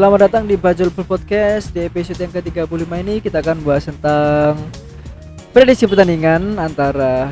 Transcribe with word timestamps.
selamat 0.00 0.32
datang 0.32 0.48
di 0.48 0.56
Bajul 0.56 0.88
Podcast. 0.96 1.76
Di 1.76 1.84
episode 1.84 2.16
yang 2.16 2.32
ke-35 2.32 2.88
ini 3.04 3.20
kita 3.20 3.44
akan 3.44 3.60
bahas 3.60 3.84
tentang 3.84 4.56
Prediksi 5.52 5.84
pertandingan 5.84 6.56
antara 6.56 7.28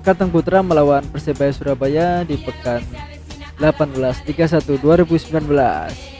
Kalteng 0.00 0.32
Putra 0.32 0.64
melawan 0.64 1.04
Persebaya 1.12 1.52
Surabaya 1.52 2.24
di 2.24 2.40
pekan 2.40 2.80
18 3.60 4.24
31 4.24 4.80
2019 4.80 6.17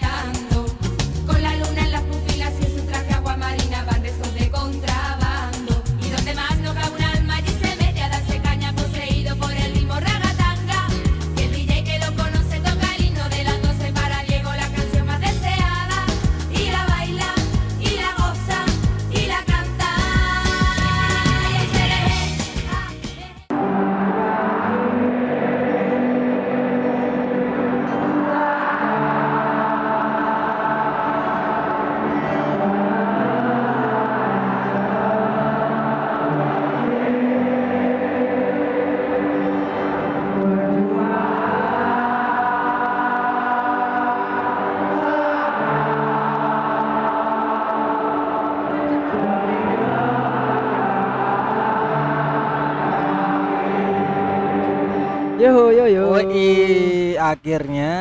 akhirnya 57.39 57.95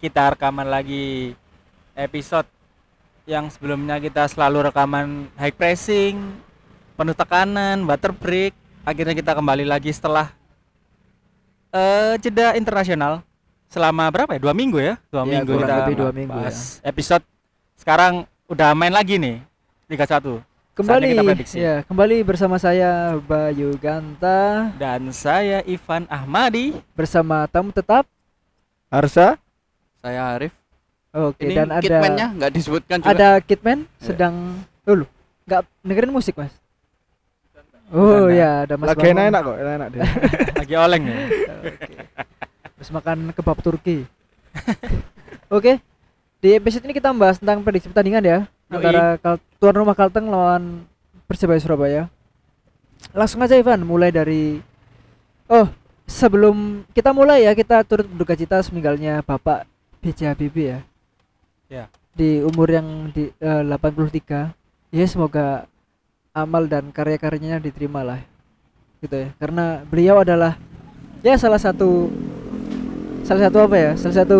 kita 0.00 0.32
rekaman 0.32 0.64
lagi 0.64 1.36
episode 1.92 2.48
yang 3.28 3.52
sebelumnya 3.52 4.00
kita 4.00 4.24
selalu 4.24 4.72
rekaman 4.72 5.28
high 5.36 5.52
pressing, 5.52 6.16
penuh 6.96 7.12
tekanan, 7.12 7.84
butter 7.84 8.16
break. 8.16 8.56
Akhirnya 8.80 9.12
kita 9.12 9.36
kembali 9.36 9.68
lagi 9.68 9.92
setelah 9.92 10.32
eh 11.76 12.16
jeda 12.24 12.56
internasional 12.56 13.20
selama 13.68 14.08
berapa 14.08 14.32
ya? 14.32 14.40
Dua 14.40 14.56
minggu 14.56 14.80
ya? 14.80 14.96
Dua 15.12 15.28
Ya, 15.28 15.44
minggu 15.44 15.52
kita 15.60 15.74
lebih 15.84 15.96
dua 16.00 16.10
minggu 16.16 16.32
bahas 16.32 16.80
Episode 16.80 17.22
sekarang 17.76 18.24
udah 18.48 18.72
main 18.72 18.90
lagi 18.90 19.20
nih 19.20 19.44
Liga 19.86 20.08
1 20.08 20.24
Kembali 20.74 21.12
ya, 21.54 21.84
kembali 21.84 22.24
bersama 22.24 22.56
saya 22.56 23.12
Bayu 23.20 23.76
Ganta 23.76 24.72
dan 24.80 25.12
saya 25.12 25.60
Ivan 25.68 26.08
Ahmadi. 26.08 26.80
bersama 26.96 27.44
tamu 27.52 27.68
tetap 27.68 28.08
Harsa 28.90 29.38
Saya 29.96 30.34
Arif. 30.34 30.52
Oke 31.10 31.42
Ini 31.42 31.54
dan 31.56 31.68
ada 31.72 31.82
kitmannya 31.82 32.26
nggak 32.34 32.52
disebutkan 32.52 32.96
juga. 32.98 33.10
ada 33.10 33.28
Kitman 33.38 33.78
Ya. 33.82 34.04
sedang 34.04 34.34
dulu 34.80 35.04
nggak 35.42 35.60
dengerin 35.80 36.12
musik 36.12 36.34
mas 36.34 36.54
oh 37.90 38.26
ya 38.26 38.62
ada 38.62 38.74
mas 38.74 38.86
lagi 38.88 39.02
Bambang. 39.02 39.14
enak-enak 39.18 39.40
kok 39.42 39.56
enak-enak 39.56 39.88
dia 39.88 40.02
Lagi 40.60 40.74
oleng 40.76 41.02
ya. 41.04 41.16
Oke. 41.58 41.92
Terus 42.76 42.90
makan 42.90 43.18
kebab 43.30 43.58
Turki. 43.58 43.96
Oke. 45.50 45.82
Di 46.38 46.54
episode 46.54 46.84
ini 46.84 46.92
kita 46.92 47.10
membahas 47.10 47.36
tentang 47.36 47.60
prediksi 47.60 47.86
pertandingan 47.86 48.22
ya 48.22 48.38
Yoi. 48.64 48.72
antara 48.72 49.04
Kal- 49.16 49.42
tuan 49.56 49.74
rumah 49.74 49.92
Kalteng 49.92 50.26
lawan 50.26 50.86
Persebaya 51.24 51.58
Surabaya. 51.58 52.02
Langsung 53.10 53.40
aja 53.40 53.52
Ivan, 53.52 53.82
mulai 53.82 54.08
dari 54.08 54.62
Oh, 55.46 55.66
sebelum 56.10 56.82
kita 56.90 57.14
mulai 57.14 57.46
ya, 57.46 57.54
kita 57.54 57.86
turut 57.86 58.04
berduka 58.10 58.34
cita 58.34 58.58
meninggalnya 58.74 59.22
Bapak 59.22 59.64
B.J. 60.02 60.34
Habibie 60.34 60.74
ya. 60.74 60.78
Ya. 61.70 61.84
Di 62.18 62.42
umur 62.42 62.66
yang 62.66 63.14
di 63.14 63.30
eh, 63.38 63.62
83. 63.62 64.50
Ya 64.90 65.06
semoga 65.06 65.70
amal 66.34 66.66
dan 66.66 66.90
karya-karyanya 66.90 67.62
diterima 67.62 68.02
lah. 68.02 68.20
Gitu 68.98 69.14
ya. 69.14 69.28
Karena 69.38 69.86
beliau 69.86 70.18
adalah 70.18 70.58
ya 71.22 71.38
salah 71.38 71.62
satu 71.62 72.10
salah 73.22 73.46
satu 73.46 73.58
apa 73.62 73.76
ya 73.76 73.90
salah 73.94 74.16
satu 74.24 74.38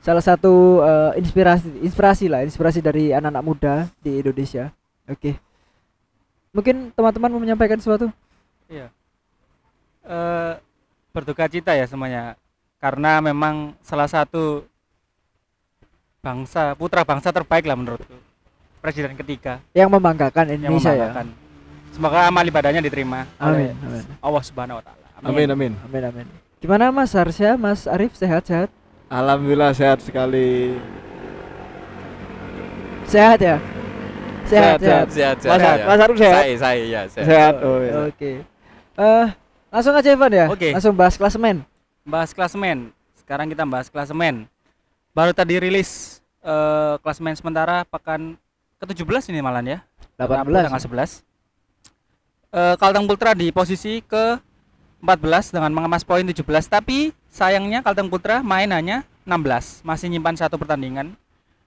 salah 0.00 0.24
satu 0.24 0.52
eh, 0.82 1.20
inspirasi 1.20 1.68
inspirasi 1.84 2.26
lah 2.26 2.40
inspirasi 2.42 2.80
dari 2.80 3.12
anak-anak 3.12 3.44
muda 3.44 3.74
di 4.00 4.24
Indonesia 4.24 4.72
oke 5.04 5.36
mungkin 6.56 6.90
teman-teman 6.96 7.30
mau 7.30 7.42
menyampaikan 7.44 7.76
sesuatu 7.76 8.08
Iya. 8.68 8.92
Eh 10.04 10.54
berduka 11.18 11.50
cita 11.50 11.74
ya 11.74 11.82
semuanya. 11.90 12.38
Karena 12.78 13.18
memang 13.18 13.74
salah 13.82 14.06
satu 14.06 14.62
bangsa 16.22 16.78
putra 16.78 17.02
bangsa 17.02 17.34
terbaik 17.34 17.66
lah 17.66 17.74
menurutku 17.74 18.14
presiden 18.78 19.18
ketiga. 19.18 19.58
Yang 19.74 19.90
membanggakan 19.98 20.44
yang 20.54 20.58
Indonesia 20.62 20.94
ya? 20.94 21.10
membanggakan. 21.10 21.26
Semoga 21.90 22.18
amal 22.30 22.44
ibadahnya 22.46 22.78
diterima 22.78 23.26
oleh 23.42 23.74
amin 23.74 23.82
amin. 23.82 24.04
Allah 24.22 24.42
Subhanahu 24.46 24.78
wa 24.78 24.84
taala. 24.86 25.06
amin. 25.18 25.50
Amin 25.50 25.72
amin. 25.82 26.06
Amin 26.06 26.26
gimana 26.58 26.90
Mas 26.94 27.10
Harsya 27.14 27.58
Mas 27.58 27.86
Arif 27.90 28.14
sehat 28.14 28.46
sehat 28.46 28.70
alhamdulillah 29.10 29.72
sehat 29.74 29.98
sekali. 30.04 30.78
Sehat 33.08 33.40
ya? 33.40 33.56
Sehat 34.44 34.76
sehat, 34.80 35.08
Sehat, 35.08 35.36
sehat, 35.40 35.48
Mas, 35.48 35.60
sehat. 35.64 35.78
Mas 35.88 36.00
Arif 36.04 36.16
sehat? 36.20 36.36
Saya, 36.36 36.54
saya, 36.60 36.82
ya, 36.84 37.02
sehat. 37.08 37.24
sehat. 37.24 37.54
Oh 37.64 37.80
ya. 37.80 37.92
oke. 38.12 38.32
Eh 39.00 39.26
langsung 39.68 39.94
aja 39.96 40.08
Ivan 40.12 40.32
ya 40.32 40.46
Oke. 40.48 40.72
langsung 40.72 40.96
bahas 40.96 41.16
klasemen 41.16 41.64
Bahas 42.08 42.32
klasemen. 42.32 42.88
Sekarang 43.20 43.52
kita 43.52 43.68
bahas 43.68 43.92
klasemen. 43.92 44.48
Baru 45.12 45.36
tadi 45.36 45.60
rilis 45.60 46.24
eh 46.40 46.96
klasemen 47.04 47.36
sementara 47.36 47.84
pekan 47.84 48.40
ke-17 48.80 49.28
ini 49.28 49.44
malam 49.44 49.60
ya. 49.68 49.84
18 50.16 50.48
tanggal 50.48 50.80
11. 50.80 51.20
Eh 52.48 52.74
Kalteng 52.80 53.04
Putra 53.04 53.36
di 53.36 53.52
posisi 53.52 54.00
ke 54.00 54.40
14 55.04 55.52
dengan 55.52 55.70
mengemas 55.76 56.00
poin 56.00 56.24
17 56.24 56.40
tapi 56.64 57.12
sayangnya 57.28 57.84
Kalteng 57.84 58.08
Putra 58.08 58.40
main 58.40 58.72
hanya 58.72 59.04
16 59.28 59.84
masih 59.84 60.08
nyimpan 60.08 60.40
satu 60.40 60.56
pertandingan 60.56 61.12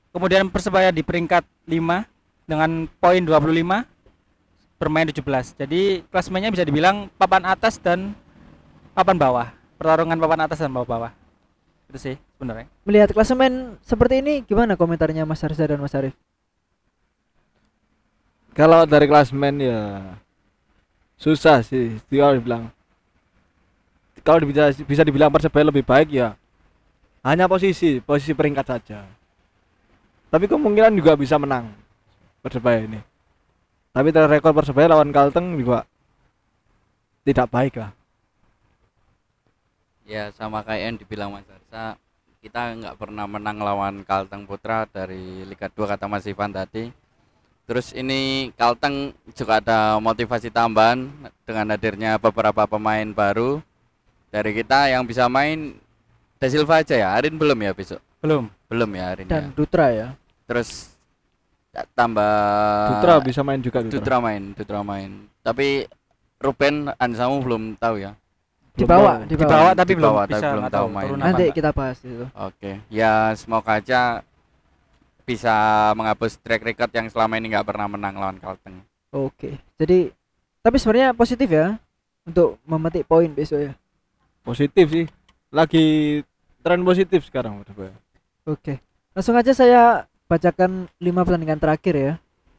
kemudian 0.09 0.49
Persebaya 0.49 0.89
di 0.89 1.05
peringkat 1.05 1.45
5 1.69 2.49
dengan 2.49 2.89
poin 2.97 3.21
25 3.21 3.85
bermain 4.81 5.05
17 5.05 5.21
jadi 5.61 6.01
klasemennya 6.09 6.49
bisa 6.49 6.65
dibilang 6.65 7.05
papan 7.21 7.45
atas 7.45 7.77
dan 7.77 8.17
papan 8.97 9.13
bawah. 9.13 9.47
Pertarungan 9.77 10.17
papan 10.17 10.41
atas 10.49 10.57
dan 10.57 10.73
bawah 10.73 10.89
bawah. 10.89 11.11
Itu 11.85 12.01
sih 12.01 12.15
sebenarnya. 12.37 12.65
Melihat 12.81 13.13
klasemen 13.13 13.77
seperti 13.85 14.25
ini 14.25 14.41
gimana 14.41 14.73
komentarnya 14.73 15.21
Mas 15.21 15.45
Harsya 15.45 15.69
dan 15.69 15.77
Mas 15.77 15.93
Arif? 15.93 16.17
Kalau 18.57 18.89
dari 18.89 19.05
klasmen 19.05 19.61
ya 19.61 20.01
susah 21.21 21.61
sih. 21.61 22.01
Dia 22.09 22.33
bilang 22.41 22.73
kalau 24.25 24.41
bisa 24.49 24.73
bisa 24.81 25.05
dibilang 25.05 25.29
persebaya 25.29 25.69
lebih 25.69 25.85
baik 25.85 26.09
ya 26.09 26.33
hanya 27.21 27.45
posisi 27.45 28.01
posisi 28.01 28.33
peringkat 28.33 28.65
saja. 28.65 29.05
Tapi 30.33 30.49
kemungkinan 30.49 30.97
juga 30.97 31.13
bisa 31.13 31.37
menang 31.37 31.69
persebaya 32.41 32.81
ini 32.81 33.10
tapi 33.91 34.09
rekor 34.11 34.51
persebaya 34.55 34.91
lawan 34.91 35.11
Kalteng 35.11 35.55
juga 35.59 35.83
tidak 37.23 37.47
baik 37.51 37.75
lah 37.79 37.91
Ya, 40.11 40.27
sama 40.35 40.59
kayak 40.59 40.83
yang 40.83 40.97
dibilang 40.99 41.29
Mas 41.31 41.47
Arsa, 41.47 41.95
kita 42.43 42.75
nggak 42.75 42.99
pernah 42.99 43.23
menang 43.23 43.63
lawan 43.63 44.03
Kalteng 44.03 44.43
Putra 44.43 44.83
dari 44.83 45.47
Liga 45.47 45.71
2 45.71 45.87
kata 45.87 46.03
Mas 46.11 46.27
Ivan 46.27 46.51
tadi. 46.51 46.91
Terus 47.63 47.95
ini 47.95 48.51
Kalteng 48.59 49.15
juga 49.31 49.63
ada 49.63 49.95
motivasi 50.03 50.51
tambahan 50.51 51.07
dengan 51.47 51.71
hadirnya 51.71 52.19
beberapa 52.19 52.67
pemain 52.67 53.07
baru 53.15 53.63
dari 54.27 54.51
kita 54.51 54.91
yang 54.91 55.07
bisa 55.07 55.31
main 55.31 55.79
Da 56.43 56.51
Silva 56.51 56.83
aja 56.83 56.99
ya. 56.99 57.15
Arin 57.15 57.39
belum 57.39 57.55
ya 57.63 57.71
besok? 57.71 58.03
belum 58.19 58.51
Belum 58.67 58.89
ya 58.91 59.15
Arin 59.15 59.31
dan 59.31 59.47
ya. 59.47 59.55
Dutra 59.55 59.87
ya 59.95 60.07
Terus 60.43 60.90
tambah 61.95 62.33
Dutra 62.91 63.13
bisa 63.23 63.41
main 63.41 63.59
juga 63.63 63.79
Dutra, 63.79 63.95
Dutra 63.99 64.17
main, 64.19 64.43
Dutra 64.53 64.79
main. 64.83 65.11
Tapi 65.39 65.87
Ruben 66.41 66.91
Ansamu 66.99 67.39
belum 67.39 67.63
tahu 67.79 68.01
ya. 68.01 68.13
dibawa 68.71 69.27
dibawa 69.27 69.51
dibawa 69.51 69.69
tapi 69.75 69.91
Di 69.91 69.97
belum 69.99 70.07
bawah, 70.15 70.25
bisa 70.31 70.37
tapi 70.39 70.47
belum 70.55 70.65
tahu 70.71 70.87
main. 70.87 71.09
nanti 71.19 71.43
kita 71.51 71.69
bahas 71.75 71.99
itu 72.07 72.23
Oke, 72.31 72.79
ya 72.87 73.35
semoga 73.35 73.75
aja 73.75 74.23
bisa 75.27 75.55
menghapus 75.93 76.39
track 76.39 76.63
record 76.63 76.91
yang 76.95 77.07
selama 77.11 77.35
ini 77.35 77.51
nggak 77.51 77.67
pernah 77.67 77.87
menang 77.91 78.15
lawan 78.15 78.39
Kalteng. 78.39 78.79
Oke, 79.11 79.59
jadi 79.75 80.15
tapi 80.63 80.79
sebenarnya 80.79 81.11
positif 81.11 81.51
ya 81.51 81.75
untuk 82.23 82.55
memetik 82.63 83.03
poin 83.03 83.27
besok 83.27 83.59
ya. 83.59 83.73
positif 84.41 84.85
sih 84.89 85.05
lagi 85.51 85.85
tren 86.63 86.81
positif 86.81 87.27
sekarang 87.27 87.61
Oke, 88.47 88.79
langsung 89.13 89.35
aja 89.35 89.51
saya 89.53 90.07
bacakan 90.31 90.87
lima 90.95 91.27
pertandingan 91.27 91.59
terakhir 91.59 91.91
ya 91.99 92.13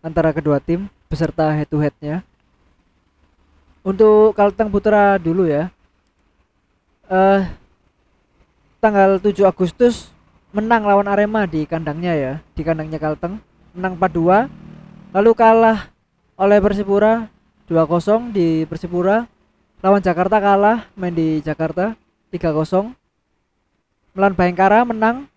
antara 0.04 0.28
kedua 0.36 0.60
tim 0.60 0.92
beserta 1.08 1.48
head 1.56 1.64
to 1.72 1.80
headnya. 1.80 2.20
Untuk 3.80 4.36
Kalteng 4.36 4.68
Putra 4.68 5.16
dulu 5.16 5.48
ya. 5.48 5.72
Eh 7.08 7.48
tanggal 8.76 9.16
7 9.16 9.48
Agustus 9.48 10.12
menang 10.52 10.84
lawan 10.84 11.08
Arema 11.08 11.48
di 11.48 11.64
kandangnya 11.64 12.12
ya, 12.12 12.32
di 12.52 12.60
kandangnya 12.60 13.00
Kalteng, 13.00 13.40
menang 13.72 13.96
4-2. 13.96 14.52
Lalu 15.16 15.30
kalah 15.32 15.88
oleh 16.36 16.60
Persipura 16.60 17.32
2-0 17.72 18.36
di 18.36 18.68
Persipura. 18.68 19.24
Lawan 19.80 20.04
Jakarta 20.04 20.38
kalah 20.38 20.86
main 20.92 21.16
di 21.16 21.40
Jakarta 21.40 21.96
3-0. 22.28 22.92
Melawan 24.12 24.36
Bayangkara 24.36 24.84
menang 24.84 25.31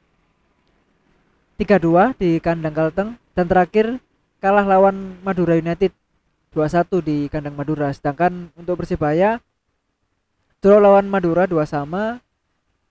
3-2 1.56 2.20
di 2.20 2.30
kandang 2.44 2.76
Kalteng 2.76 3.10
dan 3.32 3.46
terakhir 3.48 4.04
kalah 4.44 4.68
lawan 4.68 5.16
Madura 5.24 5.56
United 5.56 5.96
2-1 6.52 7.00
di 7.04 7.18
kandang 7.32 7.56
Madura. 7.56 7.92
Sedangkan 7.96 8.52
untuk 8.60 8.80
Persibaya 8.84 9.40
draw 10.60 10.84
lawan 10.84 11.08
Madura 11.08 11.48
2 11.48 11.56
sama, 11.64 12.20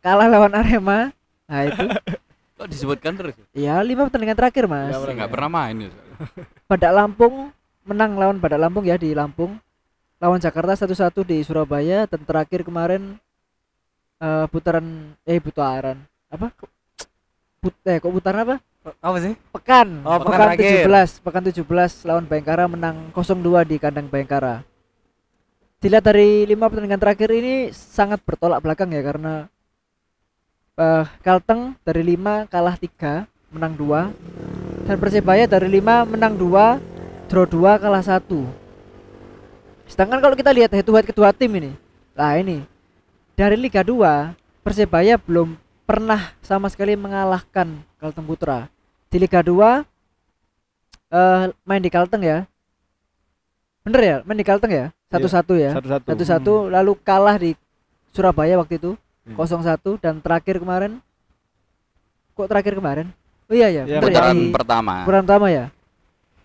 kalah 0.01 0.29
lawan 0.33 0.57
Arema. 0.57 1.13
Nah 1.45 1.61
itu 1.69 1.85
Kok 2.57 2.71
disebutkan 2.71 3.19
terus? 3.19 3.35
ya 3.51 3.83
lima 3.83 4.07
pertandingan 4.07 4.39
terakhir 4.39 4.65
mas. 4.71 4.95
Nggak 4.95 5.33
pernah 5.33 5.51
main 5.51 5.77
ya. 5.85 5.91
Badak 6.71 6.93
Lampung 6.95 7.51
menang 7.83 8.15
lawan 8.15 8.39
Badak 8.39 8.63
Lampung 8.63 8.87
ya 8.87 8.95
di 8.95 9.11
Lampung. 9.13 9.59
Lawan 10.23 10.41
Jakarta 10.41 10.73
1-1 10.73 11.13
di 11.27 11.43
Surabaya 11.45 12.07
dan 12.09 12.23
terakhir 12.23 12.65
kemarin 12.65 13.19
eh, 14.23 14.47
putaran 14.49 15.13
eh 15.27 15.43
putaran 15.43 15.99
apa? 16.31 16.55
Put, 17.65 17.73
eh 17.89 17.97
kok 17.97 18.13
putaran 18.13 18.45
apa? 18.45 18.57
Apa 19.01 19.17
sih? 19.25 19.33
Pekan. 19.49 20.05
Oh, 20.05 20.21
pekan 20.21 20.29
pekan 20.29 20.49
terakhir. 20.53 20.85
17, 20.85 21.25
pekan 21.25 21.43
17 21.49 22.05
lawan 22.05 22.29
Bayangkara 22.29 22.69
menang 22.69 23.09
0-2 23.17 23.65
di 23.65 23.81
kandang 23.81 24.05
Bayangkara. 24.13 24.61
Dilihat 25.81 26.05
dari 26.05 26.45
lima 26.45 26.69
pertandingan 26.69 27.01
terakhir 27.01 27.33
ini 27.33 27.73
sangat 27.73 28.21
bertolak 28.21 28.61
belakang 28.61 28.93
ya 28.93 29.01
karena 29.01 29.49
eh 30.77 31.09
Kalteng 31.25 31.73
dari 31.89 32.05
5 32.05 32.53
kalah 32.53 32.77
3, 32.77 33.25
menang 33.49 33.73
2. 33.81 34.13
Dan 34.85 34.97
Persebaya 35.01 35.49
dari 35.49 35.81
5 35.81 36.05
menang 36.05 36.37
2, 36.37 36.77
draw 37.33 37.49
2, 37.49 37.81
kalah 37.81 38.05
1. 38.05 38.29
Sedangkan 39.89 40.21
kalau 40.21 40.37
kita 40.37 40.53
lihat 40.53 40.69
head 40.69 40.85
to 40.85 40.93
head 40.93 41.09
kedua 41.09 41.33
tim 41.33 41.49
ini. 41.57 41.73
Nah, 42.13 42.37
ini 42.37 42.61
dari 43.33 43.57
Liga 43.57 43.81
2 43.81 44.37
Persebaya 44.61 45.17
belum 45.17 45.57
pernah 45.85 46.33
sama 46.41 46.69
sekali 46.69 46.97
mengalahkan 46.97 47.81
Kalteng 48.01 48.25
Putra. 48.25 48.69
Di 49.09 49.21
Liga 49.21 49.41
2 49.41 49.85
eh 51.15 51.45
main 51.63 51.83
di 51.83 51.93
Kalteng 51.93 52.25
ya. 52.25 52.39
Bener 53.85 54.01
ya? 54.01 54.17
Main 54.25 54.41
di 54.41 54.47
Kalteng 54.47 54.73
ya? 54.73 54.87
Satu-satu 55.13 55.55
ya. 55.55 55.71
Satu-satu. 55.77 56.07
Satu-satu 56.11 56.55
lalu 56.69 56.93
kalah 57.01 57.37
di 57.37 57.55
Surabaya 58.11 58.57
waktu 58.57 58.77
itu 58.79 58.93
Hmm. 59.25 59.41
0-1 59.41 59.97
dan 60.05 60.21
terakhir 60.21 60.61
kemarin 60.61 61.01
kok 62.37 62.45
terakhir 62.45 62.77
kemarin? 62.77 63.09
Oh 63.49 63.57
iya 63.57 63.73
ya, 63.73 63.89
Iya, 63.89 63.97
bener 63.97 64.13
ya, 64.13 64.21
Putaran 64.21 64.37
di 64.37 64.45
pertama. 64.53 64.95
putaran 65.01 65.25
pertama 65.25 65.47
ya. 65.49 65.65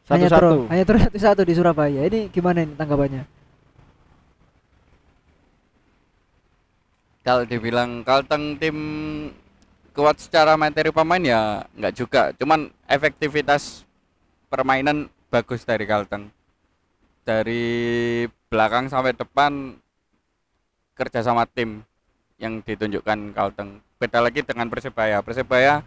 Satu-satu. 0.08 0.72
hanya 0.72 0.84
terus 0.88 1.02
satu-satu 1.06 1.42
di 1.44 1.54
Surabaya. 1.60 2.02
Ini 2.08 2.32
gimana 2.32 2.64
ini 2.64 2.80
tanggapannya? 2.80 3.28
Kalau 7.30 7.46
dibilang 7.46 8.02
Kalteng 8.02 8.58
tim 8.58 8.78
kuat 9.94 10.18
secara 10.18 10.58
materi 10.58 10.90
pemain 10.90 11.22
ya 11.22 11.62
nggak 11.78 11.94
juga. 11.94 12.34
Cuman 12.34 12.74
efektivitas 12.90 13.86
permainan 14.50 15.14
bagus 15.30 15.62
dari 15.62 15.86
Kalteng. 15.86 16.34
Dari 17.22 18.26
belakang 18.50 18.90
sampai 18.90 19.14
depan 19.14 19.78
kerja 20.98 21.22
sama 21.22 21.46
tim 21.46 21.86
yang 22.42 22.66
ditunjukkan 22.66 23.38
Kalteng. 23.38 23.78
Beda 24.02 24.26
lagi 24.26 24.42
dengan 24.42 24.66
Persebaya. 24.66 25.22
Persebaya 25.22 25.86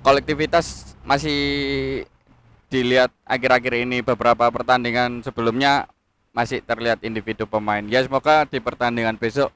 kolektivitas 0.00 0.96
masih 1.04 1.40
dilihat 2.72 3.12
akhir-akhir 3.28 3.84
ini 3.84 4.00
beberapa 4.00 4.48
pertandingan 4.48 5.20
sebelumnya 5.20 5.84
masih 6.32 6.64
terlihat 6.64 7.04
individu 7.04 7.44
pemain. 7.44 7.84
Ya 7.84 8.00
semoga 8.00 8.48
di 8.48 8.56
pertandingan 8.56 9.20
besok 9.20 9.52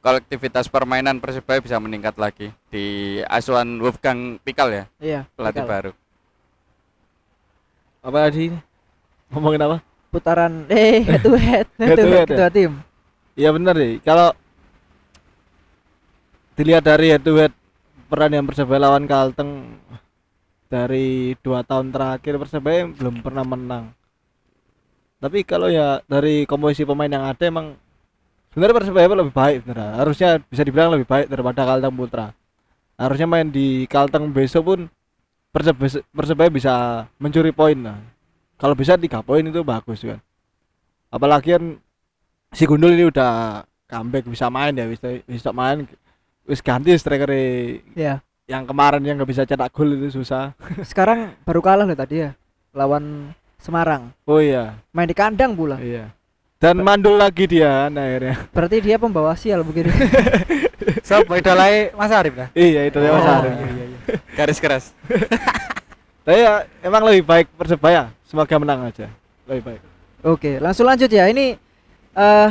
kolektivitas 0.00 0.66
permainan 0.66 1.20
Persebaya 1.20 1.60
bisa 1.60 1.76
meningkat 1.76 2.16
lagi 2.16 2.48
di 2.72 2.84
asuhan 3.28 3.80
Wolfgang 3.80 4.40
Pikal 4.40 4.68
ya 4.72 4.84
Iya, 4.98 5.20
pelatih 5.36 5.64
Pikal. 5.64 5.72
baru. 5.72 5.92
Apa 8.00 8.16
tadi? 8.28 8.56
Ngomongin 9.28 9.60
apa? 9.60 9.76
Putaran 10.10 10.66
eh 10.72 11.04
head 11.08 11.22
to 11.22 11.36
head, 11.36 11.66
head 11.78 11.96
to 11.96 12.02
Head 12.02 12.12
head 12.16 12.28
kedua 12.28 12.48
tim. 12.50 12.72
Iya 13.36 13.52
benar 13.54 13.76
deh. 13.76 14.00
Kalau 14.02 14.32
dilihat 16.56 16.82
dari 16.82 17.14
head 17.14 17.22
to 17.22 17.36
head 17.38 17.52
pertandingan 18.08 18.48
Persebaya 18.48 18.88
lawan 18.88 19.04
Kalteng 19.06 19.78
dari 20.66 21.36
dua 21.44 21.62
tahun 21.62 21.92
terakhir 21.94 22.40
Persebaya 22.40 22.88
belum 22.90 23.22
pernah 23.22 23.44
menang. 23.46 23.84
Tapi 25.20 25.44
kalau 25.44 25.68
ya 25.68 26.00
dari 26.08 26.48
komposisi 26.48 26.88
pemain 26.88 27.12
yang 27.12 27.28
ada 27.28 27.44
emang 27.44 27.76
sebenarnya 28.50 28.76
Persebaya 28.76 29.06
lebih 29.08 29.32
baik 29.32 29.56
sebenarnya. 29.62 29.90
Harusnya 29.96 30.28
bisa 30.42 30.62
dibilang 30.62 30.90
lebih 30.90 31.06
baik 31.06 31.26
daripada 31.26 31.64
Kalteng 31.64 31.94
Putra. 31.94 32.26
Harusnya 32.94 33.26
main 33.26 33.48
di 33.48 33.86
Kalteng 33.86 34.28
besok 34.30 34.62
pun 34.64 34.80
Persebaya, 35.50 36.02
Persebaya 36.10 36.50
bisa 36.50 36.74
mencuri 37.16 37.50
poin 37.50 37.74
lah. 37.76 37.98
Kalau 38.54 38.76
bisa 38.76 38.94
tiga 38.94 39.18
poin 39.20 39.40
itu 39.40 39.62
bagus 39.62 40.04
kan. 40.04 40.20
Apalagi 41.08 41.56
kan 41.56 41.64
si 42.52 42.66
Gundul 42.66 42.94
ini 42.94 43.06
udah 43.06 43.62
comeback 43.86 44.26
bisa 44.26 44.46
main 44.46 44.70
ya 44.70 44.86
bisa 44.86 45.18
bisa 45.24 45.50
main 45.50 45.82
wis 46.46 46.62
ganti 46.62 46.94
striker 46.94 47.26
Ya. 47.94 48.22
yang 48.46 48.62
kemarin 48.62 49.02
yang 49.02 49.18
nggak 49.18 49.30
bisa 49.30 49.42
cetak 49.42 49.70
gol 49.70 49.90
itu 49.90 50.22
susah 50.22 50.54
Sekarang 50.90 51.34
baru 51.42 51.58
kalah 51.58 51.82
loh 51.82 51.94
tadi 51.94 52.22
ya 52.22 52.30
lawan 52.70 53.34
Semarang. 53.58 54.14
oh 54.24 54.38
iya 54.38 54.78
Main 54.90 55.10
di 55.10 55.14
kandang 55.14 55.58
pula. 55.58 55.78
iya 55.82 56.10
dan 56.60 56.76
mandul 56.78 57.16
lagi 57.16 57.48
dia 57.48 57.88
kan 57.88 57.96
akhirnya 57.96 58.36
Berarti 58.52 58.76
dia 58.78 59.00
pembawa 59.00 59.32
sial 59.32 59.64
begini. 59.64 59.88
Sob, 61.00 61.24
idolai 61.40 61.88
Mas 61.96 62.12
Arif 62.12 62.36
dah. 62.36 62.48
iya 62.52 62.84
itu 62.84 63.00
dia 63.00 63.10
Mas 63.10 63.24
Oh, 63.24 63.32
Arif. 63.32 63.48
iya, 63.48 63.64
iya, 63.64 63.84
iya. 63.88 63.98
Garis 64.36 64.60
keras. 64.60 64.84
tapi 66.24 66.36
ya 66.36 66.52
emang 66.84 67.00
lebih 67.02 67.24
baik 67.24 67.48
persebaya 67.56 68.12
semoga 68.22 68.52
menang 68.60 68.84
aja 68.86 69.08
lebih 69.48 69.64
baik 69.66 69.82
Oke, 70.20 70.60
langsung 70.60 70.84
lanjut 70.84 71.08
ya. 71.08 71.32
Ini 71.32 71.56
eh 72.12 72.50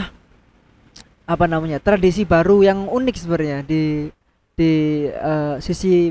apa 1.29 1.45
namanya? 1.45 1.77
Tradisi 1.77 2.25
baru 2.25 2.65
yang 2.65 2.89
unik 2.89 3.13
sebenarnya 3.13 3.61
di 3.61 4.09
di 4.57 4.71
eh, 5.05 5.55
sisi 5.61 6.09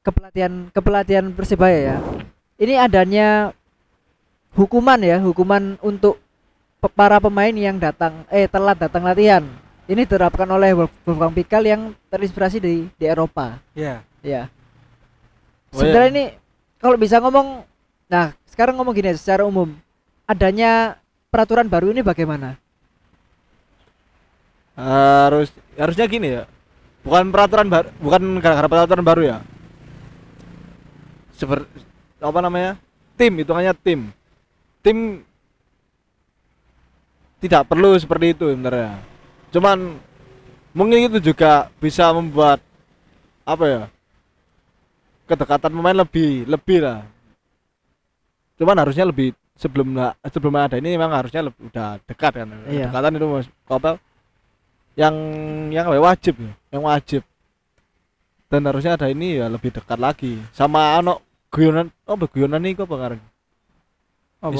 kepelatihan 0.00 0.72
kepelatihan 0.72 1.28
Persebaya 1.36 1.78
ya. 1.92 1.96
Ini 2.56 2.80
adanya 2.80 3.52
hukuman 4.56 4.96
ya, 5.04 5.20
hukuman 5.20 5.76
untuk 5.84 6.23
para 6.90 7.18
pemain 7.20 7.52
yang 7.52 7.76
datang 7.80 8.26
eh 8.28 8.48
telat 8.48 8.78
datang 8.78 9.04
latihan. 9.04 9.44
Ini 9.84 10.08
diterapkan 10.08 10.48
oleh 10.48 10.72
Wolf- 10.72 11.00
Wolfgang 11.04 11.34
Pikal 11.36 11.62
yang 11.68 11.92
terinspirasi 12.08 12.56
di 12.60 12.88
di 12.96 13.04
Eropa. 13.04 13.60
Iya. 13.76 14.00
Ya. 14.24 14.48
Oh, 15.72 15.84
Sebenarnya 15.84 16.08
iya. 16.08 16.14
ini 16.14 16.24
kalau 16.80 16.96
bisa 16.96 17.20
ngomong 17.20 17.62
nah, 18.08 18.32
sekarang 18.48 18.76
ngomong 18.80 18.96
gini 18.96 19.12
secara 19.16 19.44
umum. 19.44 19.76
Adanya 20.24 20.96
peraturan 21.28 21.68
baru 21.68 21.92
ini 21.92 22.00
bagaimana? 22.00 22.56
harus 24.74 25.54
harusnya 25.78 26.06
gini 26.10 26.28
ya 26.34 26.42
bukan 27.06 27.30
peraturan 27.30 27.70
baru 27.70 27.88
bukan 28.02 28.22
gara-gara 28.42 28.66
peraturan 28.66 29.06
baru 29.06 29.22
ya 29.22 29.38
seperti 31.38 31.66
apa 32.18 32.38
namanya 32.42 32.72
tim 33.14 33.32
hitungannya 33.38 33.74
tim 33.78 34.00
tim 34.82 35.22
tidak 37.44 37.68
perlu 37.68 37.92
seperti 38.00 38.32
itu 38.32 38.48
sebenarnya. 38.48 39.04
Cuman 39.52 40.00
mungkin 40.72 41.12
itu 41.12 41.20
juga 41.20 41.68
bisa 41.76 42.08
membuat 42.16 42.64
apa 43.44 43.64
ya 43.68 43.82
kedekatan 45.28 45.76
pemain 45.76 46.00
lebih 46.00 46.48
lebih 46.48 46.80
lah. 46.80 47.04
Cuman 48.56 48.80
harusnya 48.80 49.04
lebih 49.04 49.36
sebelum 49.60 49.92
sebelum 50.24 50.56
ada 50.56 50.80
ini 50.80 50.96
memang 50.96 51.12
harusnya 51.12 51.44
lebih, 51.44 51.68
udah 51.68 52.00
dekat 52.08 52.32
kan. 52.32 52.48
Iya. 52.64 52.88
kedekatan 52.88 53.12
itu 53.20 53.26
mas 53.28 53.46
apa 53.68 54.00
yang 54.96 55.14
yang 55.68 55.84
ya, 55.92 56.00
wajib 56.00 56.34
ya, 56.40 56.52
yang 56.72 56.82
wajib. 56.88 57.22
Dan 58.48 58.64
harusnya 58.64 58.96
ada 58.96 59.12
ini 59.12 59.36
ya 59.36 59.52
lebih 59.52 59.68
dekat 59.68 60.00
lagi. 60.00 60.40
Sama 60.56 60.96
ano 60.96 61.20
guyonan 61.52 61.92
oh 62.08 62.16
guyonan 62.16 62.64
nih 62.64 62.72
kok 62.74 62.88
pengaruh 62.88 63.20
Apa? 64.40 64.56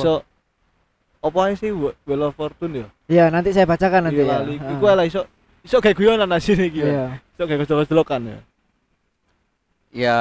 Apa 1.25 1.57
sih 1.57 1.73
Wh- 1.73 1.97
Wheel 2.05 2.23
of 2.23 2.37
Fortune 2.37 2.85
ya 2.85 2.89
Ya, 3.09 3.25
nanti 3.29 3.51
saya 3.51 3.65
bacakan 3.65 4.09
nanti 4.09 4.21
Iya, 4.21 4.45
ya. 4.45 4.73
iku 4.77 4.85
lah 4.85 5.05
iso 5.05 5.25
iso 5.61 5.81
kayak 5.81 5.97
guyonan 5.97 6.29
asine 6.31 6.69
iki 6.69 6.85
ya 6.85 6.87
Iya. 6.87 7.05
iso 7.33 7.43
kayak 7.45 7.61
gojol-gojolokan 7.65 8.23
ya 8.27 8.39
ya 9.95 10.19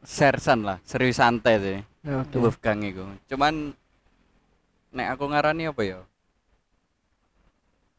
sersan 0.00 0.64
lah, 0.64 0.80
serius 0.80 1.20
santai 1.20 1.60
sih. 1.60 1.78
Oke. 2.08 2.40
Wolfgang 2.40 2.80
iku. 2.80 3.04
Cuman 3.28 3.76
nek 4.90 5.12
aku 5.12 5.28
ngarani 5.28 5.68
apa 5.68 5.82
ya? 5.84 6.00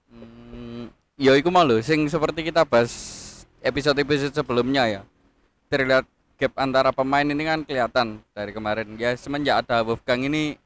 Hmm, 0.09 0.89
ya 1.15 1.37
iku 1.37 1.53
mau 1.53 1.61
lho 1.61 1.79
sing 1.79 2.09
seperti 2.09 2.49
kita 2.49 2.65
bahas 2.65 2.91
episode-episode 3.61 4.33
sebelumnya 4.33 4.89
ya. 4.89 5.01
Terlihat 5.69 6.09
gap 6.35 6.53
antara 6.57 6.89
pemain 6.89 7.23
ini 7.23 7.43
kan 7.45 7.61
kelihatan 7.61 8.07
dari 8.33 8.51
kemarin. 8.51 8.97
Ya 8.97 9.13
semenjak 9.13 9.61
ada 9.61 9.85
Wolfgang 9.85 10.25
ini 10.25 10.57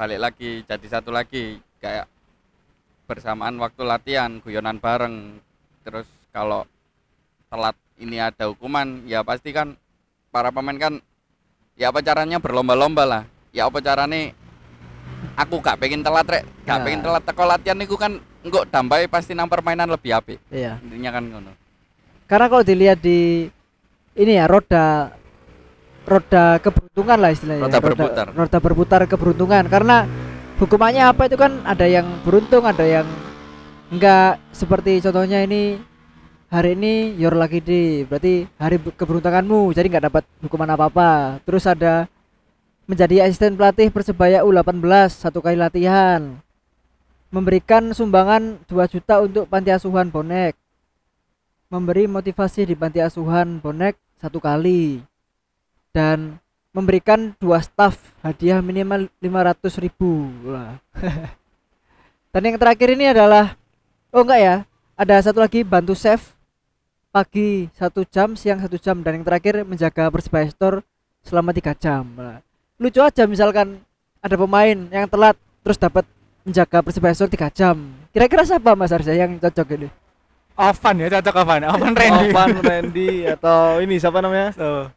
balik 0.00 0.16
lagi 0.16 0.64
jadi 0.64 0.86
satu 0.88 1.12
lagi 1.12 1.60
kayak 1.76 2.08
bersamaan 3.04 3.60
waktu 3.60 3.84
latihan, 3.84 4.40
guyonan 4.40 4.80
bareng. 4.80 5.36
Terus 5.84 6.08
kalau 6.32 6.64
telat 7.52 7.76
ini 8.00 8.16
ada 8.16 8.48
hukuman, 8.48 9.04
ya 9.04 9.20
pasti 9.20 9.52
kan 9.52 9.76
para 10.32 10.48
pemain 10.48 10.80
kan 10.80 11.04
ya 11.76 11.92
apa 11.92 12.00
caranya 12.00 12.40
berlomba-lomba 12.40 13.04
lah. 13.04 13.22
Ya 13.52 13.68
apa 13.68 13.84
carane 13.84 14.32
aku 15.36 15.60
gak 15.60 15.76
pengen 15.76 16.00
telat 16.00 16.24
rek, 16.32 16.48
gak 16.64 16.80
Ya. 16.80 16.84
pengen 16.86 17.02
telat 17.04 17.22
teko 17.28 17.44
latihan 17.44 17.76
niku 17.76 18.00
kan 18.00 18.16
engko 18.40 18.64
dampai 18.72 19.04
pasti 19.04 19.36
nang 19.36 19.52
permainan 19.52 19.92
lebih 19.92 20.16
apik. 20.16 20.40
Iya. 20.48 20.80
Intinya 20.80 21.12
kan 21.12 21.24
ngono. 21.28 21.52
Karena 22.24 22.48
kalau 22.48 22.64
dilihat 22.64 23.04
di 23.04 23.52
ini 24.16 24.32
ya 24.32 24.48
roda 24.48 25.12
roda 26.08 26.58
keberuntungan 26.60 27.18
lah 27.18 27.30
istilahnya. 27.32 27.64
Roda 27.68 27.80
berputar. 27.80 28.26
Roda 28.32 28.58
berputar 28.58 29.00
keberuntungan. 29.04 29.64
Karena 29.68 29.96
hukumannya 30.60 31.02
apa 31.08 31.28
itu 31.28 31.36
kan 31.36 31.60
ada 31.64 31.86
yang 31.88 32.06
beruntung, 32.24 32.64
ada 32.64 32.84
yang 32.84 33.06
enggak. 33.92 34.40
Seperti 34.52 35.00
contohnya 35.00 35.44
ini 35.44 35.80
hari 36.50 36.74
ini 36.74 37.14
your 37.14 37.38
lucky 37.38 37.62
day 37.62 38.02
berarti 38.02 38.42
hari 38.58 38.82
keberuntunganmu 38.82 39.70
jadi 39.70 39.86
nggak 39.86 40.04
dapat 40.10 40.24
hukuman 40.44 40.70
apa-apa. 40.74 41.40
Terus 41.46 41.64
ada 41.68 42.10
menjadi 42.90 43.22
asisten 43.26 43.54
pelatih 43.54 43.88
persebaya 43.94 44.42
U18 44.42 44.82
satu 45.14 45.38
kali 45.38 45.56
latihan. 45.56 46.38
Memberikan 47.30 47.94
sumbangan 47.94 48.58
2 48.66 48.74
juta 48.90 49.22
untuk 49.22 49.46
panti 49.46 49.70
asuhan 49.70 50.10
bonek. 50.10 50.58
Memberi 51.70 52.10
motivasi 52.10 52.66
di 52.66 52.74
panti 52.74 52.98
asuhan 52.98 53.62
bonek 53.62 53.94
satu 54.18 54.42
kali 54.42 55.09
dan 55.90 56.38
memberikan 56.70 57.34
dua 57.42 57.58
staf 57.58 58.14
hadiah 58.22 58.62
minimal 58.62 59.10
500 59.18 59.82
ribu 59.82 60.30
dan 62.32 62.42
yang 62.46 62.56
terakhir 62.56 62.94
ini 62.94 63.10
adalah 63.10 63.58
oh 64.14 64.22
enggak 64.22 64.40
ya 64.40 64.56
ada 64.94 65.14
satu 65.18 65.42
lagi 65.42 65.66
bantu 65.66 65.98
chef 65.98 66.38
pagi 67.10 67.66
satu 67.74 68.06
jam 68.06 68.38
siang 68.38 68.62
satu 68.62 68.78
jam 68.78 69.02
dan 69.02 69.18
yang 69.18 69.26
terakhir 69.26 69.66
menjaga 69.66 70.06
persebaya 70.14 70.46
store 70.46 70.86
selama 71.26 71.50
tiga 71.50 71.74
jam 71.74 72.06
lucu 72.78 73.02
aja 73.02 73.26
misalkan 73.26 73.82
ada 74.22 74.38
pemain 74.38 74.78
yang 74.94 75.10
telat 75.10 75.34
terus 75.66 75.74
dapat 75.74 76.06
menjaga 76.46 76.86
persebaya 76.86 77.18
store 77.18 77.34
tiga 77.34 77.50
jam 77.50 77.82
kira-kira 78.14 78.46
siapa 78.46 78.78
mas 78.78 78.94
Arsa 78.94 79.10
yang 79.10 79.42
cocok 79.42 79.74
ini 79.74 79.90
Ovan 80.60 81.00
ya 81.00 81.08
cocok 81.08 81.34
Ovan. 81.40 81.62
Ovan 81.72 81.94
Randy. 81.96 82.28
Ovan 82.36 82.50
Randy 82.60 83.24
atau 83.24 83.80
ini 83.80 83.96
siapa 83.96 84.20
namanya? 84.20 84.52
Tuh. 84.52 84.92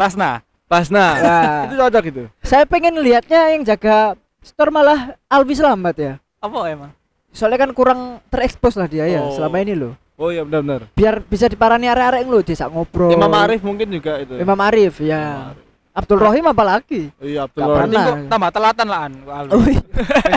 Pasna. 0.00 0.40
Pasna. 0.64 1.04
Nah, 1.14 1.44
itu 1.66 1.74
cocok 1.76 2.04
itu. 2.06 2.22
saya 2.40 2.64
pengen 2.64 2.96
lihatnya 2.96 3.52
yang 3.52 3.62
jaga 3.62 4.14
store 4.40 4.70
malah 4.70 5.12
Alwi 5.26 5.52
Selamat 5.52 5.94
ya 5.94 6.12
Apa 6.38 6.56
emang? 6.66 6.90
soalnya 7.28 7.60
kan 7.60 7.70
kurang 7.70 8.00
terekspos 8.26 8.74
lah 8.74 8.86
dia 8.86 9.04
ya 9.04 9.20
Oh. 9.20 9.30
selama 9.30 9.60
ini 9.60 9.76
loh 9.76 9.92
Oh 10.16 10.28
iya 10.28 10.40
benar-benar. 10.40 10.88
biar 10.92 11.20
bisa 11.20 11.46
diparani 11.46 11.84
arek-arek 11.86 12.24
lo 12.24 12.40
desa 12.40 12.64
ngobrol 12.66 13.08
Imam 13.08 13.28
Arif 13.30 13.60
mungkin 13.60 13.88
juga 13.88 14.18
itu. 14.18 14.34
Imam 14.34 14.56
Arif 14.58 14.98
ya 14.98 15.52
Abdul 15.90 16.16
Rohim 16.18 16.44
apa 16.44 16.62
lagi 16.62 17.12
Iya 17.16 17.44
Abdul 17.44 17.66
Pernah. 17.66 18.04
kok 18.06 18.16
tambah 18.28 18.50
telatan 18.50 18.86
lah 18.86 19.00
an. 19.02 19.12
Oh, 19.48 19.64
iya. 19.64 19.82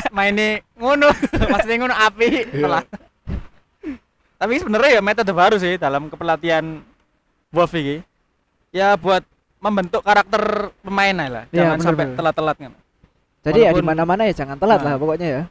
Maine 0.10 0.48
ngono. 0.74 1.08
Maksudnya 1.24 1.77
ngono 1.79 1.96
api 1.96 2.27
telat. 2.50 2.86
Tapi 4.36 4.53
sebenarnya 4.55 4.98
ya 4.98 5.01
metode 5.01 5.32
baru 5.32 5.55
sih 5.55 5.77
dalam 5.77 6.08
kepelatihan 6.08 6.84
Wolf 7.50 7.74
ini. 7.74 8.03
Ya 8.70 8.96
buat 8.96 9.22
membentuk 9.63 10.01
karakter 10.01 10.43
pemain 10.77 11.15
lah. 11.15 11.48
Iya, 11.48 11.55
Jangan 11.55 11.72
bener, 11.74 11.86
sampai 11.86 12.03
bener. 12.05 12.17
telat-telat 12.20 12.58
kan. 12.60 12.74
jadi 13.41 13.60
ya 13.60 13.70
di 13.70 13.72
Walaupun- 13.74 13.88
mana-mana 13.89 14.22
ya 14.24 14.34
jangan 14.34 14.55
telat 14.55 14.79
Nah. 14.79 14.86
lah 14.86 14.96
pokoknya 14.98 15.27
ya 15.29 15.43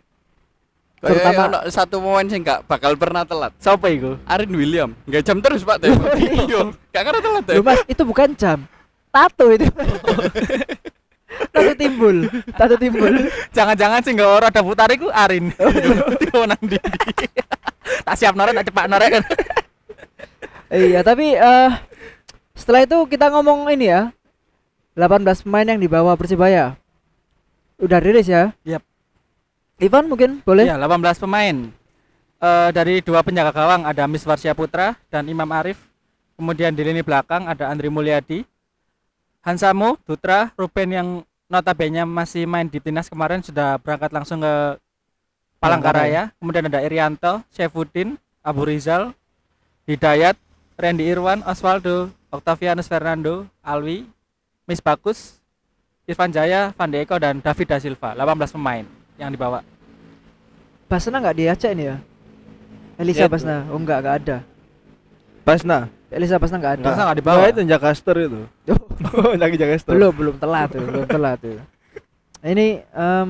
Terutama- 0.99 1.45
ono 1.45 1.59
satu 1.66 1.97
pemain 1.99 2.25
sing 2.25 2.40
gak 2.40 2.62
bakal 2.64 2.95
pernah 2.95 3.21
telat. 3.23 3.52
Siapa 3.59 3.90
itu? 3.90 4.14
Arin 4.25 4.49
William, 4.50 4.95
nggak 5.02 5.23
jam 5.23 5.40
terus 5.40 5.61
Pak 5.61 5.76
Teh. 5.78 5.90
Iya, 6.47 6.61
gak 6.88 7.02
ngerti 7.02 7.21
telat 7.21 7.45
Loh 7.50 7.64
mas 7.66 7.81
itu 7.85 8.02
bukan 8.02 8.28
jam 8.33 8.59
tato 9.11 9.45
itu 9.50 9.66
tato 11.52 11.73
timbul 11.75 12.16
tato 12.54 12.76
timbul 12.76 13.12
Jangan-jangan 13.50 14.00
sih 14.00 14.12
nggak 14.12 14.31
orang 14.31 14.49
ada 14.49 14.62
putar 14.62 14.88
iku 14.88 15.09
Arin. 15.11 15.52
Tiba 16.19 16.45
nang 16.45 16.61
ndi. 16.61 16.76
Tak 18.02 18.14
siap 18.14 18.33
norek 18.33 18.54
tak 18.54 18.66
cepak 18.69 18.87
norek 18.87 19.11
kan. 19.11 19.23
iya 20.71 21.00
tapi 21.00 21.35
eh 21.35 21.69
setelah 22.62 22.87
itu 22.87 22.95
kita 23.11 23.26
ngomong 23.35 23.66
ini 23.75 23.90
ya 23.90 24.14
18 24.95 25.42
pemain 25.42 25.66
yang 25.66 25.83
dibawa 25.83 26.14
Persibaya 26.14 26.78
udah 27.83 27.99
rilis 27.99 28.31
ya 28.31 28.54
Yap. 28.62 28.87
Ivan 29.83 30.07
mungkin 30.07 30.38
boleh 30.47 30.71
Ya, 30.71 30.78
18 30.78 31.19
pemain. 31.19 31.75
Eh 32.38 32.71
dari 32.71 33.02
dua 33.02 33.26
penjaga 33.26 33.50
gawang 33.50 33.83
ada 33.83 34.07
Miss 34.07 34.23
Varsya 34.23 34.54
Putra 34.54 34.95
dan 35.11 35.26
Imam 35.26 35.47
Arif. 35.50 35.78
Kemudian 36.38 36.71
di 36.71 36.87
lini 36.87 37.02
belakang 37.02 37.50
ada 37.50 37.71
Andri 37.71 37.90
Mulyadi, 37.90 38.42
Hansamu, 39.42 39.99
Dutra, 40.07 40.50
Ruben 40.54 40.90
yang 40.90 41.09
notabene 41.47 42.02
masih 42.07 42.47
main 42.47 42.66
di 42.66 42.83
Timnas 42.83 43.07
kemarin 43.07 43.42
sudah 43.42 43.78
berangkat 43.78 44.11
langsung 44.11 44.42
ke 44.42 44.54
Palangkaraya. 45.62 46.35
Kemudian 46.42 46.66
ada 46.66 46.83
Irianto, 46.83 47.47
Syefuddin, 47.54 48.19
Abu 48.42 48.66
Rizal, 48.66 49.14
Hidayat, 49.87 50.35
Randy 50.76 51.05
Irwan, 51.07 51.45
Osvaldo, 51.45 52.11
Octavianus 52.33 52.88
Fernando, 52.88 53.47
Alwi, 53.62 54.09
Miss 54.67 54.81
Bagus, 54.81 55.38
Irfan 56.09 56.33
Jaya, 56.33 56.73
Van 56.75 56.91
de 56.91 57.05
Eko 57.05 57.17
dan 57.21 57.38
David 57.38 57.67
da 57.69 57.79
Silva. 57.79 58.17
18 58.17 58.57
pemain 58.57 58.85
yang 59.21 59.31
dibawa. 59.31 59.62
Basna 60.91 61.25
nggak 61.25 61.37
diajak 61.41 61.73
ini 61.73 61.88
ya 61.88 61.97
Elisa 63.00 63.25
Ya. 63.25 63.29
Basna 63.33 63.64
oh 63.73 63.81
enggak 63.81 64.05
enggak 64.05 64.17
ada 64.21 64.37
Basna. 65.41 65.79
Elisa 66.12 66.37
Basna 66.37 66.61
nggak 66.61 66.75
ada 66.76 66.85
Masa 66.85 67.02
nggak 67.09 67.19
dibawa? 67.25 67.41
Nah, 67.41 67.49
itu 67.49 67.61
Jagaster 67.64 68.17
itu. 68.29 68.41
Lagi 69.41 69.57
Jagaster. 69.57 69.93
belum 69.97 70.12
belum 70.12 70.35
telat 70.37 70.69
tuh 70.76 70.85
belum 70.85 71.09
telat 71.09 71.41
tuh 71.41 71.57
Nah, 72.43 72.49
ini 72.52 72.85
em, 72.85 73.29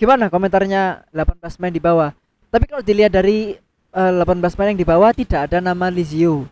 gimana 0.00 0.32
komentarnya 0.32 1.04
18 1.12 1.60
main 1.60 1.74
di 1.74 1.82
bawah 1.84 2.16
tapi 2.48 2.64
kalau 2.64 2.80
dilihat 2.80 3.12
dari 3.12 3.60
eh, 3.92 4.12
18 4.24 4.40
main 4.56 4.72
yang 4.72 4.80
di 4.80 4.88
bawah 4.88 5.12
tidak 5.12 5.52
ada 5.52 5.60
nama 5.60 5.92
Lizio 5.92 6.48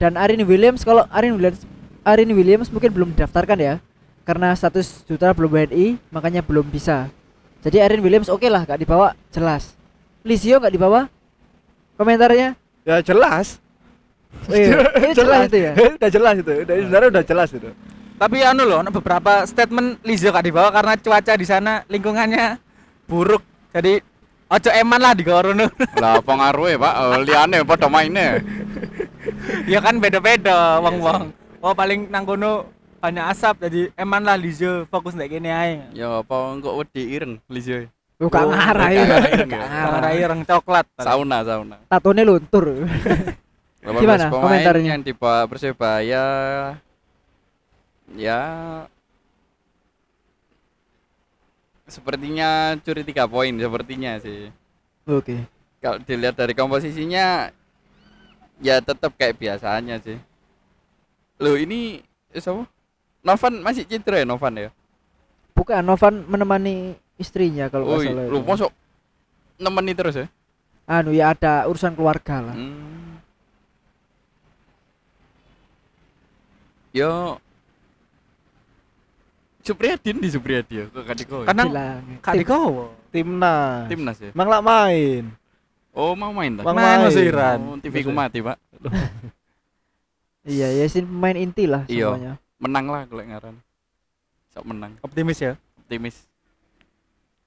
dan 0.00 0.16
Arin 0.16 0.40
Williams 0.48 0.80
kalau 0.82 1.04
Arin 1.12 1.36
Williams 1.36 1.60
Arin 2.02 2.32
Williams 2.32 2.72
mungkin 2.72 2.88
belum 2.88 3.08
didaftarkan 3.12 3.58
ya 3.60 3.74
karena 4.24 4.56
status 4.56 5.04
juta 5.04 5.28
belum 5.36 5.52
WNI 5.52 6.00
makanya 6.08 6.40
belum 6.40 6.64
bisa 6.72 7.12
jadi 7.60 7.84
Arin 7.84 8.00
Williams 8.00 8.32
oke 8.32 8.48
lah 8.48 8.64
gak 8.64 8.80
dibawa 8.80 9.12
jelas 9.28 9.76
Lizio 10.24 10.56
nggak 10.56 10.72
dibawa 10.72 11.06
komentarnya 12.00 12.56
Ya 12.80 13.04
jelas. 13.04 13.60
Oh, 14.48 14.56
iya. 14.56 14.88
Ini 15.04 15.12
jelas 15.12 15.40
itu 15.52 15.58
ya 15.60 15.72
udah 16.00 16.10
jelas 16.10 16.34
itu. 16.40 16.52
Udah 16.64 16.74
sebenarnya 16.80 17.08
udah 17.12 17.24
jelas 17.28 17.48
itu. 17.52 17.70
Tapi 18.20 18.36
anu 18.44 18.64
loh, 18.68 18.84
beberapa 18.88 19.44
statement 19.48 20.00
Lizzo 20.04 20.28
gak 20.32 20.44
dibawa 20.44 20.68
karena 20.72 20.96
cuaca 20.96 21.32
di 21.36 21.46
sana 21.48 21.84
lingkungannya 21.88 22.60
buruk. 23.08 23.40
Jadi 23.72 24.00
ojo 24.48 24.70
eman 24.72 25.00
lah 25.00 25.12
di 25.16 25.24
kono. 25.24 25.68
Lah 25.96 26.20
pengaruhnya 26.20 26.76
Pak, 26.80 26.94
Eh, 27.00 27.18
liane 27.28 27.58
pada 27.64 27.86
mainnya. 27.88 28.40
ya 29.66 29.78
kan 29.78 29.96
beda-beda 29.96 30.78
wong-wong. 30.78 31.30
Oh 31.60 31.72
paling 31.72 32.06
nang 32.06 32.24
kono 32.24 32.68
banyak 32.96 33.24
asap 33.26 33.54
jadi 33.62 33.92
eman 33.94 34.20
lah 34.20 34.34
Lizzo 34.34 34.84
fokus 34.86 35.12
nek 35.12 35.28
kene 35.28 35.48
ae. 35.48 35.74
Ya 35.92 36.08
apa 36.16 36.34
engko 36.50 36.76
wedi 36.76 37.10
ireng 37.10 37.40
Lizzo. 37.46 37.84
Oh, 38.16 38.28
gak 38.28 38.44
Oh, 38.44 38.52
ngarah 38.52 38.84
gak 38.86 38.92
ya. 38.92 39.02
ngarah, 39.02 39.22
Gak 39.32 39.48
gak. 39.48 39.64
Kamera 39.64 39.88
ngarah. 39.96 40.12
ireng 40.14 40.40
coklat. 40.44 40.86
Sauna, 40.94 41.38
sauna. 41.40 41.76
Tatonya 41.86 42.22
luntur. 42.22 42.64
18 43.80 43.96
Gimana 43.96 44.28
komentarnya? 44.28 44.88
yang 44.92 45.00
dibawa 45.00 45.48
Persebaya 45.48 46.24
ya 48.12 48.40
sepertinya 51.86 52.48
curi 52.78 53.02
tiga 53.02 53.24
poin 53.24 53.50
sepertinya 53.50 54.20
sih 54.20 54.52
Oke. 55.06 55.42
kalau 55.80 55.98
dilihat 55.98 56.36
dari 56.36 56.52
komposisinya 56.52 57.50
ya 58.60 58.78
tetap 58.78 59.12
kayak 59.14 59.34
biasanya 59.34 59.96
sih 59.98 60.20
Loh 61.36 61.56
ini 61.56 62.04
siapa? 62.30 62.68
Novan 63.20 63.60
masih 63.60 63.84
cedera 63.84 64.20
ya 64.20 64.26
Novan 64.26 64.52
ya? 64.54 64.68
Bukan 65.52 65.80
Novan 65.80 66.24
menemani 66.24 66.92
istrinya 67.16 67.66
kalau 67.66 67.84
Oh, 67.86 67.96
nggak 67.96 68.12
salah. 68.12 68.26
lu 68.28 68.38
masuk 68.40 68.70
nemeni 69.56 69.92
terus 69.92 70.14
ya? 70.14 70.26
Anu 70.84 71.10
ya 71.10 71.30
ada 71.30 71.64
urusan 71.64 71.92
keluarga 71.92 72.42
lah. 72.42 72.52
Hmm. 72.52 73.20
Yo 76.90 77.38
Supriyadin 79.60 80.18
di 80.18 80.28
Supriyadi 80.28 80.74
ya 80.74 80.84
kok 80.88 81.04
Kadiko. 81.04 81.36
ya? 81.40 81.46
Kadang 81.48 81.68
Bilang. 81.70 82.02
Kak 82.20 82.34
Diko. 82.34 82.60
timnas 83.10 83.86
timnas 83.86 84.16
ya. 84.18 84.30
emang 84.30 84.48
lah 84.48 84.60
main 84.60 85.24
Oh, 85.90 86.14
mau 86.14 86.30
main 86.30 86.52
dah. 86.52 86.62
Mang 86.62 86.74
Main 86.74 86.86
main. 86.96 87.06
masuk 87.06 87.20
Iran. 87.20 87.58
Oh, 87.60 87.76
TV 87.76 87.94
ku 88.00 88.10
mati, 88.10 88.38
Pak. 88.40 88.56
Iya, 90.42 90.72
ya 90.72 90.86
sih 90.86 91.04
pemain 91.04 91.36
inti 91.36 91.68
lah 91.68 91.84
Iya. 91.84 92.08
semuanya. 92.08 92.32
Menang 92.56 92.88
lah 92.88 93.04
golek 93.04 93.28
ngaran. 93.28 93.60
Sok 94.48 94.64
menang. 94.64 94.96
Optimis 95.00 95.38
ya. 95.38 95.52
Optimis. 95.78 96.26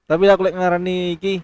tapi 0.04 0.28
aku 0.28 0.44
lek 0.44 0.52
ngarani 0.52 0.96
iki 1.12 1.40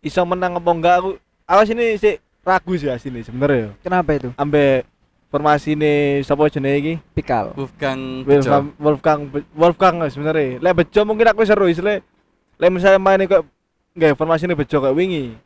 iso 0.00 0.24
menang 0.24 0.56
apa 0.56 0.66
enggak 0.66 0.94
aku 0.96 1.10
awas 1.44 1.68
ini 1.68 1.94
sih 1.94 2.16
ragu 2.40 2.72
sih 2.74 2.88
sini 2.96 3.20
sebenarnya 3.20 3.76
Kenapa 3.78 4.16
itu? 4.16 4.32
ambek 4.34 4.88
formasi 5.28 5.76
ini 5.76 5.92
sapa 6.22 6.48
jenenge 6.48 6.80
iki 6.80 6.94
Pikal. 7.12 7.52
Wolfgang 7.52 8.24
Bejo. 8.24 8.40
Wolfgang 8.40 8.64
Wolfgang 8.80 9.20
Be- 9.28 9.48
Wolfgang 9.52 9.94
sebenarnya 10.08 10.58
lek 10.58 10.74
bejo 10.74 11.00
mungkin 11.04 11.28
aku 11.28 11.44
seru 11.44 11.68
isle 11.68 12.00
lek 12.56 12.70
misalnya 12.72 12.96
main 12.96 13.20
kok 13.22 13.44
nggak 13.92 14.16
formasi 14.16 14.48
ini 14.48 14.56
bejo 14.56 14.80
kayak 14.80 14.96
wingi 14.96 15.36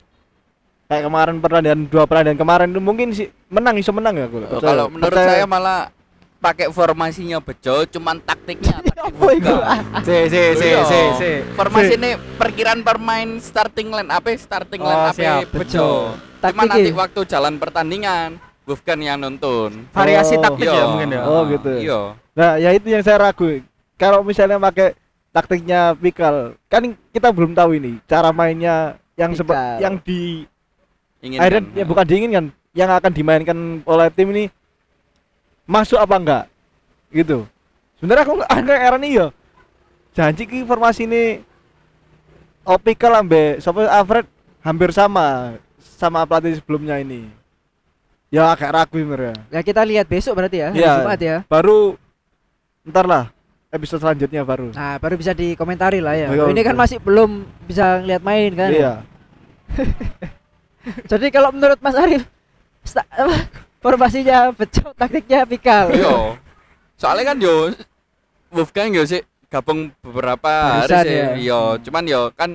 kayak 0.87 1.03
kemarin 1.05 1.37
pertandingan 1.39 1.81
dua 1.87 2.05
pertandingan 2.05 2.39
kemarin 2.39 2.69
itu 2.71 2.81
mungkin 2.81 3.09
sih 3.11 3.27
menang 3.47 3.75
iso 3.77 3.91
menang 3.91 4.15
ya 4.15 4.27
aku 4.27 4.39
Oh, 4.47 4.61
kalau 4.61 4.87
menurut 4.87 5.13
saya 5.13 5.43
malah 5.45 5.91
pakai 6.37 6.71
formasinya 6.71 7.39
Bejo 7.39 7.83
cuman 7.89 8.21
taktiknya 8.21 8.79
taktik 8.79 8.95
Apa 9.07 9.29
itu? 9.33 9.47
Wolfgang. 9.47 9.85
Si 10.03 10.17
si 10.27 10.43
si 10.55 10.67
Iya. 10.67 10.83
si 10.83 10.99
si. 11.17 11.31
Formasi 11.55 11.95
ini 11.95 12.11
perkiraan 12.35 12.83
permain 12.83 13.39
starting 13.39 13.89
line 13.89 14.11
apa 14.11 14.35
starting 14.35 14.79
line 14.79 14.99
Oh, 15.01 15.11
apa. 15.11 15.47
Bejo. 15.49 15.87
Cuma 16.37 16.63
nanti 16.65 16.91
waktu 16.91 17.21
jalan 17.25 17.55
pertandingan 17.57 18.39
Wolfgang 18.63 18.99
yang 19.01 19.19
nonton. 19.19 19.87
Variasi 19.91 20.35
Oh. 20.37 20.43
taktik 20.43 20.67
Iya. 20.67 20.75
ya 20.77 20.85
mungkin 20.87 21.11
ya. 21.11 21.23
Oh, 21.23 21.43
gitu. 21.47 21.71
Iya. 21.77 22.01
nah 22.33 22.51
ya 22.57 22.71
itu 22.71 22.87
yang 22.87 23.01
saya 23.01 23.17
ragu 23.23 23.65
kalau 23.97 24.21
misalnya 24.21 24.61
pakai 24.61 24.93
taktiknya 25.31 25.95
Pikal 25.95 26.53
kan 26.67 26.83
kita 27.09 27.33
belum 27.33 27.53
tahu 27.53 27.75
ini 27.75 27.97
cara 28.05 28.29
mainnya 28.29 28.97
yang 29.15 29.33
seperti 29.33 29.81
yang 29.81 29.97
di 29.99 30.45
Ingin 31.21 31.39
akhirnya 31.41 31.63
ya 31.73 31.85
bukan 31.85 32.05
diinginkan 32.05 32.45
yang 32.73 32.91
akan 32.93 33.13
dimainkan 33.13 33.59
oleh 33.83 34.09
tim 34.13 34.29
ini 34.31 34.45
masuk 35.65 35.97
apa 35.97 36.15
enggak? 36.17 36.45
Gitu. 37.09 37.49
Sebenarnya 37.97 38.23
aku 38.25 38.35
nggak 38.37 38.53
enggak 38.53 38.79
era 38.81 38.99
nih 38.99 39.13
ya 39.15 39.29
janji 40.13 40.49
ki 40.49 40.65
formasi 40.65 41.05
ini 41.05 41.45
Opikal 42.67 43.15
ambe 43.15 43.63
sapa 43.63 43.87
Alfred 43.87 44.27
hampir 44.59 44.91
sama 44.91 45.55
sama 45.79 46.27
pelatih 46.27 46.59
sebelumnya 46.59 46.99
ini. 46.99 47.31
Ya 48.27 48.51
agak 48.51 48.75
ragu 48.75 48.99
sebenarnya. 48.99 49.39
Ya 49.55 49.63
kita 49.63 49.87
lihat 49.87 50.11
besok 50.11 50.35
berarti 50.35 50.59
ya, 50.59 50.75
Iya. 50.75 50.93
Jumat 50.99 51.21
ya. 51.23 51.37
baru 51.47 51.95
ntar 52.83 53.07
lah 53.07 53.25
episode 53.71 54.03
selanjutnya 54.03 54.43
baru. 54.43 54.75
Nah, 54.75 54.99
baru 54.99 55.15
bisa 55.15 55.31
dikomentari 55.31 56.03
lah 56.03 56.19
ya. 56.19 56.27
Iya, 56.35 56.51
Ini 56.51 56.61
kan 56.67 56.75
masih 56.75 56.99
belum 56.99 57.47
bisa 57.71 58.03
lihat 58.03 58.27
main 58.27 58.51
kan. 58.51 58.71
iya 58.75 58.93
Jadi 61.11 61.27
kalau 61.35 61.51
menurut 61.51 61.79
Mas 61.83 61.97
Arif 61.99 62.23
formasinya 63.83 64.55
bejo, 64.55 64.91
taktiknya 64.95 65.47
Pikal. 65.47 65.95
Iya. 65.95 66.39
Soalnya 66.97 67.35
kan 67.35 67.37
yo 67.43 67.55
Wolfgang 68.51 68.95
yo 68.95 69.03
sih 69.05 69.23
gabung 69.51 69.93
beberapa 70.01 70.83
hari 70.83 70.91
Barusan 70.91 71.05
sih. 71.07 71.19
ya. 71.19 71.29
Iya, 71.37 71.61
cuman 71.87 72.05
yo 72.07 72.21
kan 72.35 72.51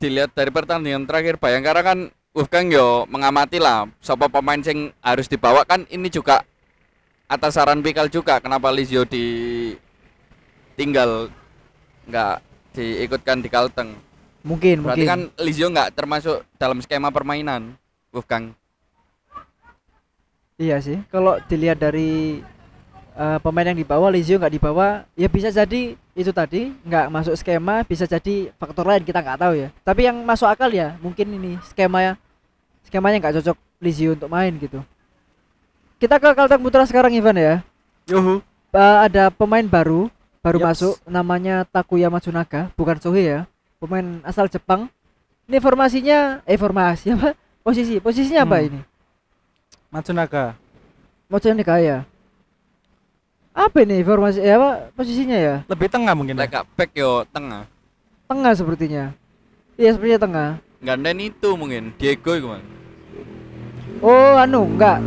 dilihat 0.00 0.32
dari 0.32 0.48
pertandingan 0.48 1.04
terakhir 1.04 1.36
Bayangkara 1.36 1.84
kan 1.84 1.98
Wolfgang 2.32 2.70
yo 2.72 3.04
mengamati 3.10 3.58
lah 3.58 3.90
siapa 4.00 4.30
pemain 4.30 4.62
sing 4.62 4.94
harus 5.02 5.26
dibawa 5.26 5.66
kan 5.66 5.84
ini 5.90 6.08
juga 6.08 6.46
atas 7.26 7.58
saran 7.58 7.82
Pikal 7.84 8.10
juga 8.10 8.38
kenapa 8.38 8.70
Lizio 8.70 9.04
di 9.06 9.70
tinggal 10.74 11.28
nggak 12.08 12.34
diikutkan 12.74 13.38
di 13.44 13.48
Kalteng. 13.50 13.90
Mungkin, 14.40 14.80
Berarti 14.80 15.04
mungkin. 15.04 15.30
kan 15.34 15.44
Lizio 15.44 15.68
nggak 15.68 15.92
termasuk 15.92 16.40
dalam 16.56 16.80
skema 16.80 17.12
permainan 17.12 17.76
Wolfgang. 18.08 18.56
Iya 20.56 20.76
sih. 20.80 21.00
Kalau 21.08 21.40
dilihat 21.48 21.80
dari 21.80 22.40
eh, 23.16 23.38
pemain 23.40 23.68
yang 23.68 23.76
dibawa 23.76 24.08
Lizio 24.08 24.36
nggak 24.36 24.54
dibawa, 24.54 25.04
ya 25.12 25.28
bisa 25.28 25.48
jadi 25.48 25.96
itu 26.12 26.32
tadi 26.32 26.72
nggak 26.84 27.08
masuk 27.08 27.34
skema, 27.36 27.80
bisa 27.84 28.04
jadi 28.04 28.52
faktor 28.56 28.84
lain 28.84 29.04
kita 29.04 29.20
nggak 29.20 29.40
tahu 29.40 29.54
ya. 29.56 29.68
Tapi 29.80 30.00
yang 30.08 30.16
masuk 30.20 30.48
akal 30.48 30.68
ya 30.68 30.96
mungkin 31.00 31.32
ini 31.32 31.56
skema 31.64 32.00
ya 32.00 32.12
skemanya 32.84 33.16
nggak 33.20 33.34
cocok 33.40 33.56
Lizio 33.80 34.12
untuk 34.12 34.28
main 34.28 34.52
gitu. 34.56 34.80
Kita 36.00 36.16
ke 36.16 36.32
Kalteng 36.32 36.64
Putra 36.64 36.84
sekarang 36.88 37.12
Ivan 37.12 37.36
ya. 37.36 37.54
Yuhu. 38.08 38.40
Eh, 38.72 38.98
ada 39.04 39.28
pemain 39.28 39.64
baru 39.64 40.08
baru 40.40 40.56
Yaps. 40.60 40.68
masuk 40.68 40.94
namanya 41.04 41.68
Takuya 41.68 42.08
Matsunaga 42.08 42.72
bukan 42.72 42.96
Sohei 42.96 43.28
ya 43.28 43.40
pemain 43.80 44.20
asal 44.22 44.44
Jepang 44.44 44.92
ini 45.48 45.56
formasinya 45.56 46.44
eh 46.44 46.54
formasi 46.54 47.10
apa 47.10 47.32
posisi 47.60 47.96
posisinya 47.96 48.44
apa 48.44 48.60
Hmm. 48.60 48.68
ini 48.68 48.80
Matsunaga. 49.88 50.54
Matsunaga 51.26 51.80
ya 51.80 51.98
apa 53.50 53.76
ini 53.80 54.04
formasi 54.04 54.38
eh, 54.38 54.52
apa 54.52 54.92
posisinya 54.92 55.34
ya 55.34 55.54
Lebih 55.66 55.88
tengah 55.88 56.12
mungkin. 56.12 56.36
ya? 56.36 56.44
Lek 56.44 56.54
back 56.70 56.90
yo 56.92 57.24
tengah. 57.26 57.64
tengah 58.28 58.52
sepertinya 58.52 59.04
iya 59.74 59.90
sepertinya 59.90 60.20
tengah 60.20 60.48
Ganden 60.80 61.18
itu 61.18 61.48
mungkin 61.56 61.96
Diego 61.96 62.32
itu 62.32 62.46
man. 62.46 62.60
oh 63.98 64.36
anu 64.36 64.68
enggak 64.68 65.00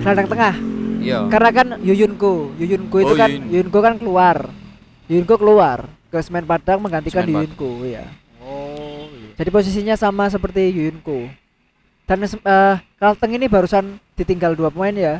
gelandang 0.00 0.28
tengah 0.28 0.54
Iya. 0.98 1.28
karena 1.28 1.50
kan 1.52 1.68
Yuyunko 1.78 2.56
Yuyunko 2.56 2.96
itu 2.98 3.12
Oh, 3.12 3.14
kan 3.14 3.28
Yuyun. 3.28 3.52
Yuyunko 3.52 3.78
kan 3.78 3.94
keluar 4.00 4.36
Yuyunko 5.06 5.34
keluar 5.36 5.78
ke 6.14 6.22
Semen 6.22 6.46
Padang 6.46 6.78
menggantikan 6.78 7.26
Semen 7.26 7.42
Yuyunko 7.42 7.82
ya 7.82 8.06
Oh. 8.44 9.08
Jadi 9.34 9.48
posisinya 9.50 9.96
sama 9.96 10.28
seperti 10.28 10.70
Yuyunko. 10.70 11.32
Dan 12.04 12.28
eh 12.28 12.76
Kalteng 13.00 13.32
ini 13.34 13.48
barusan 13.48 13.96
ditinggal 14.14 14.52
dua 14.52 14.68
pemain 14.68 14.92
ya. 14.92 15.14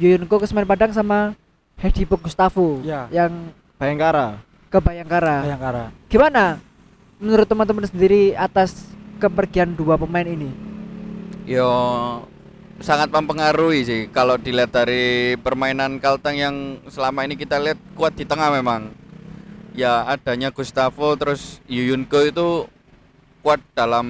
Yuyunko 0.00 0.40
ke 0.40 0.48
Semen 0.48 0.66
Padang 0.66 0.90
sama 0.90 1.36
Hedi 1.76 2.08
Gustavo 2.08 2.80
Ya. 2.82 3.06
yang 3.12 3.52
Bayangkara 3.76 4.40
ke 4.72 4.78
Bayangkara. 4.80 5.44
Bayangkara. 5.44 5.84
Gimana 6.08 6.58
menurut 7.20 7.46
teman-teman 7.46 7.86
sendiri 7.86 8.32
atas 8.34 8.88
kepergian 9.20 9.76
dua 9.76 10.00
pemain 10.00 10.24
ini? 10.24 10.50
Yo 11.46 11.68
sangat 12.80 13.08
mempengaruhi 13.08 13.80
sih 13.84 14.00
kalau 14.12 14.36
dilihat 14.40 14.72
dari 14.72 15.36
permainan 15.40 16.00
Kalteng 16.00 16.36
yang 16.36 16.56
selama 16.88 17.24
ini 17.24 17.36
kita 17.36 17.60
lihat 17.60 17.78
kuat 17.94 18.16
di 18.16 18.24
tengah 18.24 18.50
memang. 18.52 19.05
Ya 19.76 20.08
adanya 20.08 20.48
Gustavo 20.48 21.12
terus 21.14 21.60
Yuyunko 21.68 22.24
itu 22.24 22.48
kuat 23.44 23.60
dalam 23.76 24.08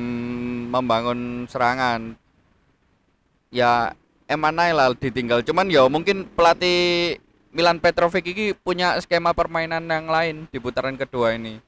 membangun 0.70 1.44
serangan. 1.50 2.14
Ya 3.50 3.92
Emanai 4.26 4.70
lah 4.70 4.90
ditinggal. 4.90 5.42
Cuman 5.42 5.66
ya 5.66 5.86
mungkin 5.86 6.26
pelatih 6.26 7.18
Milan 7.50 7.78
Petrovic 7.78 8.26
ini 8.26 8.54
punya 8.54 8.98
skema 8.98 9.30
permainan 9.30 9.86
yang 9.86 10.06
lain 10.06 10.36
di 10.50 10.58
putaran 10.58 10.94
kedua 10.94 11.34
ini. 11.34 11.58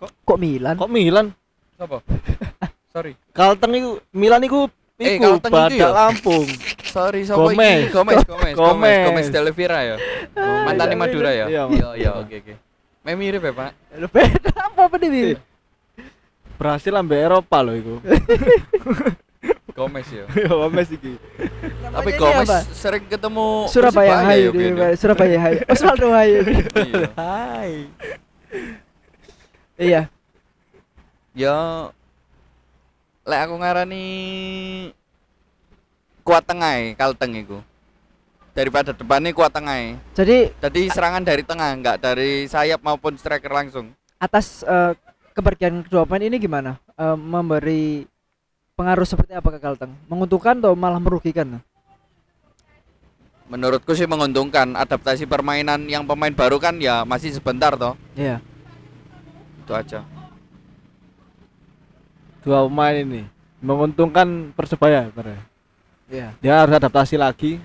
Kok 0.00 0.38
Milan? 0.38 0.74
kok 0.80 0.88
Milan 0.88 1.26
Apa? 1.76 2.00
Sorry. 2.94 3.12
Kalteng 3.36 3.72
itu 3.76 3.90
Milan 4.10 4.40
itu 4.42 4.64
Eh, 5.00 5.16
iku 5.16 5.40
Kalteng 5.40 5.72
itu 5.72 5.80
ya? 5.80 5.88
Lampung 5.92 6.44
Sorry, 6.96 7.24
siapa 7.24 7.40
Gomez. 7.40 7.88
iki? 7.88 7.92
Gomez, 7.92 8.16
Gomez, 8.24 8.26
Gomez, 8.26 8.54
Gomez. 8.56 9.00
Gomez 9.06 9.26
de 9.28 9.38
Oliveira 9.38 9.78
ya. 9.80 9.96
Mantan 10.66 10.88
iya, 10.88 10.96
Madura 10.96 11.30
ya. 11.30 11.46
iya, 11.48 11.62
Iya, 11.68 11.88
Mas. 11.88 11.96
iya, 11.96 12.10
oke, 12.16 12.36
oke. 12.36 12.54
Me 13.00 13.12
mirip 13.16 13.40
ya, 13.40 13.52
Pak. 13.52 13.72
Beda 14.12 14.52
apa 14.68 14.80
apa 14.88 14.96
nih? 15.00 15.40
berhasil 16.60 16.92
ambil 16.92 17.16
Eropa 17.16 17.56
loh 17.64 17.72
itu 17.72 17.96
Gomez 19.80 20.04
ya. 20.12 20.28
ya 20.44 20.52
Gomez 20.52 20.92
iki 20.92 21.16
Tapi 21.88 22.10
Gomez 22.20 22.68
sering 22.76 23.08
ketemu 23.08 23.64
Surabaya 23.72 24.20
Hayu 24.28 24.52
ya, 24.52 24.92
Surabaya 24.92 25.40
Hayu. 25.40 25.58
Osvaldo 25.72 26.12
Hayu. 26.12 26.44
ya. 26.44 26.60
Iya. 26.84 27.08
Hai. 27.16 27.72
Iya. 29.80 30.02
Ya 31.32 31.56
lek 33.24 33.40
aku 33.48 33.54
ngarani 33.56 34.04
kuat 36.20 36.44
tengah 36.44 36.76
e, 36.76 36.92
Kalteng 36.92 37.32
iku. 37.40 37.64
Daripada 38.50 38.90
depannya 38.90 39.30
kuat 39.30 39.54
tengah. 39.54 39.94
Jadi 40.12 40.50
Jadi 40.58 40.80
serangan 40.90 41.22
dari 41.22 41.46
tengah, 41.46 41.70
enggak 41.70 41.96
dari 42.02 42.44
sayap 42.46 42.82
maupun 42.82 43.14
striker 43.14 43.50
langsung. 43.50 43.94
atas 44.20 44.60
eh, 44.62 44.92
kepergian 45.32 45.80
kedua 45.80 46.04
pemain 46.04 46.28
ini 46.28 46.36
gimana? 46.36 46.76
Eh, 46.92 47.16
memberi 47.16 48.04
pengaruh 48.76 49.08
seperti 49.08 49.32
apa 49.32 49.48
ke 49.48 49.58
Kalteng? 49.58 49.96
Menguntungkan 50.10 50.60
atau 50.60 50.76
malah 50.76 51.00
merugikan? 51.00 51.62
Menurutku 53.48 53.96
sih 53.96 54.06
menguntungkan 54.06 54.76
adaptasi 54.76 55.26
permainan 55.26 55.88
yang 55.88 56.04
pemain 56.04 56.30
baru 56.30 56.60
kan 56.60 56.76
ya 56.78 57.02
masih 57.02 57.32
sebentar 57.32 57.74
toh. 57.74 57.96
Iya. 58.14 58.38
Itu 59.64 59.72
aja. 59.72 60.00
dua 62.40 62.64
pemain 62.64 62.96
ini 62.96 63.28
menguntungkan 63.60 64.56
persebaya 64.56 65.12
sebenarnya 65.12 65.44
Iya. 66.08 66.28
dia 66.40 66.54
harus 66.56 66.72
adaptasi 66.72 67.20
lagi 67.20 67.60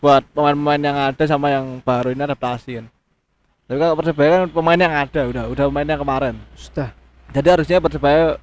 buat 0.00 0.24
pemain-pemain 0.32 0.80
yang 0.80 0.96
ada 0.96 1.24
sama 1.28 1.52
yang 1.52 1.78
baru 1.84 2.16
ini 2.16 2.24
adaptasi 2.24 2.80
kan. 2.80 2.86
Tapi 3.68 3.78
kalau 3.78 3.94
persebaya 4.00 4.28
kan 4.32 4.42
pemain 4.50 4.80
yang 4.80 4.94
ada 4.96 5.20
udah 5.28 5.44
udah 5.52 5.64
pemain 5.70 5.88
yang 5.88 6.00
kemarin. 6.00 6.34
Sudah. 6.56 6.90
Jadi 7.30 7.48
harusnya 7.52 7.78
persebaya 7.78 8.40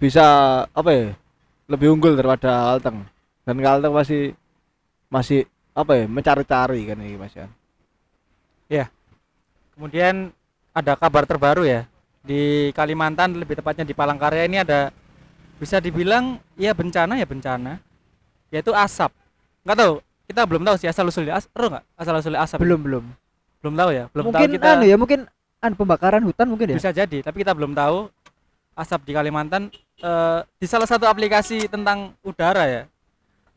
bisa 0.00 0.24
apa 0.72 0.90
ya 0.94 1.06
lebih 1.68 1.92
unggul 1.92 2.16
daripada 2.16 2.72
Kalteng. 2.78 3.04
Dan 3.44 3.56
Kalteng 3.60 3.92
masih 3.92 4.32
masih 5.12 5.44
apa 5.76 5.92
ya 5.98 6.04
mencari-cari 6.08 6.80
kan 6.88 6.96
ini 7.02 7.18
mas 7.20 7.34
ya. 7.36 8.88
Kemudian 9.76 10.30
ada 10.72 10.94
kabar 10.94 11.26
terbaru 11.26 11.66
ya. 11.66 11.84
Di 12.22 12.70
Kalimantan 12.70 13.34
lebih 13.34 13.58
tepatnya 13.58 13.82
di 13.82 13.98
Palangkaraya 13.98 14.46
ini 14.46 14.62
ada 14.62 14.94
bisa 15.58 15.82
dibilang 15.82 16.38
ya 16.54 16.70
bencana 16.70 17.18
ya 17.18 17.26
bencana 17.26 17.82
yaitu 18.54 18.70
asap. 18.70 19.10
Nggak 19.66 19.76
tahu 19.76 19.94
kita 20.32 20.48
belum 20.48 20.64
tahu 20.64 20.76
sih 20.80 20.88
asal 20.88 21.04
usulnya 21.04 21.36
as 21.36 21.44
tahu 21.46 21.68
nggak? 21.68 21.84
Asal 21.94 22.12
usulnya 22.16 22.40
asap 22.40 22.58
belum 22.64 22.80
belum. 22.80 23.04
Belum 23.60 23.74
tahu 23.76 23.90
ya? 23.92 24.04
Belum 24.10 24.24
mungkin 24.32 24.48
tahu 24.48 24.56
kita 24.56 24.68
anu 24.80 24.84
ya 24.88 24.96
mungkin 24.96 25.20
an 25.60 25.72
pembakaran 25.76 26.22
hutan 26.24 26.46
mungkin 26.48 26.72
ya? 26.72 26.76
Bisa 26.80 26.90
jadi 26.90 27.18
tapi 27.20 27.44
kita 27.44 27.52
belum 27.52 27.76
tahu 27.76 28.08
asap 28.72 29.00
di 29.04 29.12
Kalimantan. 29.12 29.68
Eh, 30.02 30.40
di 30.58 30.66
salah 30.66 30.88
satu 30.88 31.06
aplikasi 31.06 31.70
tentang 31.70 32.16
udara 32.24 32.66
ya 32.66 32.82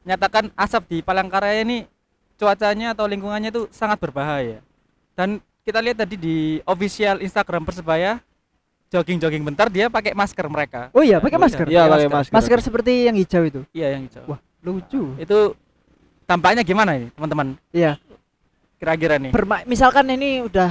nyatakan 0.05 0.53
asap 0.53 0.83
di 0.85 0.97
Palangkaraya 1.01 1.65
ini 1.65 1.89
cuacanya 2.37 2.93
atau 2.93 3.09
lingkungannya 3.09 3.49
itu 3.49 3.65
sangat 3.73 3.97
berbahaya. 3.97 4.61
Dan 5.17 5.41
kita 5.65 5.81
lihat 5.81 5.97
tadi 6.05 6.15
di 6.15 6.37
official 6.61 7.25
Instagram 7.25 7.65
Persebaya 7.65 8.21
jogging-jogging 8.93 9.41
bentar 9.41 9.67
dia 9.73 9.89
pakai 9.89 10.13
masker 10.13 10.45
mereka. 10.45 10.93
Oh 10.93 11.01
iya 11.01 11.17
pakai 11.17 11.41
iya. 11.41 11.45
masker? 11.49 11.65
iya 11.65 11.83
pakai 11.89 12.09
masker. 12.13 12.33
Masker 12.37 12.59
seperti 12.61 13.09
yang 13.09 13.17
hijau 13.17 13.43
itu? 13.43 13.61
Iya 13.73 13.97
yang 13.97 14.05
hijau. 14.05 14.23
Wah 14.29 14.39
lucu. 14.61 15.17
Itu 15.17 15.57
tampaknya 16.25 16.65
gimana 16.65 16.97
ini 16.97 17.07
teman-teman? 17.13 17.47
Iya. 17.71 17.97
Kira-kira 18.81 19.15
nih. 19.21 19.31
Bermain 19.31 19.63
misalkan 19.65 20.05
ini 20.11 20.43
udah 20.45 20.69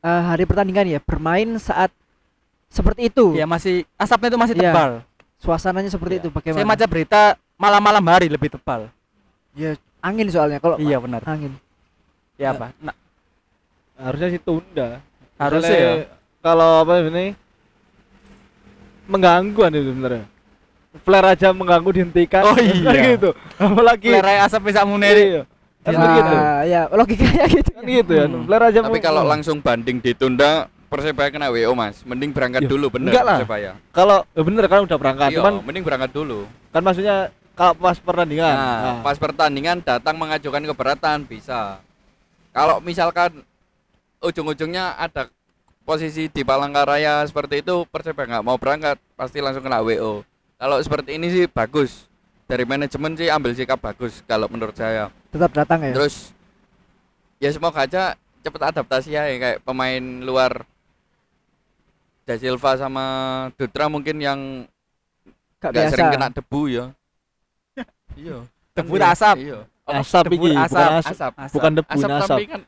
eh, 0.00 0.22
hari 0.28 0.44
pertandingan 0.46 0.86
ya 0.86 1.00
bermain 1.02 1.48
saat 1.60 1.90
seperti 2.70 3.10
itu. 3.10 3.34
Ya 3.34 3.44
masih 3.44 3.84
asapnya 3.98 4.30
itu 4.32 4.38
masih 4.38 4.54
Iya. 4.56 4.70
tebal. 4.72 4.90
Suasananya 5.40 5.90
seperti 5.90 6.20
Iya. 6.20 6.22
itu 6.24 6.28
saya 6.30 6.36
bagaimana 6.36 6.70
baca 6.76 6.86
berita 6.86 7.20
malam-malam 7.56 8.04
hari 8.06 8.28
lebih 8.30 8.52
tebal. 8.54 8.88
Ya 9.56 9.74
angin 10.00 10.28
soalnya 10.30 10.62
kalau 10.62 10.76
iya 10.78 10.96
benar. 11.02 11.20
angin. 11.26 11.52
Ya 12.40 12.56
apa? 12.56 12.72
Nah, 12.80 12.96
harusnya 14.00 14.28
sih 14.32 14.40
tunda. 14.40 15.04
Harusnya 15.36 15.76
ya. 15.76 15.92
kalau 16.40 16.84
apa 16.84 17.04
ini 17.04 17.36
mengganggu 19.10 19.58
kan 19.58 19.72
itu 19.74 19.90
sebenarnya 19.90 20.24
flare 21.00 21.28
aja 21.30 21.48
mengganggu 21.50 21.90
dihentikan 21.92 22.42
Oh 22.44 22.56
iya. 22.56 22.90
gitu 23.14 23.30
apalagi 23.56 24.10
Flerai 24.10 24.42
asap 24.42 24.62
bisa 24.66 24.82
muneri 24.82 25.38
iya 25.38 25.42
kan 25.80 25.96
gitu 25.96 26.34
ya, 26.34 26.52
ya 26.62 26.80
logikanya 26.90 27.44
gitu 27.48 27.70
kan 27.70 27.82
gitu 27.84 28.12
ya 28.12 28.26
Hmm. 28.26 28.44
flare 28.44 28.64
aja 28.68 28.78
Tapi 28.82 28.98
kalau 28.98 29.22
langsung 29.22 29.58
banding 29.58 29.96
ditunda 29.96 30.66
Persebaya 30.86 31.30
kena 31.30 31.48
WO 31.48 31.72
mas 31.72 32.02
Mending 32.02 32.30
berangkat 32.30 32.66
Iya. 32.66 32.68
dulu 32.68 32.86
bener 32.90 33.14
Enggak 33.14 33.24
lah. 33.24 33.38
Persebaya 33.38 33.72
kalau 33.90 34.18
ya 34.28 34.42
bener 34.42 34.64
kan 34.66 34.80
udah 34.82 34.98
berangkat 34.98 35.28
Iya 35.30 35.38
cuman 35.38 35.52
mending 35.62 35.84
berangkat 35.84 36.10
dulu 36.10 36.40
kan 36.68 36.82
maksudnya 36.82 37.16
kalau 37.54 37.72
pas 37.74 37.96
pertandingan 37.96 38.50
Nah, 38.50 38.78
nah, 38.80 38.94
pas 39.00 39.16
pertandingan 39.16 39.76
datang 39.78 40.16
mengajukan 40.16 40.62
keberatan 40.64 41.18
bisa. 41.22 41.76
Kalau 42.50 42.80
misalkan 42.80 43.44
ujung-ujungnya 44.18 44.96
ada 44.96 45.28
posisi 45.82 46.26
di 46.26 46.40
Palangkaraya 46.40 47.20
seperti 47.22 47.60
itu 47.60 47.84
Persebaya 47.86 48.26
nggak 48.30 48.44
mau 48.44 48.56
berangkat 48.56 48.96
pasti 49.12 49.38
langsung 49.38 49.60
kena 49.60 49.80
WO. 49.80 50.24
Kalau 50.60 50.76
seperti 50.84 51.16
ini 51.16 51.26
sih 51.32 51.44
bagus. 51.48 52.04
Dari 52.44 52.68
manajemen 52.68 53.16
sih 53.16 53.32
ambil 53.32 53.56
sikap 53.56 53.80
bagus 53.80 54.20
kalau 54.28 54.44
menurut 54.50 54.76
saya. 54.76 55.08
tetap 55.30 55.54
datang 55.54 55.78
ya 55.86 55.94
Terus 55.94 56.34
ya 57.38 57.48
semoga 57.54 57.86
aja 57.86 58.18
cepet 58.42 58.62
adaptasi 58.74 59.14
ya 59.14 59.30
kayak 59.30 59.62
pemain 59.62 60.02
luar 60.26 60.66
Da 62.26 62.34
Silva 62.34 62.74
sama 62.74 63.06
Dutra 63.54 63.86
mungkin 63.86 64.18
yang 64.18 64.66
gak 65.62 65.70
nggak 65.70 65.72
biasa 65.72 65.92
sering 65.94 66.08
kena 66.12 66.28
debu 66.34 66.60
ya. 66.68 66.84
iya. 68.20 68.38
Debu 68.74 68.94
asap. 68.98 69.36
Iya. 69.38 69.60
asap 69.90 70.24
debu, 70.30 70.46
iki 70.46 70.54
asap, 70.54 70.70
bukan 70.70 70.92
asap, 71.02 71.32
asap. 71.34 71.54
bukan 71.54 71.70
debu 71.74 71.88
asap 71.90 71.98
ini 71.98 72.14
asap 72.14 72.30
tapi 72.30 72.46
kan 72.46 72.60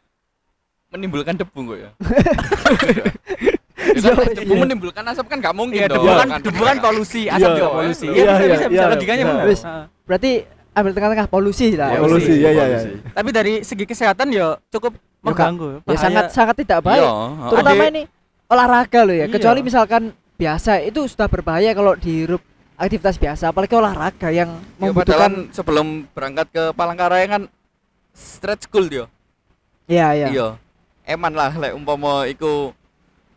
menimbulkan 0.95 1.35
debu 1.35 1.59
kok 1.67 1.79
ya. 1.79 1.91
Iya, 3.85 3.99
Ya 4.01 4.13
kan, 4.13 4.25
iya. 4.25 4.35
debu 4.39 4.55
menimbulkan 4.57 5.03
asap 5.05 5.27
kan 5.27 5.39
nggak 5.39 5.55
mungkin 5.55 5.75
Iya, 5.77 5.89
dong. 5.89 5.97
debu 5.99 6.09
kan 6.09 6.29
debu 6.39 6.61
kan 6.61 6.71
enggak. 6.73 6.87
polusi, 6.87 7.23
asap 7.27 7.41
Iya, 7.43 7.49
juga 7.53 7.63
iya, 7.63 7.75
polusi. 7.75 8.07
iya, 8.07 8.15
Iya, 8.15 8.23
bisa 8.23 8.33
iya, 8.39 8.49
bisa, 8.49 8.67
bisa 8.69 8.79
iya. 8.79 8.91
logikanya 8.91 9.19
Iya. 9.19 9.29
benar. 9.29 9.47
Heeh. 9.47 9.85
berarti 10.03 10.31
ambil 10.73 10.91
tengah-tengah 10.93 11.29
polusi 11.29 11.67
lah 11.73 11.89
Iya, 11.89 12.01
polusi, 12.01 12.33
iya, 12.35 12.51
iya, 12.51 12.65
iya. 12.67 12.81
Tapi 13.11 13.29
dari 13.31 13.53
segi 13.61 13.85
kesehatan 13.85 14.27
ya 14.31 14.47
cukup 14.69 14.93
mengganggu. 15.21 15.83
ya 15.83 15.97
sangat 15.97 16.25
sangat 16.31 16.57
tidak 16.59 16.81
baik 16.81 16.99
Iya, 16.99 17.15
terutama 17.49 17.83
ini 17.87 18.03
olahraga 18.47 19.01
loh 19.03 19.15
ya 19.15 19.19
Iya. 19.21 19.33
kecuali 19.33 19.61
misalkan 19.61 20.03
biasa 20.35 20.73
itu 20.81 21.07
sudah 21.07 21.27
berbahaya 21.27 21.71
kalau 21.71 21.95
dihirup 21.95 22.43
aktivitas 22.75 23.15
biasa 23.15 23.45
apalagi 23.49 23.73
olahraga 23.73 24.29
yang 24.29 24.51
Ya, 24.77 24.83
membutuhkan 24.83 25.51
sebelum 25.51 25.87
berangkat 26.09 26.47
ke 26.49 26.63
Palangkaraya 26.73 27.27
kan 27.29 27.43
stretch 28.11 28.67
school 28.67 28.87
dia. 28.87 29.07
iya 29.85 30.13
iya 30.13 30.27
Iya. 30.29 30.49
Eman 31.05 31.33
lah 31.33 31.51
lek 31.53 31.73
umpama 31.73 32.25
iku 32.25 32.71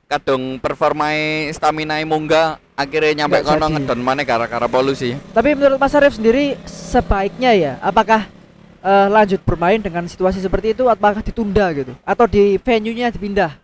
kadung 0.06 0.62
performai 0.62 1.50
stamina 1.50 1.98
munggah 2.06 2.62
akhirnya 2.78 3.26
nyampe 3.26 3.42
Nggak 3.42 3.48
kono 3.58 3.66
ngedon 3.74 4.00
mana 4.00 4.22
gara-gara 4.22 4.68
polusi. 4.70 5.18
tapi 5.34 5.58
menurut 5.58 5.82
Mas 5.82 5.96
Arif 5.98 6.16
sendiri 6.16 6.54
sebaiknya 6.68 7.52
ya 7.58 7.74
apakah 7.82 8.30
eh, 8.86 9.08
lanjut 9.10 9.42
bermain 9.42 9.82
dengan 9.82 10.06
situasi 10.06 10.40
seperti 10.40 10.78
itu 10.78 10.86
apakah 10.86 11.26
ditunda 11.26 11.66
gitu 11.74 11.94
atau 12.06 12.26
di 12.30 12.62
venue-nya 12.62 13.10
dipindah 13.10 13.58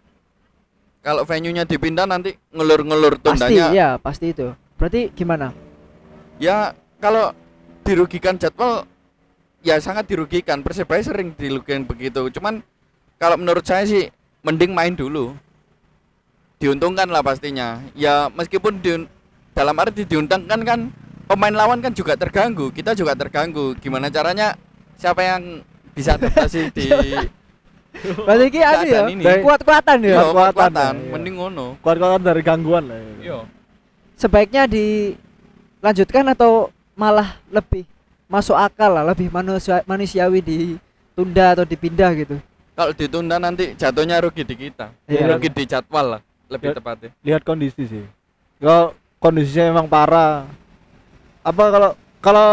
Kalau 1.01 1.25
venue-nya 1.25 1.65
dipindah 1.65 2.05
nanti 2.05 2.37
ngelur-ngelur 2.53 3.17
pasti 3.17 3.49
tundanya 3.49 3.65
ya 3.73 3.89
pasti 3.97 4.33
itu 4.33 4.53
berarti 4.77 5.09
gimana 5.13 5.49
Ya 6.41 6.73
kalau 6.97 7.37
dirugikan 7.85 8.33
jadwal 8.33 8.89
ya 9.61 9.77
sangat 9.77 10.09
dirugikan. 10.09 10.65
Persebaya 10.65 11.05
sering 11.05 11.37
dirugikan 11.37 11.85
begitu. 11.85 12.33
Cuman 12.33 12.65
kalau 13.17 13.37
menurut 13.37 13.61
saya 13.61 13.85
sih 13.85 14.09
mending 14.41 14.73
main 14.73 14.97
dulu. 14.97 15.37
Diuntungkan 16.61 17.09
lah 17.09 17.25
pastinya. 17.25 17.81
Ya 17.97 18.29
meskipun 18.37 18.77
di, 18.77 19.09
dalam 19.57 19.75
arti 19.81 20.05
diuntungkan 20.05 20.61
kan 20.61 20.79
pemain 21.25 21.51
lawan 21.57 21.81
kan 21.81 21.89
juga 21.89 22.13
terganggu. 22.13 22.69
Kita 22.69 22.93
juga 22.93 23.17
terganggu. 23.17 23.73
Gimana 23.81 24.13
caranya 24.13 24.53
siapa 25.01 25.25
yang 25.25 25.65
bisa 25.97 26.15
adaptasi 26.15 26.69
di 26.77 26.87
berarti 28.23 28.45
ki 28.47 28.61
anu 28.63 28.87
ya 29.19 29.35
kuat-kuatan 29.43 29.97
ya 29.99 30.15
Iya, 30.15 30.23
kuat-kuatan, 30.31 30.93
iya. 30.95 31.11
Mending 31.11 31.35
ngono. 31.35 31.67
kuat-kuatan 31.83 32.23
dari 32.23 32.39
gangguan 32.39 32.87
lah 32.87 32.95
ya. 32.95 33.11
Iya. 33.19 33.39
sebaiknya 34.15 34.63
dilanjutkan 34.69 36.23
atau 36.31 36.71
malah 36.95 37.35
lebih 37.51 37.83
masuk 38.31 38.55
akal 38.55 38.95
lah 38.95 39.03
lebih 39.11 39.27
manusia 39.27 39.83
manusiawi 39.83 40.39
ditunda 40.39 41.59
atau 41.59 41.65
dipindah 41.67 42.15
gitu 42.15 42.39
Kalau 42.71 42.95
ditunda 42.95 43.35
nanti 43.35 43.75
jatuhnya 43.75 44.23
rugi 44.23 44.47
di 44.47 44.55
kita. 44.55 44.95
Iya. 45.11 45.35
Rugi 45.35 45.51
di 45.51 45.63
jadwal 45.67 46.05
lah 46.17 46.21
lebih 46.51 46.67
Ya. 46.67 46.75
tepatnya. 46.75 47.09
lihat 47.23 47.41
kondisi 47.41 47.83
sih 47.83 48.03
kalau 48.57 48.91
kondisinya 49.17 49.71
memang 49.71 49.87
parah 49.87 50.45
apa 51.41 51.63
kalau 51.65 51.89
kalau 52.19 52.47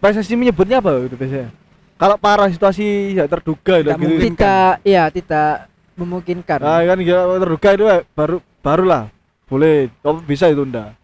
PSSI 0.00 0.34
menyebutnya 0.34 0.80
apa 0.80 1.04
itu 1.04 1.14
biasanya 1.14 1.52
kalau 1.94 2.16
parah 2.16 2.48
situasi 2.48 3.14
ya 3.14 3.24
terduga 3.24 3.78
itu 3.78 3.86
Tidak 3.86 3.96
gitu 3.96 4.08
mungkin. 4.10 4.24
tidak 4.32 4.72
ya 4.82 5.02
tidak 5.08 5.50
memungkinkan 5.94 6.58
nah 6.58 6.80
kan 6.82 6.98
kalau 6.98 7.36
terduga 7.38 7.68
itu 7.70 7.84
eh, 7.86 8.02
baru 8.10 8.36
barulah 8.58 9.02
boleh 9.44 9.86
oh, 10.02 10.18
bisa 10.18 10.48
ditunda 10.48 10.96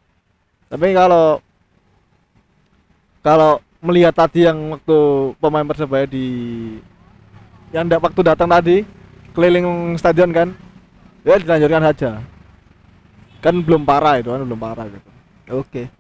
tapi 0.66 0.90
kalau 0.90 1.38
kalau 3.20 3.50
melihat 3.80 4.12
tadi 4.12 4.44
yang 4.44 4.56
waktu 4.72 4.98
pemain 5.36 5.64
persebaya 5.64 6.04
di 6.04 6.26
yang 7.70 7.86
ndak 7.86 8.02
waktu 8.02 8.20
datang 8.24 8.48
tadi 8.48 8.82
keliling 9.30 9.64
stadion 9.94 10.30
kan 10.30 10.48
ya 11.24 11.36
dilanjutkan 11.38 11.82
saja 11.92 12.10
kan 13.40 13.54
belum 13.56 13.82
parah 13.88 14.20
itu 14.20 14.28
kan 14.28 14.40
belum 14.44 14.60
parah 14.60 14.86
gitu 14.88 15.10
Oke. 15.50 15.90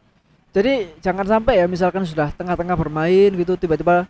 Jadi 0.50 0.94
jangan 1.02 1.26
sampai 1.26 1.62
ya 1.62 1.66
misalkan 1.66 2.06
sudah 2.06 2.30
tengah-tengah 2.34 2.74
bermain 2.78 3.30
gitu 3.34 3.58
tiba-tiba 3.58 4.06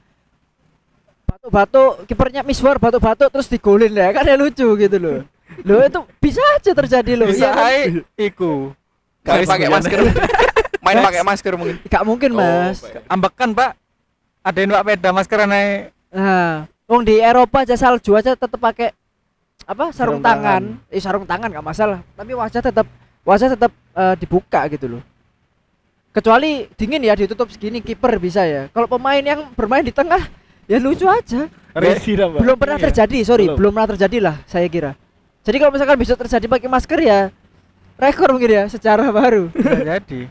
batuk-batuk 1.25 2.05
kipernya 2.05 2.45
miswar 2.45 2.77
batuk-batuk 2.77 3.29
terus 3.33 3.49
digolin 3.49 3.93
ya 3.93 4.13
kan 4.13 4.25
ya 4.29 4.37
lucu 4.37 4.69
gitu 4.77 4.97
loh. 5.01 5.25
Loh 5.67 5.83
itu 5.83 6.01
bisa 6.23 6.41
aja 6.57 6.71
terjadi 6.73 7.19
loh. 7.19 7.27
Bisa 7.27 7.51
Iya 7.51 7.57
kan? 7.57 7.65
hai 7.67 7.81
iku. 8.21 8.71
Pakai 9.27 9.67
masker. 9.69 9.99
Main 10.85 10.99
pakai 11.03 11.23
masker 11.27 11.53
mungkin. 11.59 11.77
Gak 11.91 12.05
mungkin, 12.07 12.31
Mas. 12.33 12.81
baik. 12.81 13.05
Ambekan, 13.11 13.51
Pak. 13.53 13.71
Ada 14.41 14.59
yang 14.63 14.71
Pak 14.73 14.85
peda 14.89 15.09
masker 15.13 15.39
naik 15.45 15.93
Nah, 16.11 16.71
wong 16.89 17.05
di 17.05 17.21
Eropa 17.21 17.67
aja 17.67 17.77
salju 17.77 18.17
aja 18.17 18.33
tetap 18.33 18.57
pakai 18.57 18.95
apa 19.71 19.95
sarung, 19.95 20.19
Sarung 20.19 20.21
tangan. 20.21 20.63
Eh 20.91 20.99
sarung 20.99 21.23
tangan 21.23 21.47
nggak 21.49 21.63
masalah, 21.65 22.03
tapi 22.13 22.35
wajah 22.35 22.59
tetap 22.61 22.87
wajah 23.23 23.49
tetap 23.55 23.71
eh, 23.71 24.15
dibuka 24.19 24.67
gitu 24.67 24.99
loh. 24.99 25.03
Kecuali 26.11 26.67
dingin 26.75 26.99
ya 27.01 27.15
ditutup 27.15 27.47
segini 27.49 27.79
kiper 27.79 28.19
bisa 28.19 28.43
ya. 28.43 28.67
Kalau 28.69 28.91
pemain 28.91 29.23
yang 29.23 29.47
bermain 29.55 29.87
di 29.87 29.95
tengah 29.95 30.27
ya 30.67 30.79
lucu 30.79 31.07
aja 31.07 31.47
Resi 31.71 32.15
Mbak. 32.15 32.39
belum 32.39 32.57
pernah 32.57 32.79
Iya. 32.79 32.85
terjadi 32.91 33.19
sorry 33.25 33.47
Belum. 33.47 33.59
belum. 33.59 33.73
pernah 33.75 33.89
terjadi 33.91 34.19
lah 34.23 34.37
saya 34.45 34.67
kira 34.67 34.95
jadi 35.43 35.57
kalau 35.59 35.75
misalkan 35.75 35.99
besok 35.99 36.19
terjadi 36.23 36.47
pakai 36.47 36.67
masker 36.67 36.99
ya 37.01 37.21
rekor 37.95 38.31
mungkin 38.31 38.51
ya 38.51 38.65
sejarah 38.67 39.11
baru 39.11 39.51
Bisa 39.51 39.83
jadi. 39.99 40.31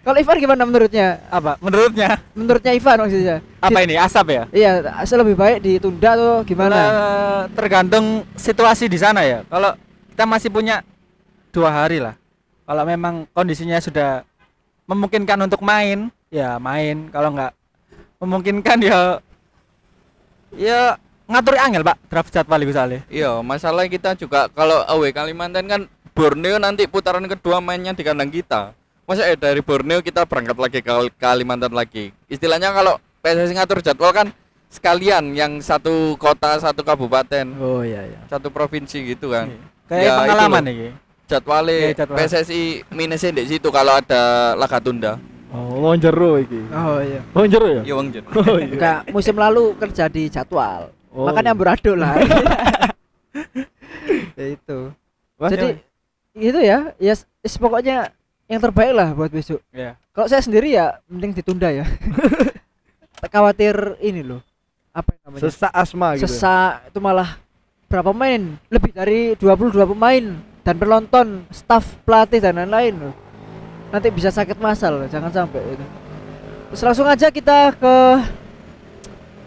Kalau 0.00 0.16
Ivan 0.16 0.36
gimana 0.40 0.62
menurutnya 0.64 1.20
Apa? 1.28 1.60
Menurutnya 1.60 2.18
menurutnya 2.32 2.72
Ivan 2.72 2.96
maksudnya 3.04 3.36
apa 3.60 3.78
Di- 3.78 3.84
ini? 3.84 3.94
Asap 4.00 4.26
ya? 4.32 4.42
iya 4.50 4.70
asal 4.96 5.20
lebih 5.20 5.36
baik 5.36 5.60
ditunda 5.60 6.16
atau 6.16 6.40
gimana 6.42 6.76
Eh, 6.80 7.42
tergantung 7.52 8.24
situasi 8.34 8.88
di 8.88 8.96
sana 8.96 9.20
ya. 9.24 9.44
Kalau 9.46 9.76
kita 10.12 10.24
masih 10.24 10.48
punya 10.48 10.80
dua 11.52 11.68
hari 11.68 12.00
lah. 12.00 12.16
Kalau 12.64 12.84
memang 12.86 13.14
kondisinya 13.32 13.76
sudah 13.78 14.22
memungkinkan 14.86 15.38
untuk 15.42 15.60
main, 15.60 16.08
ya 16.30 16.56
main. 16.56 17.10
Kalau 17.10 17.34
nggak 17.34 17.52
memungkinkan 18.20 18.78
ya 18.80 19.18
ya 20.54 20.96
ngatur 21.30 21.54
angel 21.56 21.82
pak 21.86 21.96
draft 22.10 22.30
jadwal 22.30 22.60
itu 22.60 22.72
soalnya. 22.72 23.00
Iya, 23.06 23.38
masalah 23.40 23.86
kita 23.86 24.16
juga 24.16 24.50
kalau 24.50 24.82
away 24.88 25.12
Kalimantan 25.12 25.66
kan 25.66 25.80
Borneo 26.10 26.58
nanti 26.58 26.84
putaran 26.90 27.22
kedua 27.24 27.62
mainnya 27.62 27.94
di 27.94 28.02
kandang 28.02 28.28
kita. 28.28 28.74
Masa 29.10 29.26
eh 29.26 29.34
dari 29.34 29.58
Borneo 29.58 29.98
kita 29.98 30.22
berangkat 30.22 30.54
lagi 30.54 30.78
ke 30.78 30.92
Kalimantan 31.18 31.74
lagi. 31.74 32.14
Istilahnya 32.30 32.70
kalau 32.70 32.94
PSSI 33.18 33.58
ngatur 33.58 33.82
jadwal 33.82 34.14
kan 34.14 34.30
sekalian 34.70 35.34
yang 35.34 35.58
satu 35.58 36.14
kota, 36.14 36.62
satu 36.62 36.86
kabupaten, 36.86 37.42
oh 37.58 37.82
iya 37.82 38.06
iya 38.06 38.22
satu 38.30 38.48
provinsi 38.48 39.02
gitu 39.10 39.34
kan. 39.34 39.50
Kayak 39.90 40.06
Ya, 40.06 40.12
pengalaman 40.14 40.62
nih. 40.62 40.94
Jadwalnya 41.26 41.74
Iya, 41.74 41.90
jadwal. 41.96 42.16
PSSI 42.16 42.62
minusnya 42.88 43.30
di 43.34 43.50
situ 43.50 43.66
kalau 43.68 43.98
ada 43.98 44.22
laga 44.54 44.78
tunda. 44.78 45.18
Oh, 45.50 45.82
wong 45.82 45.98
jero 45.98 46.38
iki. 46.38 46.62
oh 46.70 47.02
iya 47.02 47.18
Wong 47.34 47.50
jero 47.50 47.66
ya? 47.66 47.82
Iya, 47.82 47.94
Wong 47.98 48.08
Jen. 48.14 48.22
Oh 48.38 48.58
iya. 48.62 48.70
Enggak, 48.70 48.98
musim 49.10 49.34
lalu 49.34 49.74
kerja 49.74 50.06
di 50.06 50.30
jadwal. 50.30 50.94
Oh. 51.10 51.26
Makanya 51.26 51.50
amburadul 51.50 51.98
lah. 51.98 52.14
ya 54.38 54.46
itu. 54.54 54.94
Wah, 55.34 55.50
Jadi 55.50 55.82
itu 56.38 56.60
ya, 56.62 56.94
ya 56.94 57.10
s- 57.12 57.26
s- 57.42 57.58
pokoknya 57.58 58.14
yang 58.50 58.58
terbaik 58.58 58.92
lah 58.92 59.14
buat 59.14 59.30
besok. 59.30 59.62
ya. 59.70 59.94
Kalau 60.10 60.26
saya 60.26 60.42
sendiri 60.42 60.74
ya 60.74 60.98
mending 61.06 61.38
ditunda 61.38 61.70
ya. 61.70 61.86
Khawatir 63.32 63.94
ini 64.02 64.26
loh. 64.26 64.42
Apa 64.90 65.14
yang 65.14 65.22
namanya? 65.30 65.42
Sesak 65.46 65.70
asma 65.70 66.18
gitu. 66.18 66.26
Sesak 66.26 66.90
itu 66.90 66.98
malah 66.98 67.38
berapa 67.86 68.10
pemain? 68.10 68.58
Lebih 68.66 68.90
dari 68.90 69.20
22 69.38 69.94
pemain 69.94 70.24
dan 70.66 70.74
penonton, 70.74 71.46
staf 71.54 71.94
pelatih 72.02 72.42
dan 72.42 72.58
lain-lain 72.58 72.94
loh. 72.98 73.14
Nanti 73.94 74.10
bisa 74.10 74.34
sakit 74.34 74.58
masal, 74.58 75.06
jangan 75.06 75.30
sampai 75.30 75.62
itu. 75.62 75.86
Terus 76.74 76.82
langsung 76.82 77.06
aja 77.06 77.30
kita 77.30 77.74
ke 77.78 77.94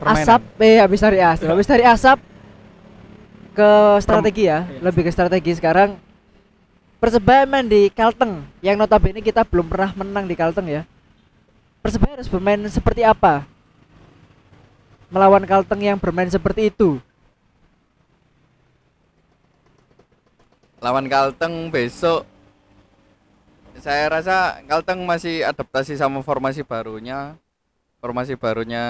Permainan. 0.04 0.24
asap 0.28 0.42
eh 0.60 0.78
habis 0.84 1.00
dari 1.00 1.20
asap 1.24 1.48
habis 1.48 1.68
dari 1.68 1.84
asap 1.88 2.18
ke 3.56 3.70
strategi 4.04 4.44
ya 4.52 4.68
iya. 4.68 4.80
lebih 4.84 5.08
ke 5.08 5.12
strategi 5.16 5.56
sekarang 5.56 5.96
persebaya 7.04 7.44
main 7.44 7.68
di 7.68 7.92
Kalteng 7.92 8.48
yang 8.64 8.80
notabene 8.80 9.20
kita 9.20 9.44
belum 9.44 9.68
pernah 9.68 9.92
menang 9.92 10.24
di 10.24 10.40
Kalteng 10.40 10.72
ya. 10.72 10.88
Persebaya 11.84 12.16
harus 12.16 12.32
bermain 12.32 12.64
seperti 12.72 13.04
apa? 13.04 13.44
Melawan 15.12 15.44
Kalteng 15.44 15.84
yang 15.84 16.00
bermain 16.00 16.32
seperti 16.32 16.72
itu. 16.72 17.04
Lawan 20.80 21.12
Kalteng 21.12 21.68
besok 21.68 22.24
saya 23.84 24.08
rasa 24.08 24.64
Kalteng 24.64 25.04
masih 25.04 25.44
adaptasi 25.44 26.00
sama 26.00 26.24
formasi 26.24 26.64
barunya. 26.64 27.36
Formasi 28.00 28.40
barunya 28.40 28.84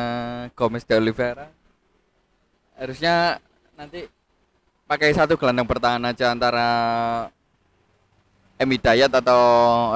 Gomez 0.54 0.86
de 0.86 1.02
Oliveira. 1.02 1.50
Harusnya 2.78 3.42
nanti 3.74 4.06
pakai 4.86 5.18
satu 5.18 5.34
gelandang 5.34 5.66
pertahanan 5.66 6.14
aja 6.14 6.30
antara 6.30 6.70
Emi 8.64 8.80
Dayat 8.80 9.12
atau 9.12 9.40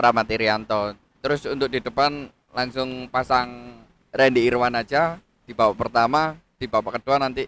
Rahmat 0.04 0.28
Irianto 0.36 0.94
terus 1.24 1.48
untuk 1.48 1.72
di 1.72 1.80
depan 1.80 2.28
langsung 2.52 3.08
pasang 3.08 3.80
Randy 4.12 4.44
Irwan 4.44 4.76
aja 4.76 5.18
di 5.48 5.56
babak 5.56 5.88
pertama 5.88 6.36
di 6.60 6.68
babak 6.68 7.00
kedua 7.00 7.18
nanti 7.18 7.48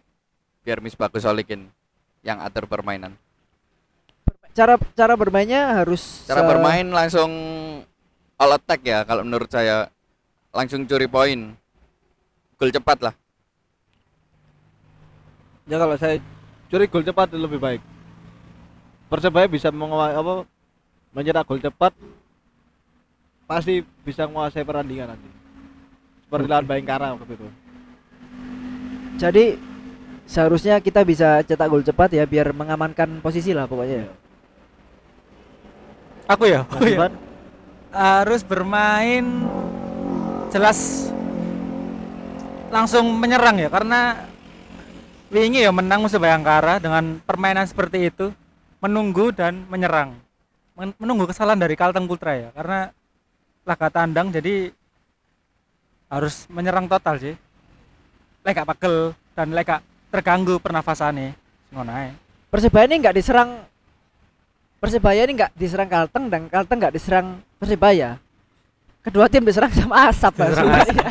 biar 0.64 0.80
Misbagus 0.80 1.28
Solikin 1.28 1.68
yang 2.24 2.40
atur 2.40 2.66
permainan 2.66 3.16
cara 4.56 4.76
cara 4.98 5.14
bermainnya 5.16 5.72
harus 5.78 6.26
Cara 6.28 6.44
se- 6.44 6.50
bermain 6.50 6.88
langsung 6.90 7.32
all 8.40 8.56
attack 8.56 8.82
ya 8.84 9.04
kalau 9.04 9.24
menurut 9.24 9.48
saya. 9.52 9.92
Langsung 10.50 10.84
curi 10.90 11.06
poin. 11.06 11.54
Gol 12.58 12.74
cepat 12.74 12.98
lah. 13.06 13.14
Ya 15.70 15.78
kalau 15.78 15.96
saya 15.96 16.18
curi 16.68 16.90
gol 16.90 17.06
cepat 17.06 17.30
lebih 17.38 17.62
baik. 17.62 17.82
Persebaya 19.08 19.46
bisa 19.46 19.70
menguasai 19.70 20.18
apa 20.18 20.34
mencetak 21.16 21.46
gol 21.46 21.62
cepat 21.62 21.94
pasti 23.50 23.82
bisa 24.06 24.30
menguasai 24.30 24.62
pertandingan 24.62 25.16
nanti. 25.18 25.30
Seperti 26.30 26.46
lawan 26.46 26.66
Bayangkara 26.70 27.18
waktu 27.18 27.34
itu. 27.34 27.48
jadi 29.20 29.60
seharusnya 30.30 30.80
kita 30.80 31.04
bisa 31.04 31.44
cetak 31.44 31.68
gol 31.68 31.84
cepat 31.84 32.14
ya 32.14 32.24
biar 32.24 32.54
mengamankan 32.54 33.20
posisi 33.20 33.52
lah 33.52 33.66
pokoknya 33.66 34.06
ya. 34.06 34.10
Aku 36.30 36.46
ya. 36.46 36.62
Iya. 36.78 36.94
Ivan, 36.94 37.14
harus 37.90 38.46
bermain 38.46 39.26
jelas 40.54 41.10
langsung 42.70 43.10
menyerang 43.18 43.58
ya 43.58 43.70
karena 43.70 44.30
wingi 45.34 45.66
ya 45.66 45.74
menang 45.74 46.06
musuh 46.06 46.22
Bayangkara 46.22 46.78
dengan 46.78 47.18
permainan 47.26 47.66
seperti 47.66 48.14
itu 48.14 48.30
menunggu 48.78 49.34
dan 49.34 49.66
menyerang 49.74 50.14
Men- 50.14 50.29
menunggu 50.80 51.28
kesalahan 51.28 51.60
dari 51.60 51.76
Kalteng 51.76 52.08
Putra 52.08 52.36
ya 52.36 52.50
karena 52.56 52.90
laga 53.68 53.88
tandang 53.92 54.32
jadi 54.32 54.72
harus 56.10 56.48
menyerang 56.50 56.90
total 56.90 57.20
sih 57.20 57.36
lek 58.42 58.56
gak 58.56 58.70
pegel 58.76 59.14
dan 59.36 59.52
lek 59.52 59.68
gak 59.68 59.82
terganggu 60.10 60.58
pernafasannya 60.58 61.38
ngono 61.70 61.92
ae. 61.94 62.12
Persebaya 62.50 62.90
ini 62.90 62.98
nggak 62.98 63.16
diserang 63.16 63.50
Persebaya 64.80 65.28
ini 65.28 65.36
nggak 65.36 65.54
diserang 65.60 65.92
Kalteng 65.92 66.32
dan 66.32 66.48
Kalteng 66.48 66.80
nggak 66.80 66.96
diserang 66.96 67.44
Persebaya. 67.60 68.16
Kedua 69.04 69.28
tim 69.28 69.44
diserang 69.44 69.70
sama 69.76 70.08
asap. 70.08 70.40
Diserang 70.40 70.56
sebenarnya. 70.72 71.10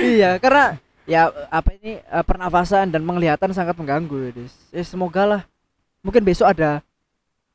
iya, 0.16 0.30
karena 0.40 0.64
ya 1.04 1.28
apa 1.52 1.76
ini 1.76 2.00
eh, 2.00 2.24
pernafasan 2.24 2.88
dan 2.88 3.04
penglihatan 3.04 3.52
sangat 3.52 3.76
mengganggu. 3.76 4.32
Ya, 4.72 4.82
semoga 4.82 5.22
lah. 5.28 5.42
Mungkin 6.00 6.24
besok 6.24 6.48
ada 6.48 6.80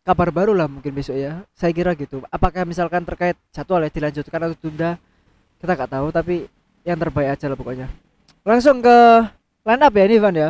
kabar 0.06 0.30
baru 0.30 0.54
lah 0.54 0.70
mungkin 0.70 0.94
besok 0.94 1.18
ya. 1.18 1.42
Saya 1.58 1.74
kira 1.74 1.98
gitu. 1.98 2.22
Apakah 2.30 2.64
misalkan 2.64 3.02
terkait 3.02 3.36
jadwal 3.50 3.82
ya 3.82 3.90
dilanjutkan 3.90 4.38
atau 4.38 4.56
tunda 4.56 5.02
kita 5.58 5.74
nggak 5.74 5.92
tahu 5.92 6.08
tapi 6.14 6.36
yang 6.86 7.02
terbaik 7.02 7.34
aja 7.34 7.50
lah 7.50 7.58
pokoknya. 7.58 7.90
Langsung 8.46 8.86
ke 8.86 8.98
line 9.66 9.82
up 9.82 9.94
ya 9.98 10.04
ini 10.06 10.18
Van 10.22 10.38
ya 10.38 10.50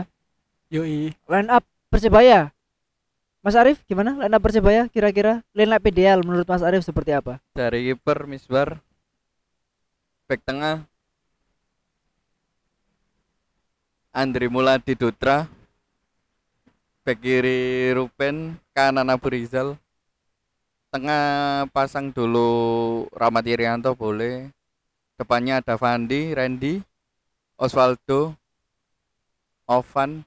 Yoi. 0.68 1.16
line 1.16 1.50
up 1.50 1.64
Persebaya. 1.88 2.52
Mas 3.40 3.56
Arif 3.56 3.80
gimana 3.88 4.20
line 4.20 4.36
up 4.36 4.44
Persebaya 4.44 4.92
kira-kira 4.92 5.40
line 5.56 5.72
up 5.72 5.84
ideal 5.88 6.20
menurut 6.20 6.44
Mas 6.44 6.60
Arif 6.60 6.84
seperti 6.84 7.16
apa? 7.16 7.40
Dari 7.56 7.96
kiper 7.96 8.28
Misbar. 8.28 8.84
Back 10.28 10.44
tengah 10.44 10.84
Andri 14.12 14.52
Muladi 14.52 15.00
Dutra. 15.00 15.48
Back 17.06 17.22
kiri 17.22 17.94
Rupen, 17.94 18.58
kanan 18.74 19.14
Abu 19.14 19.30
Rizal. 19.30 19.78
Tengah 20.90 21.68
pasang 21.70 22.10
dulu 22.10 22.50
Rahmat 23.14 23.46
Irianto 23.46 23.94
boleh. 23.94 24.50
Depannya 25.16 25.62
ada 25.62 25.78
Fandi, 25.78 26.34
Randy, 26.34 26.82
Osvaldo, 27.62 28.34
Ovan, 29.70 30.26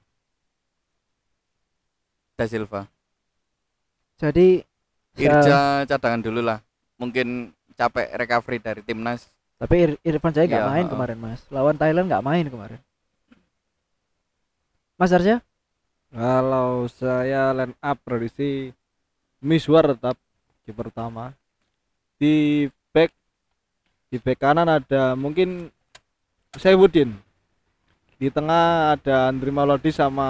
Da 2.39 2.47
Silva. 2.47 2.87
Jadi 4.15 4.63
Irja 5.19 5.83
cadangan 5.83 6.23
dulu 6.23 6.39
lah. 6.39 6.63
Mungkin 6.95 7.51
capek 7.75 8.07
recovery 8.15 8.59
dari 8.63 8.81
timnas. 8.83 9.27
tapi 9.59 9.75
Ir- 9.83 9.99
Irfan 10.07 10.31
Jaya 10.31 10.47
nggak 10.47 10.63
Iya, 10.63 10.71
main 10.71 10.85
heeh. 10.87 10.91
kemarin 10.95 11.19
Mas. 11.19 11.43
Lawan 11.51 11.75
Thailand 11.75 12.07
nggak 12.07 12.23
main 12.23 12.47
kemarin. 12.47 12.79
Mas 14.95 15.11
Arja? 15.11 15.43
Kalau 16.09 16.89
saya 16.89 17.53
line 17.53 17.77
up 17.85 18.01
prediksi 18.01 18.73
Miswar 19.39 19.93
tetap 19.93 20.17
kiper 20.65 20.89
utama. 20.89 21.31
Di 22.17 22.65
back 22.91 23.13
di 24.09 24.17
back 24.17 24.39
kanan 24.41 24.67
ada 24.67 25.13
mungkin 25.13 25.69
Saifuddin. 26.57 27.13
Di 28.19 28.27
tengah 28.33 28.97
ada 28.97 29.29
Andri 29.29 29.53
Malodi 29.53 29.93
sama 29.93 30.27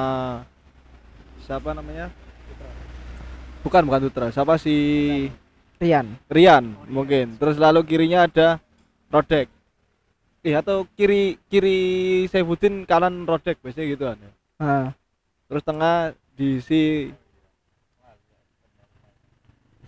siapa 1.41 1.73
namanya? 1.73 2.11
Bukan 3.63 3.87
bukan 3.87 4.01
Putra. 4.05 4.27
Siapa 4.29 4.59
si 4.59 4.75
Rian. 5.79 6.19
Rian 6.27 6.75
mungkin. 6.91 7.39
Terus 7.39 7.55
lalu 7.55 7.87
kirinya 7.87 8.27
ada 8.27 8.59
Rodek. 9.09 9.47
eh 10.39 10.55
atau 10.55 10.87
kiri 10.95 11.35
kiri 11.51 12.23
Saifuddin 12.31 12.87
kanan 12.87 13.27
Rodek 13.27 13.59
biasanya 13.63 13.87
gitu 13.91 14.03
kan 14.07 14.17
ya. 14.19 14.31
Ah, 14.59 14.87
terus 15.49 15.65
tengah 15.65 16.13
diisi 16.37 17.09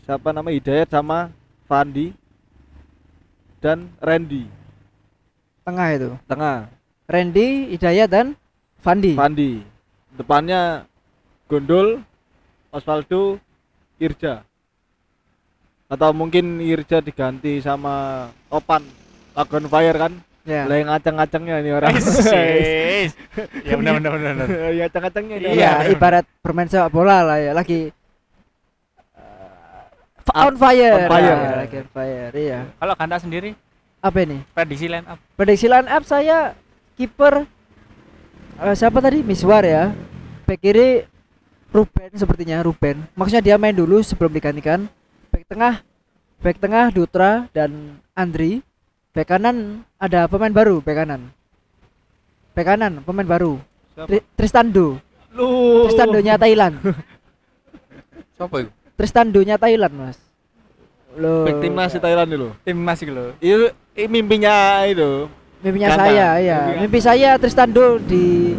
siapa 0.02 0.34
nama? 0.34 0.50
Hidayat 0.50 0.90
sama 0.90 1.30
Fandi 1.70 2.12
dan 3.62 3.86
Randy. 4.02 4.50
Tengah 5.62 5.88
itu. 5.94 6.12
tengah. 6.26 6.66
Randy, 7.06 7.78
Hidayat 7.78 8.10
dan 8.10 8.34
Fandi. 8.82 9.14
Fandi. 9.14 9.62
Depannya 10.18 10.90
Gondol 11.46 12.02
Osvaldo 12.74 13.38
Irja. 14.02 14.42
Atau 15.86 16.10
mungkin 16.18 16.58
Irja 16.58 17.06
diganti 17.06 17.62
sama 17.62 18.28
Opan 18.50 18.82
Lagon 19.38 19.70
Fire 19.70 19.96
kan 19.96 20.14
Ya. 20.42 20.66
mulai 20.66 20.82
ngaceng-ngacengnya 20.82 21.56
ini 21.62 21.70
orang 21.70 21.94
Sis. 22.02 23.14
ya 23.68 23.74
benar 23.78 24.02
benar 24.02 24.12
benar. 24.18 24.34
benar. 24.42 24.48
ya 24.78 24.84
ngaceng-ngacengnya 24.90 25.36
ini 25.38 25.46
Iya. 25.46 25.54
orang. 25.54 25.86
Iya, 25.86 25.94
ibarat 25.94 26.26
bermain 26.42 26.66
sepak 26.66 26.90
bola 26.90 27.18
lah 27.22 27.38
ya, 27.38 27.52
lagi 27.54 27.94
uh, 29.14 30.46
on 30.50 30.56
fire. 30.58 30.94
On 30.98 31.06
fire. 31.10 31.38
Ah, 31.38 31.56
lagi 31.66 31.76
on 31.82 31.90
fire. 31.94 32.34
Iya. 32.34 32.60
Kalau 32.74 32.94
Kanda 32.98 33.18
sendiri 33.22 33.54
Apa 34.02 34.26
ini? 34.26 34.42
prediksi 34.58 34.90
line 34.90 35.06
up 35.06 35.20
Prediksi 35.38 35.68
line 35.70 35.86
up 35.86 36.02
saya 36.10 36.58
kiper 36.98 37.46
eh, 38.58 38.76
siapa 38.76 38.98
tadi? 38.98 39.22
Miswar 39.22 39.62
ya. 39.62 39.94
Back 40.50 40.58
kiri 40.58 41.06
Ruben 41.72 42.10
sepertinya 42.18 42.60
Ruben. 42.66 43.06
Maksudnya 43.14 43.40
dia 43.46 43.56
main 43.56 43.72
dulu 43.72 44.02
sebelum 44.02 44.34
digantikan. 44.34 44.90
Back 45.30 45.46
tengah 45.48 45.86
back 46.42 46.58
tengah 46.58 46.90
Dutra 46.90 47.46
dan 47.54 48.02
Andri. 48.12 48.66
Back 49.12 49.28
kanan 49.28 49.84
ada 50.00 50.24
pemain 50.32 50.52
baru 50.52 50.80
back 50.80 51.04
kanan. 51.04 51.22
Back 52.56 52.68
kanan 52.68 53.04
pemain 53.04 53.28
baru. 53.28 53.60
Tri- 54.08 54.24
Tristando. 54.40 55.00
lu 55.32 55.88
Tristando-nya 55.88 56.36
Thailand. 56.36 56.80
Siapa 58.40 58.56
itu? 58.64 58.72
Tristando-nya 59.00 59.56
Thailand, 59.56 59.94
Mas. 59.96 60.18
Loh. 61.16 61.44
Back 61.44 61.60
timnas 61.60 61.92
Thailand 61.92 62.30
itu 62.32 62.50
tim 62.64 62.78
masih 62.80 63.12
lo 63.12 63.36
itu 63.44 63.68
ini 64.00 64.08
mimpinya 64.08 64.88
itu 64.88 65.28
Mimpinya 65.60 65.94
Ganteng. 65.94 66.08
saya, 66.08 66.28
ya. 66.40 66.60
Mimpi 66.72 66.80
Mimpi 66.88 67.00
saya 67.04 67.30
Tristando 67.38 68.00
di 68.02 68.56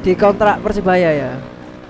di 0.00 0.12
kontrak 0.14 0.62
Persibaya 0.62 1.10
ya. 1.12 1.30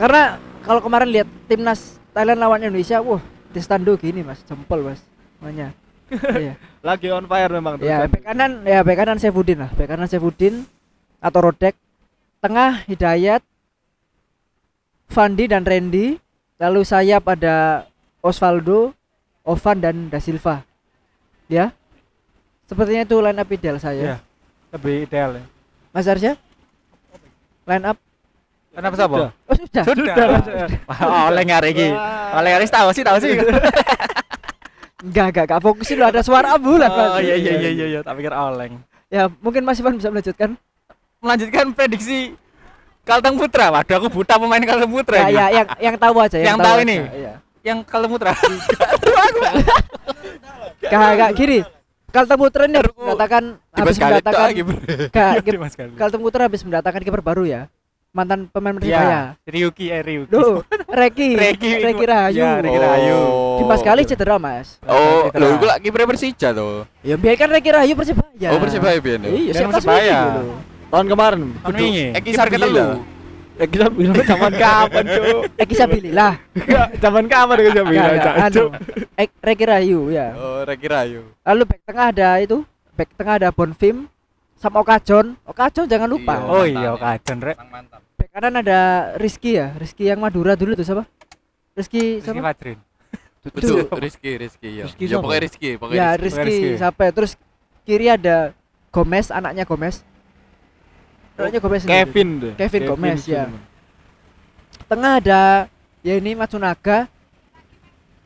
Karena 0.01 0.41
kalau 0.65 0.81
kemarin 0.83 1.13
lihat 1.13 1.29
timnas 1.47 2.01
Thailand 2.11 2.41
lawan 2.41 2.65
Indonesia, 2.65 2.99
wah, 3.05 3.21
Tristando 3.53 3.95
gini, 3.95 4.25
Mas. 4.25 4.41
Jempol, 4.49 4.83
Mas. 4.83 5.05
Namanya. 5.39 5.77
Iya. 6.07 6.55
lagi 6.87 7.11
on 7.11 7.27
fire 7.27 7.51
memang 7.51 7.83
ya, 7.83 8.07
terus 8.07 8.15
bek 8.15 8.23
kanan 8.23 8.63
ya 8.63 8.81
bek 8.87 8.95
kanan 8.95 9.19
Saifuddin 9.19 9.59
lah. 9.59 9.71
Bek 9.75 9.91
kanan 9.91 10.07
Saifuddin 10.07 10.63
atau 11.19 11.41
Rodek. 11.51 11.75
Tengah 12.39 12.87
Hidayat 12.87 13.43
Fandi 15.11 15.51
dan 15.51 15.67
Randy. 15.67 16.15
Lalu 16.57 16.81
sayap 16.87 17.27
ada 17.29 17.85
Osvaldo, 18.25 18.95
Ovan 19.45 19.77
dan 19.83 19.97
Da 20.09 20.23
Silva. 20.23 20.63
Ya. 21.51 21.75
Sepertinya 22.67 23.03
itu 23.05 23.17
line 23.19 23.39
up 23.39 23.51
ideal 23.51 23.77
saya. 23.79 24.03
Iya. 24.03 24.19
lebih 24.75 25.09
ideal 25.09 25.31
ya 25.39 25.45
Mas 25.95 26.05
Arsya? 26.05 26.35
Line 27.65 27.87
up? 27.87 27.99
kenapa 28.77 28.93
siapa 28.93 29.17
Sudah. 29.17 29.33
Oh 29.49 29.57
sudah. 29.57 29.85
sudah 29.89 30.15
oleh 31.33 31.43
ngari 31.49 31.69
iki 31.73 31.89
oleh 32.37 32.49
ngari 32.53 32.67
tahu 32.69 32.89
sih 32.93 33.01
tahu 33.01 33.17
sih 33.25 33.33
Enggak, 34.97 35.27
enggak, 35.29 35.45
enggak 35.45 35.61
fokusin 35.61 35.97
lo 35.97 36.07
ada 36.07 36.21
suara 36.21 36.57
ambulan 36.57 36.89
oh 36.89 37.21
iya 37.21 37.37
iya 37.37 37.53
iya 37.55 37.71
iya 37.71 37.87
iya 37.87 38.01
tak 38.01 38.17
pikir 38.17 38.33
oleng 38.33 38.81
Ya, 39.07 39.31
mungkin 39.39 39.63
Mas 39.63 39.79
Ivan 39.79 39.95
bisa 39.95 40.11
melanjutkan. 40.11 40.59
melanjutkan 41.17 41.71
prediksi 41.71 42.35
Kalteng 43.03 43.39
Putra 43.39 43.71
waduh 43.71 43.97
aku 43.97 44.11
buta 44.11 44.35
pemain 44.35 44.59
Kalteng 44.59 44.91
Putra 44.91 45.29
Ya, 45.29 45.47
ya, 45.47 45.47
yang 45.53 45.67
yang 45.79 45.97
tahu 45.97 46.17
aja, 46.19 46.37
Yang 46.37 46.59
tahu 46.59 46.77
aja, 46.77 46.83
ini? 46.83 46.97
Iya. 47.15 47.33
yang 47.63 47.79
Kalteng 47.83 48.11
Putra 48.11 48.33
Enggak, 50.87 51.11
enggak 51.13 51.31
gini. 51.35 51.59
Kalteng 52.07 52.39
Putra 52.39 52.63
ini 52.65 52.79
mendatangkan 52.81 53.45
habis 53.75 53.97
mendatangkan. 53.99 54.49
Kalteng 55.99 56.23
Putra 56.23 56.43
habis 56.47 56.63
mendatangkan 56.63 57.03
kiper 57.03 57.21
baru 57.21 57.45
ya. 57.45 57.61
Mantan 58.17 58.49
pemain 58.49 58.73
Persibaya. 58.73 59.37
ya 59.37 59.45
Ryuki 59.45 59.93
eh 59.93 60.01
Ryuki 60.01 60.33
Duh, 60.33 60.65
Reki, 61.05 61.37
Reki 61.37 61.71
Reki 61.85 62.05
Rahayu. 62.09 62.41
ya 62.41 62.53
Reki 62.59 62.79
Rahayu 62.81 63.21
Dimas 63.57 63.81
kali 63.81 64.03
cedera, 64.03 64.37
Mas. 64.37 64.81
Oh, 64.83 65.29
lho 65.29 65.47
iku 65.53 65.65
lak 65.65 65.79
kiper 65.81 66.09
Persija 66.09 66.49
to. 66.51 66.89
Ya 67.01 67.15
biar 67.15 67.37
kan 67.37 67.53
Reki 67.53 67.69
Rahayu 67.69 67.93
Persibaya. 67.93 68.49
Oh, 68.49 68.59
Persibaya 68.59 68.97
biyen 68.97 69.21
ya? 69.21 69.29
Iya, 69.29 69.53
siapa 69.55 69.77
Persibaya. 69.77 70.21
tahun 70.87 71.07
kemarin 71.07 71.41
tahun 71.61 71.75
wingi 71.77 72.07
Eki 72.15 72.31
Sabilillah. 72.33 72.89
ketelu 72.97 73.15
eh 73.57 73.67
kita 73.67 73.87
bilang 73.89 74.17
zaman 74.33 74.53
kapan 74.55 75.05
cuy 75.05 75.33
Eki 75.57 75.75
Sabilillah. 75.75 76.33
Enggak, 76.55 76.89
zaman 76.97 77.25
kapan 77.27 77.57
enggak, 77.61 78.35
anu. 78.39 78.53
Cuk? 78.55 78.71
Ek- 79.15 79.37
Reki 79.43 79.65
Rahayu 79.67 80.01
ya. 80.09 80.27
Oh, 80.33 80.61
Reki 80.63 80.87
Rayu. 80.87 81.21
Lalu 81.43 81.63
back 81.67 81.81
tengah 81.85 82.07
ada 82.09 82.31
itu, 82.39 82.65
back 82.93 83.11
tengah 83.13 83.35
ada 83.37 83.49
Bonfim 83.51 84.09
sama 84.57 84.81
Okajon. 84.81 85.37
Okajon 85.45 85.85
jangan 85.85 86.09
lupa. 86.09 86.35
Iya. 86.37 86.49
oh 86.49 86.65
iya 86.65 86.81
ya. 86.87 86.93
kajen 86.97 87.39
rek 87.41 87.57
Sang 87.57 87.69
mantan. 87.69 88.01
Kanan 88.37 88.61
ada 88.61 89.17
Rizky 89.17 89.57
ya, 89.57 89.73
Rizky 89.81 90.13
yang 90.13 90.21
Madura 90.21 90.53
dulu 90.53 90.77
tuh 90.77 90.85
siapa? 90.85 91.09
Rizky 91.73 92.21
Rizky 92.21 92.21
siapa? 92.21 92.53
Fadrin 92.53 92.79
Betul, 93.49 93.89
Rizky, 93.97 94.31
Rizky 94.37 94.69
ya. 94.77 94.85
Rizky 94.85 95.09
Ya 95.09 95.17
pokoknya 95.25 95.41
Rizky, 95.49 95.69
pokoknya 95.81 95.97
Ya 95.97 96.09
Rizky. 96.21 96.45
Rizky, 96.45 96.45
Rizky. 96.45 96.69
siapa? 96.77 97.05
Terus 97.17 97.33
kiri 97.89 98.13
ada 98.13 98.53
Gomez, 98.93 99.33
anaknya 99.33 99.65
Gomez. 99.65 100.05
Anaknya 101.41 101.65
Gomez. 101.65 101.81
sendiri. 101.89 101.97
Kevin 101.97 102.29
deh 102.37 102.53
Kevin 102.61 102.83
Gomez, 102.85 103.21
ya. 103.25 103.49
Suleman. 103.49 103.63
Tengah 104.85 105.13
ada 105.17 105.43
ya 106.05 106.15
ini 106.21 106.37
Matsunaga. 106.37 107.09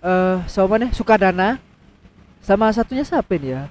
Eh, 0.02 0.36
sama 0.50 0.74
nih 0.82 0.90
Sukadana. 0.90 1.62
Sama 2.42 2.66
satunya 2.74 3.06
siapa 3.06 3.30
ini 3.38 3.54
ya? 3.54 3.70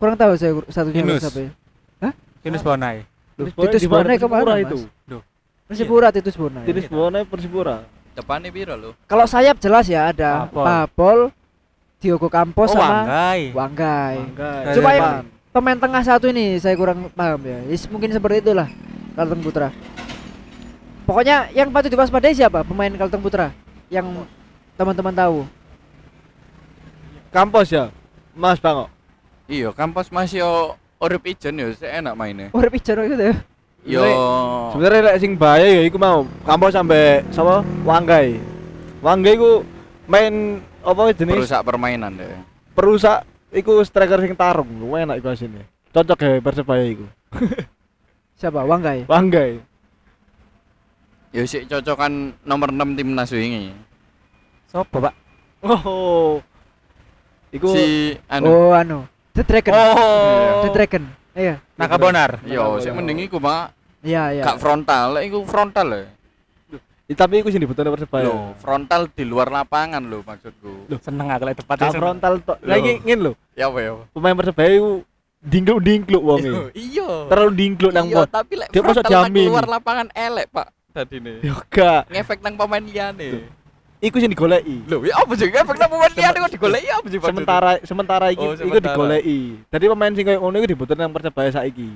Kurang 0.00 0.16
tahu 0.16 0.32
saya 0.40 0.56
satunya 0.72 1.04
siapa 1.20 1.44
ya. 1.44 1.52
Loh, 2.00 2.12
Terus 2.40 2.64
Bonai 2.64 3.17
Titus 3.38 3.86
mana? 3.86 4.02
Bonai 4.02 4.18
Persipura 4.18 4.18
ke 4.18 4.26
mana, 4.26 4.52
itu 4.58 4.78
Mas? 5.06 5.22
Persipura 5.70 6.08
Titus 6.10 6.34
Bonai. 6.34 6.64
Titus 6.66 6.86
Bonai 6.90 7.22
Persipura 7.22 7.76
Depannya 8.18 8.50
piro 8.50 8.74
lo? 8.74 8.90
Kalau 9.06 9.30
sayap 9.30 9.62
jelas 9.62 9.86
ya 9.86 10.10
ada 10.10 10.50
Papol. 10.50 11.30
Diogo 11.98 12.26
Campos 12.30 12.70
oh 12.70 12.78
sama 12.78 13.06
Wanggai 13.06 13.50
Wanggai. 13.54 14.16
Bangga. 14.22 14.74
Cuma 14.74 14.90
yang 14.94 15.10
pemain 15.50 15.78
tengah 15.78 16.02
satu 16.06 16.30
ini 16.30 16.54
saya 16.62 16.78
kurang 16.78 17.10
paham 17.10 17.42
ya. 17.42 17.58
Is, 17.66 17.90
mungkin 17.90 18.14
seperti 18.14 18.38
itulah 18.42 18.70
Kalteng 19.18 19.42
Putra. 19.42 19.74
Pokoknya 21.02 21.50
yang 21.50 21.74
patut 21.74 21.90
diwaspadai 21.90 22.38
siapa 22.38 22.62
pemain 22.62 22.90
Kalteng 22.94 23.22
Putra 23.22 23.50
yang 23.90 24.06
teman-teman 24.78 25.14
tahu. 25.14 25.38
kampus 27.28 27.68
ya 27.68 27.92
Mas 28.32 28.56
Bango 28.56 28.88
Iya, 29.48 29.72
kampus 29.72 30.08
masih 30.12 30.44
yo 30.44 30.52
urip 30.98 31.22
ijen 31.26 31.54
yo, 31.56 31.68
enak 31.78 32.14
mainnya. 32.14 32.46
Oh, 32.50 32.60
Pijar 32.60 32.98
gitu 33.06 33.22
ya. 33.22 33.34
Yo. 33.88 34.02
sebenarnya 34.74 35.14
lek 35.14 35.16
sing 35.22 35.32
bahaya 35.38 35.64
ya 35.64 35.82
iku 35.86 35.96
mau 35.96 36.26
kampus 36.44 36.74
sampai 36.74 37.22
sama 37.32 37.62
Wanggai 37.86 38.36
Wanggai 39.00 39.38
iku 39.38 39.62
main 40.04 40.60
apa 40.82 41.14
jenis 41.14 41.46
Perusak 41.46 41.62
permainan 41.62 42.18
deh. 42.18 42.36
perusak 42.74 43.22
iku 43.54 43.80
striker 43.86 44.18
sing 44.20 44.34
tarung 44.34 44.66
lu 44.76 44.92
enak 44.92 45.22
iku 45.22 45.30
asine 45.32 45.62
cocok 45.94 46.18
ya 46.20 46.30
Persebaya 46.42 46.84
iku 46.84 47.06
Siapa? 48.42 48.66
Wanggai. 48.66 49.06
Wanggai 49.08 49.62
Yo 51.32 51.46
sik 51.46 51.70
cocokan 51.70 52.34
nomor 52.44 52.74
6 52.74 52.98
timnas 52.98 53.30
wingi. 53.32 53.72
sopo 54.68 55.00
pak 55.00 55.14
oh 55.64 56.42
iku 57.54 57.72
Si 57.72 58.12
anu. 58.28 58.44
Oh, 58.52 58.70
anu. 58.76 59.06
The 59.38 59.44
Dragon. 59.44 59.70
oh 59.70 60.66
The 60.66 60.70
Dragon. 60.72 61.04
Iya. 61.30 61.62
Nakabonar 61.74 62.42
Yo 62.42 62.82
sik 62.82 62.90
mending 62.90 63.22
iku, 63.22 63.38
Pak. 63.38 63.70
Iya, 64.00 64.34
iya. 64.34 64.42
Gak 64.42 64.58
frontal, 64.58 65.14
lek 65.14 65.26
iku 65.26 65.38
frontal 65.44 65.86
ya. 65.88 66.04
Ih, 67.06 67.14
tapi 67.14 67.38
iku 67.38 67.48
sing 67.48 67.56
dibutuhkan 67.58 67.88
Persebaya 67.88 68.26
Loh, 68.26 68.52
frontal 68.56 69.08
di 69.08 69.22
luar 69.22 69.48
lapangan 69.48 70.02
lo 70.02 70.20
maksudku. 70.20 70.90
seneng 70.98 71.30
aku 71.30 71.42
lek 71.46 71.56
tepat 71.56 71.76
Gak 71.80 71.94
frontal 71.94 72.32
tok 72.38 72.58
lagi 72.60 73.00
ngin 73.00 73.18
lho 73.22 73.32
Ya 73.54 73.64
apa 73.64 73.78
ya? 73.80 73.96
pemain 74.12 74.36
Persebaya 74.36 74.76
iku 74.76 75.06
dingkluk 75.40 75.80
dingkluk 75.80 76.20
wong 76.20 76.40
Iya, 76.42 76.62
Iya. 76.90 77.10
terlalu 77.32 77.52
dingkluk 77.56 77.92
nang 77.94 78.06
Iya, 78.06 78.16
pon 78.18 78.28
tapi 78.28 78.52
lek 78.54 78.68
frontal 78.68 79.08
jamin. 79.24 79.46
luar 79.48 79.64
lapangan 79.66 80.08
elek, 80.12 80.52
Pak. 80.52 80.68
Dadine. 80.90 81.40
yo 81.40 81.54
gak 81.68 82.10
Ngefek 82.10 82.38
nang 82.42 82.54
pemain 82.54 82.82
liyane. 82.82 83.46
Iku 83.98 84.16
sing 84.22 84.30
digoleki 84.30 84.86
Lho, 84.86 85.02
ya 85.06 85.14
apa 85.18 85.32
sih 85.34 85.46
ngefek 85.50 85.76
nang 85.78 85.90
pemain 85.90 86.12
liyane 86.14 86.38
kok 86.38 86.52
digoleki 86.54 86.88
apa 86.90 87.06
sih? 87.10 87.18
Sementara 87.18 87.70
sementara 87.82 88.26
iki 88.30 88.46
Oh, 88.46 88.54
iku 88.54 88.78
digoleki. 88.78 89.38
Jadi 89.66 89.84
pemain 89.90 90.12
sing 90.14 90.24
koyo 90.26 90.38
ngono 90.38 90.56
iku 90.62 90.68
dibutuhkan 90.70 91.02
nang 91.06 91.14
Persebaya 91.14 91.50
saiki. 91.50 91.88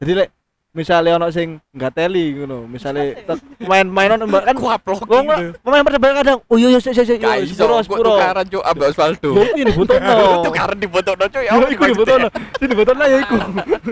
Jadi 0.00 0.12
lek 0.12 0.28
misalnya 0.76 1.16
ono 1.16 1.32
sing 1.32 1.56
nggak 1.72 1.92
teli 1.96 2.36
ngono 2.36 2.68
misalnya 2.68 3.16
tek- 3.24 3.40
main-main 3.64 4.12
ono 4.20 4.28
mbak 4.28 4.44
kan 4.44 4.56
Kuaplok 4.60 5.08
Wong 5.08 5.24
pemain 5.64 5.80
persebaya 5.80 6.12
kadang 6.20 6.38
oh 6.44 6.56
iya 6.60 6.68
iya 6.68 6.80
sik 6.84 6.92
sik 6.92 7.08
sik 7.08 7.24
iya, 7.24 7.48
sepuro 7.48 7.80
kok 7.80 7.88
sepuro 7.88 8.12
tukaran 8.20 8.44
cuk 8.44 8.60
ambek 8.60 8.86
Osvaldo. 8.92 9.28
Lho 9.32 9.42
iki 9.56 9.62
dibutuhno 9.72 10.16
Tukaran 10.52 10.76
dibotono 10.76 11.24
cuk 11.32 11.42
ya. 11.42 11.50
Ya 11.56 11.66
iku 11.72 11.84
dibutuhno. 11.88 12.28
Sing 12.60 12.68
dibutuhno 12.68 13.04
ya 13.08 13.16
iku. 13.24 13.36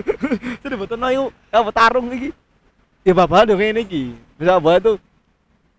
Sing 0.61 0.69
dibutuhno 0.69 1.07
iku 1.09 1.25
apa 1.49 1.69
tarung 1.73 2.07
iki. 2.13 2.29
Ya 3.01 3.13
bapak 3.17 3.49
dong 3.49 3.61
ini 3.65 3.81
iki. 3.81 4.03
Bisa 4.37 4.61
bapak 4.61 4.73
itu 4.85 4.91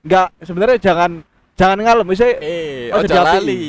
enggak 0.02 0.28
sebenarnya 0.42 0.78
jangan 0.82 1.22
jangan 1.56 1.78
ngalem 1.80 2.06
bisa 2.06 2.24
Eh, 2.38 2.92
Ojo 2.92 3.08
diapi. 3.08 3.26
lali. 3.26 3.64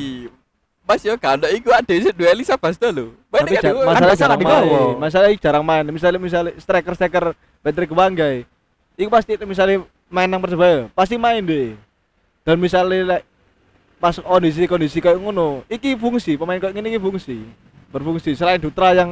Mas 0.84 1.04
yo 1.04 1.20
gak 1.20 1.44
ada 1.44 1.48
iku 1.52 1.68
ada 1.72 1.92
sing 1.92 2.16
duel 2.16 2.32
Elisa 2.32 2.56
Basto 2.56 2.88
lho. 2.88 3.12
tapi 3.28 3.60
kan 3.60 3.76
masalah 3.84 4.16
jarang 4.16 4.40
main. 4.40 4.96
Masalah 4.96 5.28
jarang 5.36 5.66
main. 5.66 5.84
Misalnya 5.88 6.16
misalnya 6.16 6.52
striker 6.56 6.94
striker 6.96 7.26
Patrick 7.60 7.92
Banggai. 7.92 8.48
Iku 8.96 9.12
pasti 9.12 9.36
misalnya 9.44 9.84
main 10.08 10.32
nang 10.32 10.40
Persebaya, 10.40 10.88
pasti 10.92 11.20
main 11.20 11.44
deh. 11.44 11.76
Dan 12.48 12.56
misalnya 12.58 13.20
like, 13.20 13.28
pas 14.00 14.16
kondisi 14.16 14.64
kondisi 14.64 15.04
kayak 15.04 15.20
ngono, 15.20 15.68
iki 15.68 15.94
fungsi 15.94 16.40
pemain 16.40 16.56
kayak 16.56 16.72
gini 16.72 16.96
iki 16.96 17.02
fungsi. 17.04 17.44
Berfungsi 17.92 18.32
selain 18.34 18.58
Dutra 18.58 18.96
yang 18.96 19.12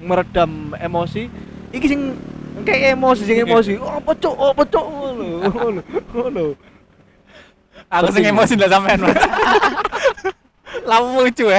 meredam 0.00 0.72
emosi, 0.80 1.28
iki 1.68 1.84
sing 1.84 2.16
kayak 2.64 2.96
emosi 2.96 3.22
sing 3.22 3.38
emosi. 3.38 3.76
Oh, 3.76 4.00
pecuk, 4.00 4.32
oh, 4.32 4.56
pecuk 4.56 4.80
ngono. 4.82 5.24
Ngono. 5.44 5.80
Ngono. 6.16 6.44
Aku 7.90 8.14
sing 8.14 8.22
emosi 8.22 8.54
ndak 8.54 8.70
sampean. 8.70 8.98
Mas. 9.02 9.18
Lamu 10.90 11.26
lucu 11.26 11.50
ya. 11.50 11.58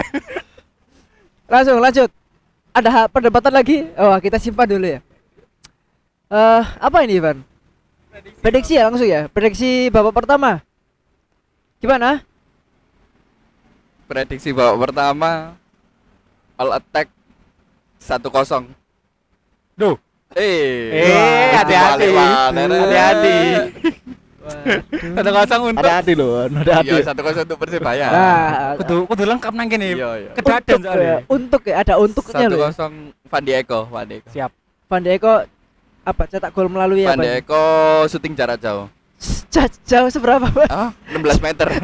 Langsung 1.52 1.84
lanjut. 1.84 2.08
Ada 2.72 3.12
perdebatan 3.12 3.52
lagi? 3.52 3.84
Oh, 4.00 4.16
kita 4.24 4.40
simpan 4.40 4.64
dulu 4.64 4.88
ya. 4.88 5.00
Eh, 6.32 6.64
apa 6.80 7.04
ini, 7.04 7.20
Ivan? 7.20 7.44
Prediksi 8.40 8.80
ya 8.80 8.88
langsung 8.88 9.12
ya. 9.12 9.28
Prediksi 9.28 9.92
babak 9.92 10.16
pertama. 10.16 10.64
Gimana? 11.84 12.24
Prediksi 14.08 14.56
babak 14.56 14.88
pertama 14.88 15.60
all 16.56 16.80
attack 16.80 17.12
1-0. 18.00 18.72
Duh. 19.76 20.00
Eh, 20.32 21.04
Eh, 21.04 21.52
hati-hati. 21.60 22.08
Hati-hati. 22.16 23.36
Satu 24.92 25.30
kosong 25.32 25.62
untuk 25.70 25.84
Hati-hati 25.86 26.14
loh, 26.18 26.30
hati-hati. 26.44 26.90
Iya, 26.90 27.14
1-0 27.14 27.46
untuk 27.46 27.58
Persebaya. 27.58 28.08
Nah, 28.10 28.74
kudu 28.78 28.96
kudu 29.06 29.24
lengkap 29.26 29.54
nang 29.54 29.68
kene. 29.70 29.88
Iya, 29.94 30.10
iya. 30.18 30.32
Kedaden 30.34 30.62
untuk, 30.74 30.82
soalnya. 30.84 31.06
ya, 31.06 31.18
untuk 31.30 31.62
ya 31.62 31.76
ada 31.78 31.94
untuknya 31.98 32.46
loh. 32.50 32.60
ya. 32.60 32.70
1-0 32.74 33.30
Van 33.30 33.46
Eko, 33.48 33.80
Van 33.88 34.10
Eko. 34.10 34.28
Siap. 34.34 34.52
Van 34.86 35.04
Eko 35.06 35.34
apa 36.02 36.24
cetak 36.26 36.52
gol 36.52 36.68
melalui 36.68 37.06
Van 37.06 37.14
apa? 37.16 37.24
ini? 37.24 37.40
Eko 37.40 37.62
syuting 38.10 38.34
jarak 38.34 38.58
jauh. 38.58 38.90
Ja- 39.52 39.70
Jauh 39.86 40.10
seberapa, 40.10 40.48
Pak? 40.48 40.68
Ah, 40.72 40.90
16 41.12 41.38
meter. 41.38 41.68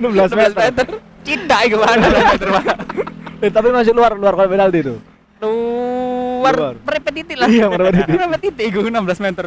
16 0.00 0.32
16 0.32 0.54
meter. 0.56 0.86
Cinta 1.20 1.56
iku 1.66 1.76
mana 1.76 2.06
meter 2.06 2.48
Pak. 2.48 2.64
Eh, 3.42 3.50
tapi 3.50 3.68
masih 3.68 3.92
luar 3.92 4.14
luar 4.14 4.32
kotak 4.32 4.48
penalti 4.48 4.78
itu. 4.80 4.94
Luar 5.42 6.54
Luar. 6.56 6.74
merepet 6.80 7.12
titik 7.12 7.36
lah. 7.36 7.48
Iya, 7.50 7.66
titik 8.40 8.64
iku 8.72 8.88
16 8.88 9.20
meter. 9.20 9.46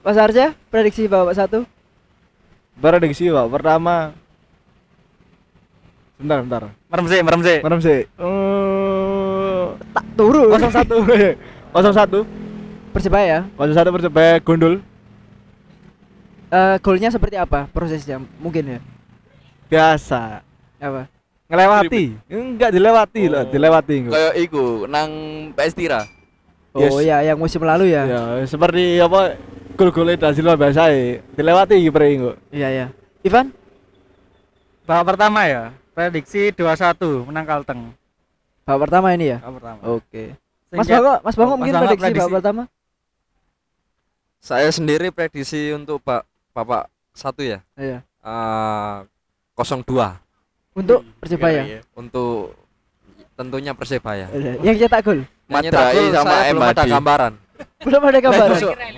Mas 0.00 0.16
Arja, 0.16 0.56
prediksi 0.68 1.04
babak 1.04 1.36
satu. 1.36 1.68
Prediksi 2.74 3.28
Pak, 3.28 3.46
pertama 3.50 4.16
Bentar, 6.16 6.40
bentar. 6.40 6.62
Merem 6.86 7.06
sih, 7.06 7.20
merem 7.22 7.40
sih. 7.40 7.58
Merem 7.60 7.80
sih. 7.80 7.98
Eh, 8.04 9.64
Tak 9.90 10.04
turu. 10.14 10.52
01 10.52 10.84
01 11.72 12.24
Persebaya. 12.90 13.38
01 13.54 13.88
Persebaya 13.90 14.34
Gondol 14.38 14.80
Eh, 16.50 16.76
golnya 16.80 17.08
seperti 17.08 17.38
apa 17.38 17.70
prosesnya? 17.70 18.18
Mungkin 18.36 18.64
ya. 18.68 18.80
biasa 19.70 20.42
Apa? 20.82 21.06
ngelewati 21.46 22.14
enggak 22.26 22.70
dilewati 22.70 23.22
loh 23.26 23.42
dilewati 23.44 23.94
enggak 23.96 24.14
Kayak 24.14 24.34
iku 24.40 24.64
nang 24.86 25.10
PS 25.54 25.74
Tira. 25.74 26.00
Oh 26.70 26.82
Yes. 26.98 27.06
ya, 27.06 27.16
yang 27.24 27.38
musim 27.38 27.58
lalu 27.60 27.90
ya. 27.90 28.02
ya 28.02 28.20
seperti 28.44 28.98
apa 28.98 29.38
gol-gol 29.80 30.12
da 30.12 30.28
Silva 30.36 30.60
biasa 30.60 30.92
ya 30.92 31.24
dilewati 31.32 31.80
kiper 31.80 32.02
enggak 32.04 32.36
Iya, 32.52 32.68
ya. 32.68 32.86
Ivan? 33.24 33.48
Babak 34.84 35.16
pertama 35.16 35.48
ya. 35.48 35.72
Prediksi 35.96 36.52
2-1 36.52 37.24
menang 37.24 37.48
Kalteng. 37.48 37.96
Babak 38.68 38.80
pertama 38.88 39.16
ini 39.16 39.32
ya. 39.32 39.38
Babak 39.40 39.56
pertama. 39.56 39.80
Oke. 39.88 40.24
Mas 40.70 40.84
Bango, 40.86 41.14
Mas 41.24 41.34
Bango 41.34 41.48
Oh, 41.48 41.56
Mas 41.56 41.60
mungkin 41.64 41.74
Bango 41.74 41.86
prediksi 41.88 42.04
babak 42.04 42.12
prediksi. 42.12 42.36
pertama? 42.36 42.62
Saya 44.40 44.68
sendiri 44.68 45.06
prediksi 45.08 45.60
untuk 45.72 46.00
Pak 46.00 46.22
Bapak 46.52 46.88
satu 47.12 47.40
ya. 47.40 47.64
Iya. 47.74 48.04
Eh 48.20 48.96
02 49.56 50.76
Untuk 50.76 51.00
Persebaya. 51.18 51.60
Iya, 51.64 51.64
iya. 51.66 51.80
untuk 51.92 52.52
tentunya 53.32 53.72
Persebaya. 53.72 54.26
Iya. 54.28 54.52
Yang 54.60 54.76
cetak 54.84 55.00
gol. 55.02 55.20
Madrai 55.50 56.04
sama 56.12 56.30
saya 56.30 56.52
belum 56.52 56.68
ada 56.68 56.84
gambaran. 56.86 57.32
Belum 57.80 58.02
ada 58.04 58.18
kabar. 58.20 58.48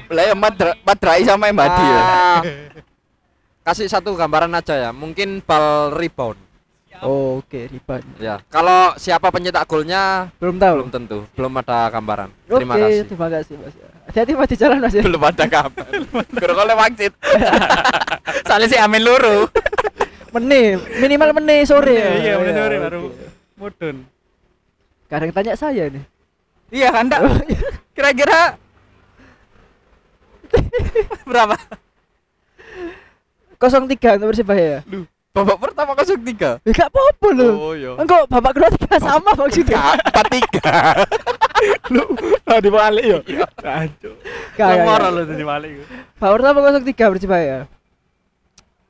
Lah 0.08 0.24
ya 0.24 0.34
Madrai 0.82 1.20
sama 1.22 1.46
Embadi 1.46 1.80
ya. 1.80 2.00
Ah, 2.00 2.40
kasih 3.62 3.86
satu 3.86 4.12
gambaran 4.12 4.50
aja 4.52 4.74
ya. 4.74 4.90
Mungkin 4.90 5.40
bal 5.40 5.92
rebound. 5.92 6.38
Oh, 7.02 7.42
Oke, 7.42 7.66
rebound. 7.66 8.06
Ya. 8.16 8.38
Kalau 8.46 8.94
siapa 8.94 9.26
pencetak 9.28 9.66
golnya 9.66 10.30
Belum 10.38 10.54
tahu. 10.54 10.74
belum 10.78 10.90
tentu. 10.90 11.18
Belum 11.34 11.50
ada 11.56 11.90
gambaran. 11.90 12.30
Terima 12.46 12.74
Oke, 12.74 12.82
kasih. 12.86 13.02
terima 13.06 13.26
kasih, 13.28 13.54
Mas. 13.58 13.74
Hati-hati 14.02 14.32
Mas 14.34 14.46
di 14.46 14.56
jalan, 14.56 14.78
Mas. 14.78 14.94
ya. 14.94 15.02
Belum 15.02 15.18
ada 15.20 15.44
kabar. 15.44 15.86
Kira 16.30 16.54
kalo 16.54 16.72
waksit. 16.78 17.12
Soalnya 18.46 18.68
si 18.70 18.78
Amin 18.78 19.02
loro. 19.02 19.50
Meni, 20.30 20.78
minimal 20.96 21.34
meni 21.34 21.66
sore. 21.66 21.90
ya. 21.92 22.10
Iya, 22.14 22.32
menit 22.38 22.54
sore 22.54 22.74
oke. 22.74 22.84
baru 22.86 23.00
mudun. 23.58 23.96
Kadang 25.06 25.30
tanya 25.30 25.52
saya 25.52 25.84
nih. 25.86 26.04
Iya 26.72 26.88
kan 26.88 27.04
Dak? 27.06 27.20
Kira-kira 27.96 28.56
berapa? 31.28 31.56
03 33.60 33.68
untuk 34.18 34.28
Persebaya. 34.32 34.80
Babak 35.32 35.56
pertama 35.60 35.92
03. 35.96 36.60
Ya 36.60 36.72
gak 36.74 36.90
apa-apa 36.92 37.28
loh. 37.32 37.52
Oh 37.56 37.72
iya. 37.72 37.92
Enggak, 37.96 38.28
babak 38.28 38.52
kedua 38.52 38.68
tiga 38.68 38.96
sama 39.00 39.32
maksudnya. 39.32 39.80
Empat 40.08 40.26
tiga. 40.28 40.76
lu 41.94 42.02
ah 42.42 42.58
dibalik 42.58 43.04
yo 43.06 43.18
Aduh. 43.62 44.18
Gak, 44.58 44.66
gak, 44.66 44.82
Nomor 44.82 44.98
gak. 44.98 45.10
lo 45.14 45.20
tadi 45.28 45.44
balik. 45.46 45.72
Babak 46.18 46.34
pertama 46.40 46.58
03 46.80 47.12
Persebaya. 47.16 47.58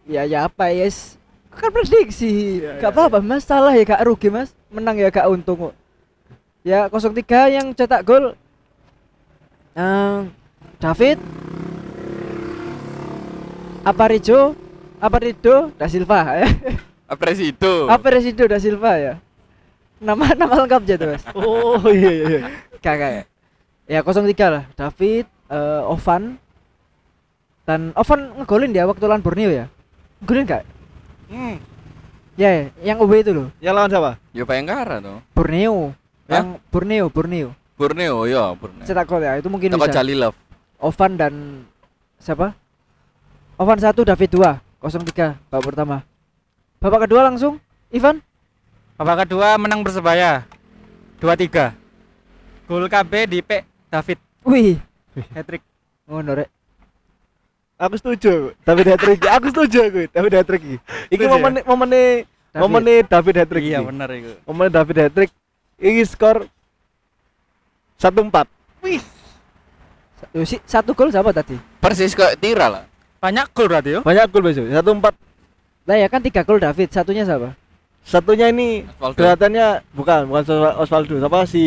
Ya 0.07 0.23
ya 0.25 0.47
apa 0.47 0.71
yes. 0.71 1.19
Kan 1.53 1.69
prediksi. 1.69 2.65
gak 2.81 2.91
apa-apa 2.91 3.21
Mas, 3.21 3.45
salah 3.45 3.77
ya 3.77 3.85
gak 3.85 4.03
rugi 4.03 4.33
Mas. 4.33 4.51
Menang 4.73 4.97
ya 4.99 5.13
gak 5.13 5.29
untung 5.29 5.71
kok. 5.71 5.75
Ya 6.63 6.87
03 6.87 7.19
yang 7.59 7.67
cetak 7.75 8.07
gol 8.07 8.39
eh, 9.75 10.19
David 10.79 11.19
Aparijo 13.83 14.55
Aparido 15.03 15.75
da 15.75 15.91
Silva 15.91 16.23
ya. 16.43 16.49
Presido. 17.19 17.91
Aparido 17.91 18.47
da 18.47 18.63
Silva 18.63 18.95
ya. 18.95 19.15
Nama 19.99 20.35
nama 20.39 20.55
lengkap 20.63 20.83
aja 20.87 20.95
tuh 20.95 21.09
Mas. 21.11 21.25
oh 21.35 21.83
iya 21.91 22.11
iya 22.15 22.27
iya 22.31 22.41
Kakak 22.79 23.11
ya. 23.11 23.23
Ya 23.91 24.01
03 24.07 24.31
lah. 24.47 24.65
David, 24.79 25.27
eh, 25.51 25.83
Ovan 25.91 26.39
dan 27.67 27.91
Ovan 27.99 28.21
ngegolin 28.39 28.71
dia 28.71 28.87
waktu 28.87 29.03
lawan 29.03 29.23
Borneo 29.23 29.51
ya. 29.51 29.67
Ngegolin 30.23 30.47
gak? 30.47 30.63
Hmm. 31.27 31.59
Ya, 32.39 32.49
ya, 32.49 32.65
yang 32.95 32.99
UB 33.03 33.13
itu 33.19 33.35
loh. 33.35 33.49
yang 33.61 33.77
lawan 33.77 33.93
siapa 33.93 34.17
Ya 34.33 34.47
Bayangkara 34.47 35.03
tuh. 35.03 35.19
Borneo. 35.35 35.93
Yang 36.33 36.49
Borneo, 36.69 37.07
Borneo. 37.09 37.49
Borneo 37.75 38.17
ya, 38.25 38.53
Borneo. 38.53 38.83
Cetak 38.83 39.05
gol 39.05 39.21
ya, 39.21 39.37
itu 39.37 39.49
mungkin 39.49 39.69
Toko 39.71 39.85
bisa. 39.85 39.95
Jalilov. 39.95 40.35
Ovan 40.79 41.13
dan 41.15 41.35
siapa? 42.17 42.57
Ovan 43.55 43.79
1, 43.79 43.93
David 43.95 44.31
2. 44.31 44.59
03 44.81 45.39
babak 45.47 45.63
pertama. 45.65 46.03
Babak 46.77 47.07
kedua 47.07 47.23
langsung 47.23 47.63
Ivan. 47.89 48.19
Babak 48.95 49.25
kedua 49.25 49.55
menang 49.55 49.81
Persebaya. 49.81 50.43
2-3. 51.19 51.71
Gol 52.67 52.87
KB 52.87 53.13
di 53.27 53.39
P 53.41 53.63
David 53.87 54.19
Wih, 54.43 54.75
hat-trick. 55.37 55.63
ngono 56.03 56.35
rek. 56.35 56.51
aku 57.77 57.95
setuju 57.95 58.55
David 58.61 58.87
hat-trick 58.89 59.21
aku 59.35 59.47
setuju 59.49 59.79
aku 59.87 60.01
David 60.09 60.33
hat-trick 60.35 60.63
iki 60.63 60.77
iki 61.09 61.15
Setuju 61.15 61.25
ya? 61.25 61.33
momen 61.33 61.53
momen 61.63 61.89
David. 61.91 62.59
momen 62.59 62.83
David 63.05 63.35
hat-trick 63.37 63.65
Iya 63.65 63.79
iki. 63.79 63.87
bener 63.87 64.09
itu. 64.11 64.33
momen 64.43 64.67
David 64.67 64.97
hat-trick 65.01 65.31
iki 65.83 66.07
skor 66.07 66.47
1-4 67.99 68.47
Yo, 70.33 70.47
si, 70.47 70.57
satu 70.65 70.95
gol 70.95 71.11
siapa 71.11 71.29
tadi? 71.29 71.59
Persis 71.77 72.15
kayak 72.15 72.39
Tira 72.39 72.71
lah. 72.71 72.85
Banyak 73.19 73.51
gol 73.51 73.67
berarti 73.67 73.91
yo. 73.91 74.01
banyak 74.01 74.31
gol 74.31 74.43
besok 74.43 74.65
1-4 74.65 75.13
Lah 75.83 75.97
ya 75.99 76.07
kan 76.07 76.23
tiga 76.23 76.41
gol 76.41 76.57
David, 76.57 76.89
satunya 76.89 77.23
siapa? 77.23 77.59
satunya 78.03 78.47
ini 78.49 78.83
Osvaldo. 78.97 79.15
kelihatannya 79.15 79.67
bukan 79.93 80.21
bukan 80.27 80.43
Os- 80.43 80.79
Osvaldo 80.81 81.15
apa 81.19 81.47
si 81.47 81.63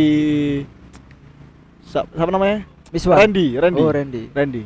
siapa 1.85 2.27
namanya 2.27 2.67
Miswar. 2.91 3.19
Randy 3.19 3.55
Randy 3.55 3.79
Oh, 3.79 3.87
Randy. 3.87 4.23
Randy 4.29 4.63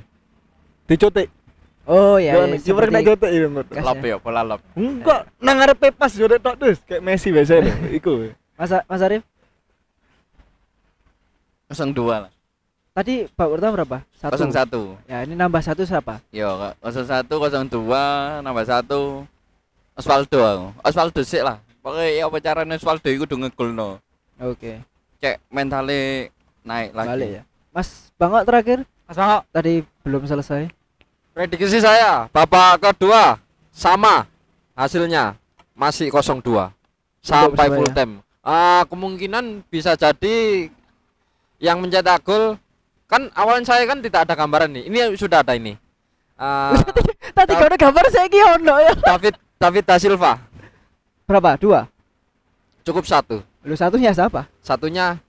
dicotek 0.86 1.30
Oh 1.86 2.18
ya, 2.18 2.38
ya, 2.38 2.46
nih, 2.48 2.58
kiper 2.58 2.86
kena 2.86 3.02
seperti- 3.02 3.10
cotek 3.12 3.30
ya 3.32 3.40
menurut 3.44 3.68
Lop 3.76 3.98
ya, 4.00 4.16
bola 4.18 4.42
lop. 4.44 4.62
enggak 4.74 5.22
nang 5.38 5.58
ngarepe 5.58 5.88
pas 5.92 6.10
tok 6.10 6.56
terus 6.56 6.78
kayak 6.84 7.02
Messi 7.02 7.30
biasanya 7.30 7.74
iku 7.98 8.30
Mas 8.54 8.70
Mas 8.86 9.02
Arif, 9.02 9.22
02 11.70 12.26
lah. 12.26 12.32
tadi 12.90 13.30
Pak 13.32 13.48
Urta 13.48 13.70
berapa? 13.72 13.98
Satu. 14.18 14.36
01. 14.36 15.08
Ya, 15.08 15.24
ini 15.24 15.38
nambah 15.38 15.62
satu 15.64 15.86
siapa? 15.86 16.20
Yo, 16.34 16.50
01, 16.82 17.30
02, 17.30 18.44
nambah 18.44 18.66
1. 18.66 19.24
Osvaldo 19.96 20.40
aku. 20.42 20.68
Osvaldo 20.84 21.22
sih 21.24 21.40
lah. 21.40 21.60
Pokoknya 21.80 22.08
ya 22.12 22.24
apa 22.28 22.38
caranya 22.44 22.76
Osvaldo 22.76 23.08
itu 23.08 23.24
udah 23.24 23.38
ngegolno. 23.48 23.90
Oke. 24.40 24.84
Cek 25.20 25.36
mentalnya 25.52 26.28
naik 26.64 26.90
lagi. 26.96 27.10
Balik 27.12 27.30
ya. 27.40 27.44
Mas 27.70 28.12
Bangok 28.16 28.44
terakhir 28.48 28.78
Mas 29.08 29.16
Bangok, 29.16 29.44
tadi 29.52 29.74
belum 30.04 30.24
selesai. 30.28 30.72
Prediksi 31.36 31.80
saya 31.80 32.28
babak 32.32 32.84
kedua 32.84 33.40
sama 33.72 34.28
hasilnya 34.76 35.36
masih 35.76 36.12
0-2 36.12 36.72
sampai 37.24 37.68
Persebaya. 37.68 37.78
full 37.80 37.92
time. 37.96 38.14
Ah, 38.40 38.84
kemungkinan 38.88 39.64
bisa 39.68 39.96
jadi 40.00 40.68
yang 41.60 41.78
mencetak 41.78 42.24
gol 42.24 42.56
kan 43.06 43.28
awalnya 43.34 43.66
saya 43.68 43.84
kan 43.84 44.00
tidak 44.00 44.24
ada 44.24 44.34
gambaran 44.34 44.70
nih. 44.72 44.84
Ini 44.88 44.98
sudah 45.14 45.44
ada 45.44 45.54
ini. 45.54 45.76
Ah, 46.40 46.72
Tadi 47.38 47.52
kau 47.52 47.68
ada 47.68 47.76
gambar 47.76 48.04
saya 48.08 48.26
ki 48.26 48.40
ono 48.40 48.76
ya. 48.80 48.94
David 48.96 49.36
David 49.60 49.84
da 49.84 50.00
Silva 50.00 50.40
Berapa? 51.28 51.60
Dua. 51.60 51.84
cukup 52.82 53.06
satu. 53.06 53.44
Lu 53.62 53.76
satunya 53.76 54.10
siapa? 54.10 54.48
Satunya 54.60 55.20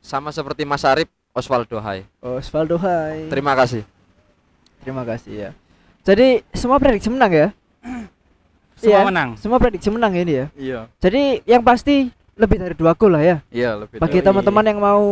sama 0.00 0.32
seperti 0.32 0.64
Mas 0.64 0.82
Arif 0.82 1.06
Osvaldo 1.30 1.76
Hai. 1.78 2.02
Osvaldo 2.18 2.74
Hai. 2.76 3.28
Terima 3.28 3.52
kasih. 3.52 3.84
Terima 4.82 5.04
kasih 5.04 5.32
ya. 5.32 5.50
Jadi 6.02 6.42
semua 6.50 6.80
prediksi 6.80 7.06
menang 7.06 7.30
ya? 7.30 7.48
semua 8.80 9.00
Iya. 9.02 9.06
menang. 9.06 9.28
Semua 9.36 9.58
prediksi 9.60 9.88
menang 9.92 10.12
ya 10.14 10.22
ini 10.24 10.34
ya. 10.34 10.46
Iya. 10.56 10.80
Jadi 10.98 11.22
yang 11.44 11.62
pasti 11.62 12.08
lebih 12.34 12.56
dari 12.58 12.74
dua 12.74 12.96
gol 12.96 13.14
lah 13.14 13.22
ya. 13.22 13.36
Iya, 13.52 13.86
lebih 13.86 14.02
Bagi 14.02 14.18
teman-teman 14.18 14.64
yang 14.66 14.80
mau 14.80 15.04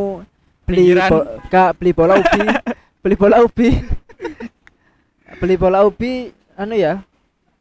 beli 0.64 0.96
bo- 0.96 1.28
kak 1.52 1.76
beli 1.78 1.92
bola 1.92 2.14
ubi, 2.20 2.40
beli 3.04 3.14
bola 3.16 3.36
ubi, 3.44 3.68
beli 5.40 5.54
bola 5.60 5.78
ubi, 5.84 6.12
anu 6.56 6.74
ya 6.74 7.04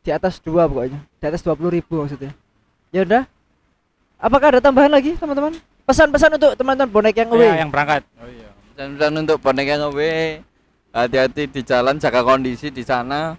di 0.03 0.09
atas 0.11 0.39
dua 0.39 0.67
pokoknya, 0.67 0.99
di 0.99 1.25
atas 1.27 1.43
dua 1.43 1.55
puluh 1.55 1.71
ribu 1.71 2.03
maksudnya. 2.03 2.31
Ya 2.91 3.03
udah. 3.03 3.23
Apakah 4.23 4.55
ada 4.55 4.61
tambahan 4.63 4.87
lagi 4.87 5.19
teman-teman? 5.19 5.59
Pesan-pesan 5.83 6.39
untuk 6.39 6.55
teman-teman 6.55 6.87
bonek 6.87 7.15
yang 7.19 7.29
away. 7.35 7.49
Ya, 7.51 7.67
yang 7.67 7.71
berangkat. 7.71 8.07
Oh 8.15 8.27
iya. 8.31 8.49
Dan 8.79 9.11
untuk 9.19 9.35
bonek 9.43 9.67
yang 9.67 9.83
away 9.91 10.39
hati-hati 10.95 11.49
di 11.49 11.61
jalan 11.65 11.99
jaga 11.99 12.23
kondisi 12.23 12.69
di 12.71 12.85
sana. 12.85 13.35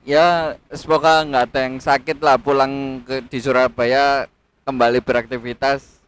ya 0.00 0.56
semoga 0.72 1.22
nggak 1.28 1.44
ada 1.52 1.60
yang 1.68 1.76
sakit 1.76 2.18
lah 2.24 2.40
pulang 2.40 3.04
ke 3.04 3.20
di 3.28 3.36
Surabaya 3.36 4.24
kembali 4.64 5.04
beraktivitas 5.04 5.99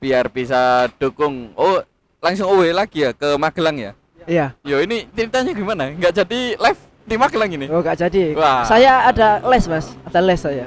biar 0.00 0.32
bisa 0.32 0.88
dukung. 0.96 1.52
Oh 1.54 1.84
langsung 2.18 2.48
away 2.50 2.72
lagi 2.72 3.04
ya 3.04 3.12
ke 3.12 3.36
Magelang 3.36 3.76
ya? 3.76 3.92
Iya. 4.24 4.46
Yo 4.64 4.80
ini 4.80 5.04
ceritanya 5.12 5.52
gimana? 5.52 5.92
Nggak 5.92 6.24
jadi 6.24 6.40
live 6.56 6.80
di 7.04 7.16
Magelang 7.16 7.50
ini? 7.52 7.66
Oh 7.68 7.80
gak 7.80 8.00
jadi. 8.00 8.32
Wah. 8.34 8.64
Saya 8.64 9.04
ada 9.06 9.44
les 9.44 9.64
mas, 9.68 9.92
ada 10.04 10.20
les 10.20 10.40
saya. 10.40 10.66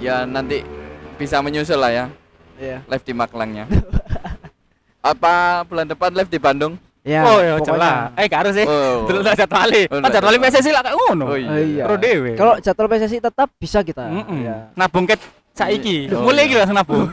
Ya 0.00 0.24
nanti 0.24 0.64
bisa 1.20 1.44
menyusul 1.44 1.76
lah 1.76 1.92
ya 1.92 2.06
Iya. 2.56 2.80
live 2.88 3.04
di 3.04 3.12
Magelangnya. 3.12 3.64
Apa 5.00 5.64
bulan 5.64 5.88
depan 5.88 6.12
live 6.12 6.28
di 6.28 6.36
Bandung? 6.36 6.76
Ya. 7.00 7.24
oh, 7.24 7.40
ya 7.40 7.56
pokoknya. 7.56 7.72
jelas. 7.72 8.20
Eh, 8.20 8.24
gak 8.28 8.40
harus 8.44 8.54
sih. 8.54 8.66
Oh. 8.68 9.08
Dulu 9.08 9.20
jadwali. 9.24 9.82
Oh, 9.88 9.96
Kan 9.96 10.00
nggak 10.04 10.12
jadwali 10.12 10.36
jadwal. 10.36 10.52
PSSI 10.52 10.70
lah 10.70 10.82
kayak 10.84 10.96
ngono. 11.00 11.24
Oh 11.24 11.32
Oh, 11.32 11.56
iya. 11.56 11.84
Pro 11.88 11.96
dewe. 11.96 12.30
Kalau 12.36 12.54
jadwal 12.60 12.86
PSSI 12.92 13.18
tetap 13.24 13.48
bisa 13.56 13.78
kita. 13.80 14.04
Mm-mm. 14.04 14.40
Ya. 14.44 14.56
Nabung 14.76 15.08
ket 15.08 15.16
saiki. 15.60 15.96
Oh, 16.10 16.24
Mulai 16.24 16.44
iya. 16.44 16.48
iki 16.48 16.54
langsung 16.56 16.76
nabung. 16.80 17.06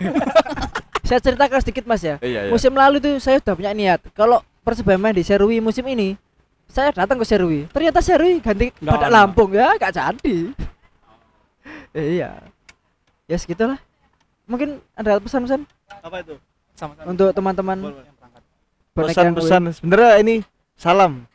Saya 1.03 1.19
ceritakan 1.23 1.59
sedikit 1.63 1.83
mas 1.87 2.03
ya. 2.03 2.15
Iya, 2.19 2.47
iya. 2.47 2.51
Musim 2.51 2.71
lalu 2.75 2.99
tuh 2.99 3.15
saya 3.19 3.39
sudah 3.39 3.55
punya 3.55 3.71
niat. 3.71 3.99
Kalau 4.15 4.43
Persebaya 4.63 4.99
main 4.99 5.15
di 5.15 5.23
Serui 5.23 5.63
musim 5.63 5.87
ini, 5.87 6.19
saya 6.67 6.91
datang 6.91 7.15
ke 7.15 7.23
Serui. 7.23 7.63
Ternyata 7.71 8.03
Serui 8.03 8.43
ganti 8.43 8.75
Nggak 8.83 8.91
pada 8.99 9.07
ono. 9.07 9.15
Lampung 9.15 9.51
ya, 9.55 9.75
gak 9.79 9.93
jadi. 9.95 10.37
Eh, 11.95 12.19
iya. 12.19 12.35
Ya 13.25 13.37
segitulah. 13.39 13.79
Mungkin 14.45 14.79
ada 14.93 15.17
pesan-pesan 15.19 15.65
apa 15.89 16.23
itu 16.23 16.35
Sama-sama. 16.75 17.07
untuk 17.09 17.29
teman-teman 17.35 17.77
pesan-pesan 18.95 19.61
sebenarnya 19.75 20.13
ini 20.23 20.35
salam 20.79 21.25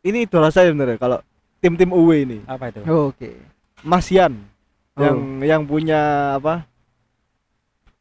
ini 0.00 0.24
idola 0.24 0.48
saya 0.48 0.72
sebenarnya 0.72 0.96
kalau 0.96 1.18
tim-tim 1.60 1.90
away 1.92 2.24
ini 2.24 2.38
Apa 2.48 2.72
itu? 2.72 2.80
Oh, 2.88 3.12
Oke. 3.12 3.36
Mas 3.82 4.08
Yan 4.08 4.40
Oh. 4.92 5.00
yang 5.00 5.18
yang 5.40 5.62
punya 5.64 6.00
apa 6.36 6.68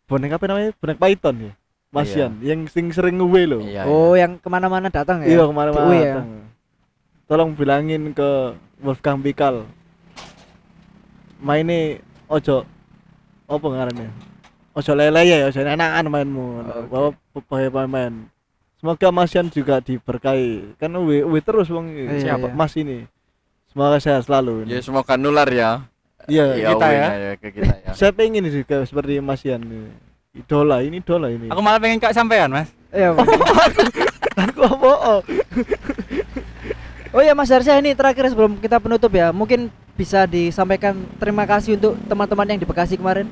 bonek 0.05 0.35
apa 0.35 0.43
namanya? 0.45 0.69
Bonek 0.75 0.99
Python 0.99 1.35
ya? 1.39 1.53
Mas 1.87 2.07
Iya. 2.09 2.27
Yan 2.27 2.33
yang 2.41 2.59
sing 2.67 2.91
sering 2.91 3.15
away 3.17 3.43
loh 3.43 3.59
Iya, 3.59 3.83
Oh, 3.83 4.11
yang 4.11 4.35
ke 4.35 4.47
mana-mana 4.47 4.87
datang 4.87 5.23
ya? 5.23 5.27
iya 5.29 5.43
ke 5.43 5.53
mana-mana 5.53 5.87
away 5.87 5.99
ya? 6.01 6.15
datang. 6.19 6.29
tolong 7.27 7.51
bilangin 7.51 8.11
ke 8.11 8.29
Wolfgang 8.79 9.19
Pikal. 9.19 9.63
Mainnya 11.39 11.99
ojo 12.27 12.67
apa 13.47 13.65
ngarannya? 13.65 14.09
Ojo 14.71 14.91
lele 14.93 15.21
ya 15.23 15.47
ojo 15.47 15.59
enakan 15.59 16.05
mainmu. 16.07 16.45
Bawa 16.87 17.11
pakai 17.33 17.67
pemain 17.67 18.13
semoga 18.77 19.07
Mas 19.09 19.31
Yan 19.31 19.47
juga 19.47 19.79
diberkahi. 19.79 20.75
Kan 20.75 20.91
uwe 20.93 21.23
uwe 21.23 21.39
terus 21.39 21.67
wong 21.67 21.87
Iya, 21.87 22.35
siapa? 22.35 22.47
iya. 22.47 22.55
Mas 22.55 22.73
ini. 22.75 23.07
Semoga 23.67 23.99
sehat 23.99 24.27
selalu. 24.27 24.67
Ya 24.67 24.79
semoga 24.79 25.15
nular 25.15 25.47
ya. 25.47 25.87
Iya 26.27 26.45
Ya, 26.53 26.67
kita 26.73 26.85
away 26.85 26.97
ya. 26.97 27.07
ya 27.09 27.33
ke 27.37 27.47
kita 27.49 27.73
ya. 27.81 27.91
saya 27.99 28.11
pengen 28.11 28.45
juga 28.47 28.83
seperti 28.83 29.17
Mas 29.17 29.41
Yan 29.41 29.61
idola 30.31 30.79
ini 30.79 30.99
idola 30.99 31.27
ini 31.27 31.47
Aku 31.49 31.59
malah 31.59 31.79
pengen 31.79 31.99
kak 31.99 32.13
sampean, 32.13 32.49
Mas. 32.49 32.69
Iya. 32.89 33.11
Mas. 33.15 33.27
aku 34.47 34.61
apa 34.63 34.91
oh. 35.11 35.21
Ya 37.19 37.35
Mas 37.35 37.51
Harsha 37.51 37.75
ini 37.75 37.91
terakhir 37.91 38.31
sebelum 38.31 38.55
kita 38.55 38.79
penutup 38.79 39.11
ya, 39.11 39.35
mungkin 39.35 39.67
bisa 39.93 40.23
disampaikan 40.23 40.95
terima 41.19 41.43
kasih 41.43 41.75
untuk 41.75 41.99
teman-teman 42.07 42.47
yang 42.47 42.59
di 42.59 42.67
Bekasi 42.67 42.95
kemarin. 42.95 43.27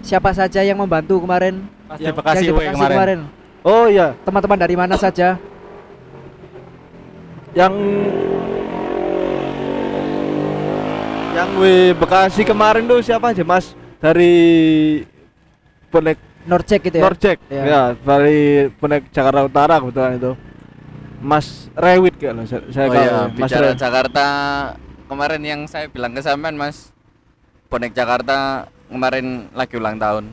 Siapa 0.00 0.32
saja 0.32 0.64
yang 0.64 0.80
membantu 0.80 1.20
kemarin? 1.20 1.62
Pas 1.86 2.00
yang, 2.00 2.10
di 2.10 2.16
Bekasi 2.16 2.36
yang 2.42 2.48
di 2.48 2.52
Bekasi 2.56 2.74
kemarin. 2.74 2.96
kemarin. 2.96 3.20
oh 3.62 3.86
ya 3.86 4.16
Teman-teman 4.24 4.58
dari 4.58 4.74
mana 4.74 4.96
saja? 4.96 5.36
yang 7.52 7.72
yang 11.32 11.50
we 11.56 11.72
Bekasi 11.94 12.42
kemarin 12.42 12.84
tuh 12.84 13.00
siapa 13.00 13.32
aja 13.32 13.40
Mas 13.42 13.72
dari 13.98 14.34
bonek 15.88 16.18
Norcek 16.42 16.80
gitu 16.82 16.96
ya. 16.98 17.02
Norcek 17.02 17.36
Iya. 17.48 17.62
ya 17.64 17.82
dari 17.96 18.40
bonek 18.74 19.08
Jakarta 19.08 19.40
Utara 19.42 19.74
kebetulan 19.78 20.18
itu 20.18 20.32
Mas 21.22 21.70
Rewit 21.72 22.18
kalau 22.18 22.42
saya, 22.42 22.66
saya 22.68 22.86
Oh 22.86 22.94
iya, 22.94 23.12
Mas 23.30 23.32
bicara 23.38 23.66
Rewit. 23.68 23.78
Jakarta 23.78 24.26
kemarin 25.06 25.42
yang 25.42 25.60
saya 25.64 25.86
bilang 25.86 26.12
ke 26.12 26.20
sampean 26.20 26.56
Mas. 26.56 26.90
Bonek 27.68 27.92
Jakarta 27.92 28.68
kemarin 28.86 29.48
lagi 29.50 29.74
ulang 29.74 29.96
tahun. 29.96 30.24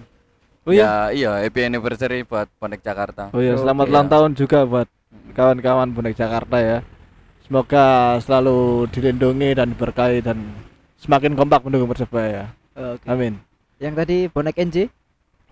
oh 0.61 0.73
iya 0.73 0.83
Ya, 0.83 0.91
iya, 1.09 1.31
happy 1.39 1.61
anniversary 1.63 2.19
buat 2.21 2.51
Bonek 2.57 2.81
Jakarta. 2.81 3.31
oh 3.31 3.39
iya 3.39 3.55
selamat 3.55 3.85
Oke, 3.85 3.91
ulang 3.91 4.03
ya. 4.03 4.11
tahun 4.11 4.31
juga 4.35 4.59
buat 4.63 4.87
kawan-kawan 5.31 5.87
bonek 5.89 6.13
Jakarta 6.13 6.57
ya 6.57 6.77
semoga 7.39 7.85
selalu 8.19 8.57
dilindungi 8.89 9.53
dan 9.53 9.71
diberkahi 9.71 10.19
dan 10.19 10.37
semakin 10.99 11.33
kompak 11.33 11.63
mendukung 11.63 11.87
Persebaya 11.87 12.51
Oke. 12.71 13.03
amin 13.05 13.39
Yang 13.79 13.93
tadi 13.95 14.17
bonek 14.27 14.59
NJ. 14.59 14.77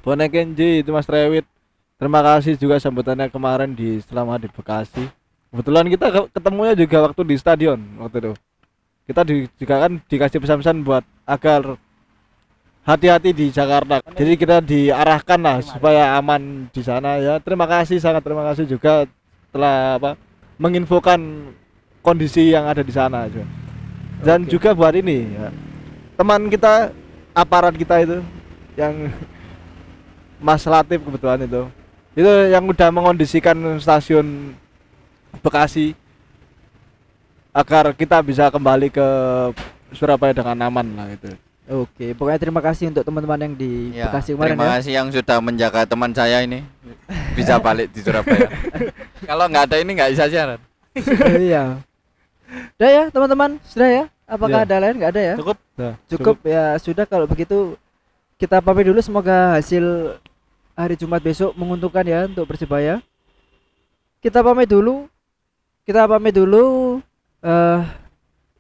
Bonek 0.03 0.29
Kenji 0.29 0.83
itu 0.83 0.91
Mas 0.91 1.03
Rewit. 1.03 1.47
Terima 1.95 2.19
kasih 2.19 2.55
juga 2.55 2.75
sambutannya 2.75 3.27
kemarin 3.27 3.71
di 3.71 4.03
selama 4.03 4.35
di 4.35 4.47
Bekasi. 4.47 5.07
Kebetulan 5.47 5.87
kita 5.87 6.07
ke- 6.07 6.29
ketemunya 6.31 6.75
juga 6.75 7.07
waktu 7.07 7.23
di 7.23 7.35
stadion 7.35 7.79
waktu 7.97 8.17
itu. 8.21 8.31
Kita 9.03 9.23
di- 9.23 9.47
juga 9.55 9.75
kan 9.79 9.95
dikasih 10.01 10.39
pesan-pesan 10.39 10.83
buat 10.83 11.07
agar 11.23 11.79
hati-hati 12.83 13.31
di 13.31 13.47
Jakarta. 13.47 14.03
Jadi 14.05 14.33
kita 14.35 14.59
diarahkan 14.59 15.39
lah 15.39 15.57
supaya 15.59 16.15
aman 16.15 16.67
di 16.67 16.83
sana 16.83 17.15
ya. 17.17 17.39
Terima 17.39 17.63
kasih 17.63 17.95
sangat 17.97 18.23
terima 18.23 18.43
kasih 18.43 18.63
juga 18.63 19.07
telah 19.49 19.95
apa 19.95 20.19
menginfokan 20.55 21.51
kondisi 21.99 22.51
yang 22.51 22.67
ada 22.67 22.79
di 22.79 22.91
sana 22.91 23.27
juga. 23.27 23.47
Dan 24.22 24.43
Oke. 24.45 24.57
juga 24.57 24.74
buat 24.74 24.93
ini 24.97 25.30
ya, 25.38 25.49
teman 26.18 26.49
kita 26.49 26.89
aparat 27.38 27.74
kita 27.78 28.01
itu 28.01 28.18
yang 28.74 29.13
Mas 30.45 30.65
Latif 30.65 31.01
kebetulan 31.05 31.45
itu 31.45 31.70
itu 32.18 32.32
yang 32.49 32.65
udah 32.65 32.89
mengondisikan 32.89 33.57
stasiun 33.78 34.57
Bekasi 35.38 35.93
agar 37.53 37.93
kita 37.93 38.18
bisa 38.26 38.49
kembali 38.49 38.89
ke 38.89 39.07
Surabaya 39.93 40.34
dengan 40.34 40.57
aman 40.65 40.88
lah 40.97 41.07
itu 41.13 41.30
Oke, 41.68 42.15
pokoknya 42.15 42.39
terima 42.39 42.63
kasih 42.63 42.88
untuk 42.88 43.03
teman-teman 43.03 43.43
yang 43.43 43.53
di 43.53 43.91
Ya, 43.91 44.07
Bekasi 44.07 44.34
kemarin 44.34 44.55
terima 44.55 44.65
ya. 44.65 44.74
kasih 44.80 44.91
yang 45.03 45.07
sudah 45.11 45.38
menjaga 45.43 45.84
teman 45.84 46.15
saya 46.15 46.39
ini 46.39 46.63
bisa 47.36 47.59
balik 47.59 47.91
di 47.91 47.99
Surabaya. 47.99 48.47
Kalau 49.28 49.51
nggak 49.51 49.63
ada 49.68 49.76
ini 49.84 49.91
nggak 49.99 50.11
bisa 50.15 50.26
siaran. 50.32 50.63
Iya. 51.36 51.84
Udah 52.47 52.89
ya, 52.89 53.03
teman-teman, 53.09 53.59
sudah 53.63 53.87
ya? 53.87 54.03
Apakah 54.23 54.59
Ya. 54.61 54.65
ada 54.67 54.75
lain? 54.79 54.95
Nggak 54.97 55.11
ada 55.11 55.21
ya? 55.23 55.35
Cukup. 55.35 55.57
Nah, 55.73 55.93
Cukup 56.07 56.37
ya, 56.43 56.63
sudah 56.77 57.05
kalau 57.05 57.25
begitu 57.25 57.75
kita 58.35 58.59
pamit 58.59 58.85
dulu 58.85 58.99
semoga 58.99 59.55
hasil 59.55 59.83
hari 60.73 60.93
Jumat 60.93 61.19
besok 61.19 61.51
menguntungkan 61.53 62.03
ya 62.03 62.25
untuk 62.25 62.45
Persebaya. 62.45 62.99
Kita 64.19 64.41
pamit 64.41 64.67
dulu. 64.67 65.07
Kita 65.81 66.03
pamit 66.05 66.33
dulu 66.33 66.97
eh 67.39 67.81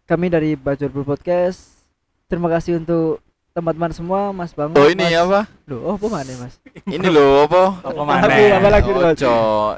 kami 0.03 0.27
dari 0.27 0.55
Bajul 0.55 0.89
Podcast. 0.97 1.83
Terima 2.25 2.47
kasih 2.47 2.79
untuk 2.79 3.19
teman-teman 3.51 3.91
semua, 3.91 4.31
Mas 4.31 4.53
Bangun. 4.53 4.77
Oh 4.77 4.87
ini 4.87 5.03
Mas... 5.03 5.17
apa? 5.17 5.39
Loh, 5.65 5.79
oh, 5.83 5.93
apa 5.95 6.07
mana, 6.07 6.31
Mas? 6.39 6.55
Ini 6.85 7.07
loh 7.07 7.43
apa? 7.43 7.61
Apa 7.81 7.89
Apa 7.91 8.01
maneh? 8.03 8.49
apa 8.53 8.69
lagi 8.69 8.89
Mas? 8.89 9.03
Ojo, 9.13 9.33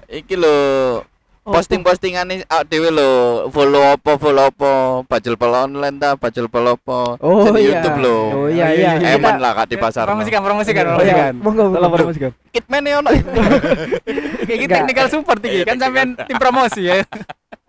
iki 0.05 0.35
lo 0.35 0.55
Oh, 1.49 1.53
posting-postingan 1.57 2.29
nih 2.29 2.37
awak 2.45 2.69
dhewe 2.69 2.93
lo 2.93 3.09
follow 3.49 3.81
apa 3.89 4.11
follow 4.21 4.53
apa 4.53 4.71
bajul 5.09 5.33
pel 5.33 5.49
online 5.51 5.97
ta 5.97 6.13
bajul 6.13 6.45
pel 6.45 6.77
apa 6.77 7.17
Oh 7.17 7.49
Jadi 7.49 7.57
iya. 7.57 7.69
YouTube 7.73 7.97
lo 8.05 8.17
Oh 8.29 8.47
iya 8.47 8.67
iya. 8.69 8.91
iya. 9.01 9.17
eman 9.17 9.41
lah 9.41 9.57
kak 9.57 9.73
di 9.73 9.77
pasar 9.81 10.05
Promosikan, 10.05 10.45
promosikan, 10.45 10.83
promosikan. 10.93 11.33
monggo. 11.41 11.65
Monggo. 11.73 11.89
promosikan. 11.89 12.31
kitman 12.53 12.85
ya 12.85 13.01
ono 13.01 13.09
Kayak 14.45 14.59
gitu 14.61 14.71
technical 14.77 15.07
support 15.09 15.41
iki 15.41 15.65
kan 15.65 15.75
sampean 15.81 16.09
tim 16.13 16.37
promosi 16.37 16.85
ya. 16.85 17.01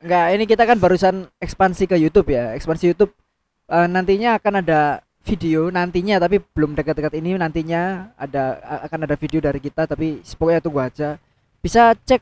Enggak, 0.01 0.27
ini 0.33 0.45
kita 0.45 0.63
kan 0.65 0.77
barusan 0.77 1.29
ekspansi 1.41 1.85
ke 1.85 1.97
YouTube 1.97 2.33
ya. 2.33 2.53
Ekspansi 2.53 2.93
YouTube 2.93 3.13
Eh, 3.71 3.87
nantinya 3.87 4.35
akan 4.35 4.67
ada 4.67 4.99
video 5.23 5.71
nantinya 5.71 6.19
tapi 6.19 6.43
belum 6.43 6.75
dekat-dekat 6.75 7.23
ini 7.23 7.39
nantinya 7.39 8.11
ada 8.19 8.59
akan 8.83 9.07
ada 9.07 9.15
video 9.15 9.39
dari 9.39 9.63
kita 9.63 9.87
tapi 9.87 10.19
pokoknya 10.27 10.59
tunggu 10.59 10.83
aja. 10.83 11.09
Bisa 11.63 11.95
cek 11.95 12.19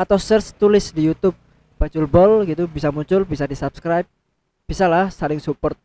atau 0.00 0.16
search 0.16 0.56
tulis 0.56 0.88
di 0.96 1.12
YouTube 1.12 1.36
Bacul 1.76 2.08
Ball 2.08 2.48
gitu 2.48 2.64
bisa 2.64 2.88
muncul, 2.88 3.28
bisa 3.28 3.44
di-subscribe. 3.44 4.08
Bisa 4.64 4.88
lah 4.88 5.12
saling 5.12 5.36
support. 5.42 5.76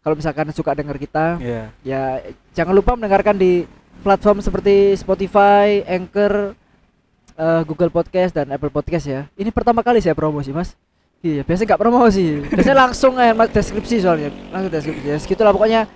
Kalau 0.00 0.16
misalkan 0.16 0.48
suka 0.56 0.72
denger 0.72 0.96
kita, 0.96 1.36
Iya. 1.36 1.62
ya 1.84 2.02
jangan 2.56 2.72
lupa 2.72 2.96
mendengarkan 2.96 3.36
di 3.36 3.68
platform 4.00 4.40
seperti 4.40 4.96
Spotify, 4.96 5.84
Anchor, 5.84 6.56
eh, 7.36 7.62
Google 7.68 7.92
Podcast 7.92 8.34
dan 8.34 8.50
Apple 8.50 8.72
Podcast 8.72 9.04
ya. 9.06 9.28
Ini 9.36 9.52
pertama 9.52 9.84
kali 9.84 10.00
saya 10.00 10.16
promosi 10.16 10.50
mas. 10.50 10.74
Iya 11.22 11.46
biasanya 11.46 11.76
nggak 11.76 11.82
promosi, 11.86 12.42
biasanya 12.50 12.78
langsung 12.88 13.14
eh 13.14 13.30
mas 13.30 13.46
deskripsi 13.54 14.02
soalnya 14.02 14.34
langsung 14.50 14.72
deskripsi. 14.74 15.06
Ya 15.06 15.16
segitulah 15.22 15.54
pokoknya. 15.54 15.86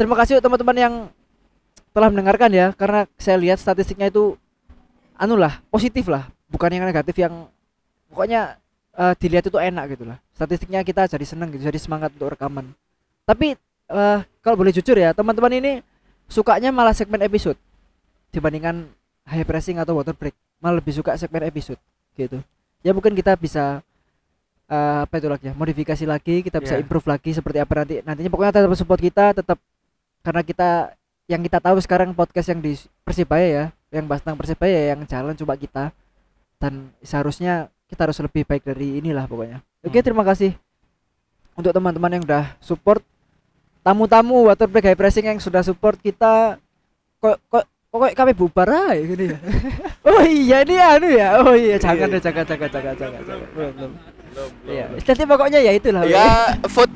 Terima 0.00 0.16
kasih 0.16 0.40
untuk 0.40 0.48
teman-teman 0.48 0.76
yang 0.80 0.94
telah 1.92 2.08
mendengarkan 2.08 2.48
ya, 2.48 2.72
karena 2.72 3.04
saya 3.20 3.36
lihat 3.36 3.60
statistiknya 3.60 4.08
itu 4.08 4.40
anu 5.20 5.36
lah 5.36 5.60
positif 5.68 6.08
lah, 6.08 6.32
bukan 6.50 6.70
yang 6.74 6.84
negatif 6.84 7.16
yang 7.16 7.46
pokoknya 8.10 8.58
eh, 8.98 9.14
dilihat 9.16 9.46
itu 9.46 9.56
enak 9.56 9.84
gitu 9.94 10.04
lah. 10.04 10.18
Statistiknya 10.34 10.82
kita 10.82 11.06
jadi 11.06 11.24
seneng 11.24 11.48
gitu, 11.54 11.62
jadi 11.64 11.78
semangat 11.78 12.10
untuk 12.18 12.34
rekaman. 12.34 12.74
Tapi 13.24 13.54
eh 13.90 14.20
kalau 14.38 14.56
boleh 14.58 14.70
jujur 14.70 14.94
ya 14.94 15.10
teman-teman 15.10 15.50
ini 15.50 15.72
sukanya 16.30 16.70
malah 16.70 16.94
segmen 16.94 17.18
episode 17.26 17.58
dibandingkan 18.30 18.86
high 19.26 19.42
pressing 19.42 19.82
atau 19.82 19.98
water 19.98 20.14
break 20.14 20.30
malah 20.62 20.78
lebih 20.78 20.94
suka 20.94 21.18
segmen 21.18 21.42
episode 21.42 21.78
gitu 22.14 22.38
ya 22.86 22.94
mungkin 22.94 23.10
kita 23.18 23.34
bisa 23.34 23.82
eh, 24.70 24.98
apa 25.02 25.18
itu 25.18 25.26
lagi 25.26 25.50
ya 25.50 25.54
modifikasi 25.58 26.04
lagi 26.06 26.38
kita 26.46 26.62
bisa 26.62 26.78
Iya. 26.78 26.86
improve 26.86 27.06
lagi 27.10 27.34
seperti 27.34 27.58
apa 27.58 27.82
nanti 27.82 27.94
nantinya 28.06 28.30
pokoknya 28.30 28.52
tetap 28.62 28.70
support 28.78 29.02
kita 29.02 29.34
tetap 29.34 29.58
karena 30.22 30.42
kita 30.46 30.70
yang 31.26 31.42
kita 31.42 31.58
tahu 31.58 31.76
sekarang 31.82 32.14
podcast 32.14 32.46
yang 32.54 32.62
di 32.62 32.78
Persibaya 33.02 33.46
ya 33.50 33.64
yang 33.90 34.06
bahas 34.06 34.22
tentang 34.22 34.38
Persibaya 34.38 34.70
ya, 34.70 34.94
yang 34.94 35.02
jalan 35.02 35.34
coba 35.34 35.58
kita 35.58 35.84
dan 36.60 36.92
seharusnya 37.00 37.66
kita 37.88 38.06
harus 38.06 38.20
lebih 38.20 38.44
baik 38.44 38.62
dari 38.62 39.00
inilah 39.00 39.24
pokoknya. 39.24 39.64
Oke 39.80 39.98
Hmm. 39.98 40.06
terima 40.06 40.22
kasih 40.22 40.52
untuk 41.56 41.72
teman-teman 41.72 42.20
yang 42.20 42.22
udah 42.22 42.54
support. 42.60 43.00
Tamu-tamu 43.80 44.44
water 44.44 44.68
break 44.68 44.92
high 44.92 44.98
pressing 44.98 45.24
yang 45.24 45.40
sudah 45.40 45.64
support 45.64 45.96
kita 45.98 46.60
kok 47.16 47.40
kok 47.48 47.64
kok 47.64 48.12
kami 48.12 48.36
bubar 48.36 48.68
aja 48.68 49.00
gini 49.00 49.32
ya. 49.32 49.38
Oh 50.00 50.24
iya 50.24 50.64
ini 50.64 50.76
anu 50.76 51.08
ya? 51.08 51.28
Oh 51.40 51.56
iya 51.56 51.76
jangan 51.76 52.08
deh 52.08 52.20
jangan 52.20 52.44
jangan 52.44 52.68
jangan 52.68 52.94
jangan 52.96 53.20
jangan. 53.24 53.48
Belum 53.56 53.72
belum. 53.76 54.50
Iya. 54.68 54.84
Nanti 54.96 55.24
pokoknya 55.24 55.58
ya 55.64 55.72
itulah. 55.72 56.02
Ya 56.04 56.28
vote 56.68 56.92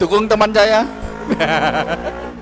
dukung 0.00 0.24
teman 0.26 0.50
saya 0.50 0.82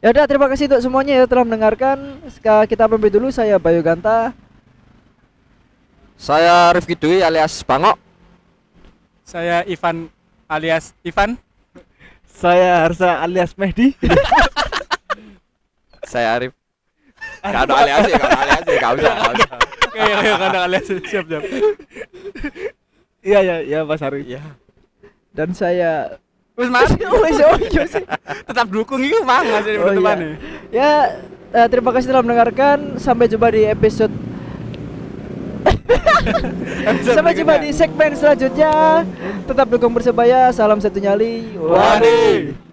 ya 0.00 0.08
udah 0.10 0.24
terima 0.24 0.48
kasih 0.48 0.64
untuk 0.68 0.80
semuanya 0.80 1.12
ya 1.20 1.24
telah 1.28 1.44
mendengarkan 1.44 2.24
Seka- 2.28 2.64
kita 2.64 2.88
pamit 2.88 3.12
dulu 3.12 3.28
saya 3.28 3.60
Bayu 3.60 3.84
Ganta 3.84 4.32
Saya 6.20 6.68
Rifki 6.76 7.00
Dwi 7.00 7.24
alias 7.24 7.64
Bangok. 7.64 7.96
Saya 9.24 9.64
Ivan 9.64 10.12
alias 10.44 10.92
Ivan. 11.00 11.40
Saya 12.28 12.84
Harsa 12.84 13.24
alias 13.24 13.56
Mehdi. 13.56 13.96
saya 16.12 16.36
Arif 16.36 16.52
Gak 17.40 17.64
ada 17.64 17.72
alias 17.72 18.04
ya, 18.04 18.20
gak 18.20 18.32
ada 18.36 18.40
alias 18.44 18.64
ya, 18.68 18.76
gak 18.76 18.92
usah, 19.00 19.12
gak 19.16 19.32
usah. 19.32 19.58
Oke, 19.80 20.00
oke, 20.12 20.28
kada 20.36 20.58
alias 20.68 20.84
siap 21.08 21.24
siap. 21.24 21.42
Iya 23.24 23.38
ya, 23.40 23.56
ya 23.64 23.78
Mas 23.88 24.04
Arif. 24.04 24.28
Iya. 24.28 24.44
dan 25.32 25.56
saya 25.56 26.20
Wis 26.60 26.68
Mas, 26.68 26.92
iya 27.00 27.08
oh 27.48 27.56
iya 27.56 27.84
sih. 27.88 28.04
tetap 28.44 28.68
dukung 28.68 29.00
iki 29.00 29.16
Mang 29.24 29.48
Mas 29.48 29.64
ini 29.64 29.80
Oh, 29.80 29.96
teman 29.96 30.18
iya. 30.20 30.34
ya 30.68 30.90
eh, 31.56 31.66
terima 31.72 31.90
kasih 31.90 32.12
telah 32.12 32.20
mendengarkan. 32.20 33.00
Sampai 33.00 33.26
jumpa 33.26 33.48
di 33.48 33.64
episode 33.64 34.12
sampai 37.16 37.32
jumpa 37.32 37.60
di 37.60 37.72
segmen 37.72 38.12
selanjutnya. 38.12 39.04
Tetap 39.48 39.66
dukung 39.68 39.92
persebaya. 39.92 40.52
Salam 40.52 40.80
satu 40.80 41.00
nyali. 41.00 41.56
Wani. 41.56 42.69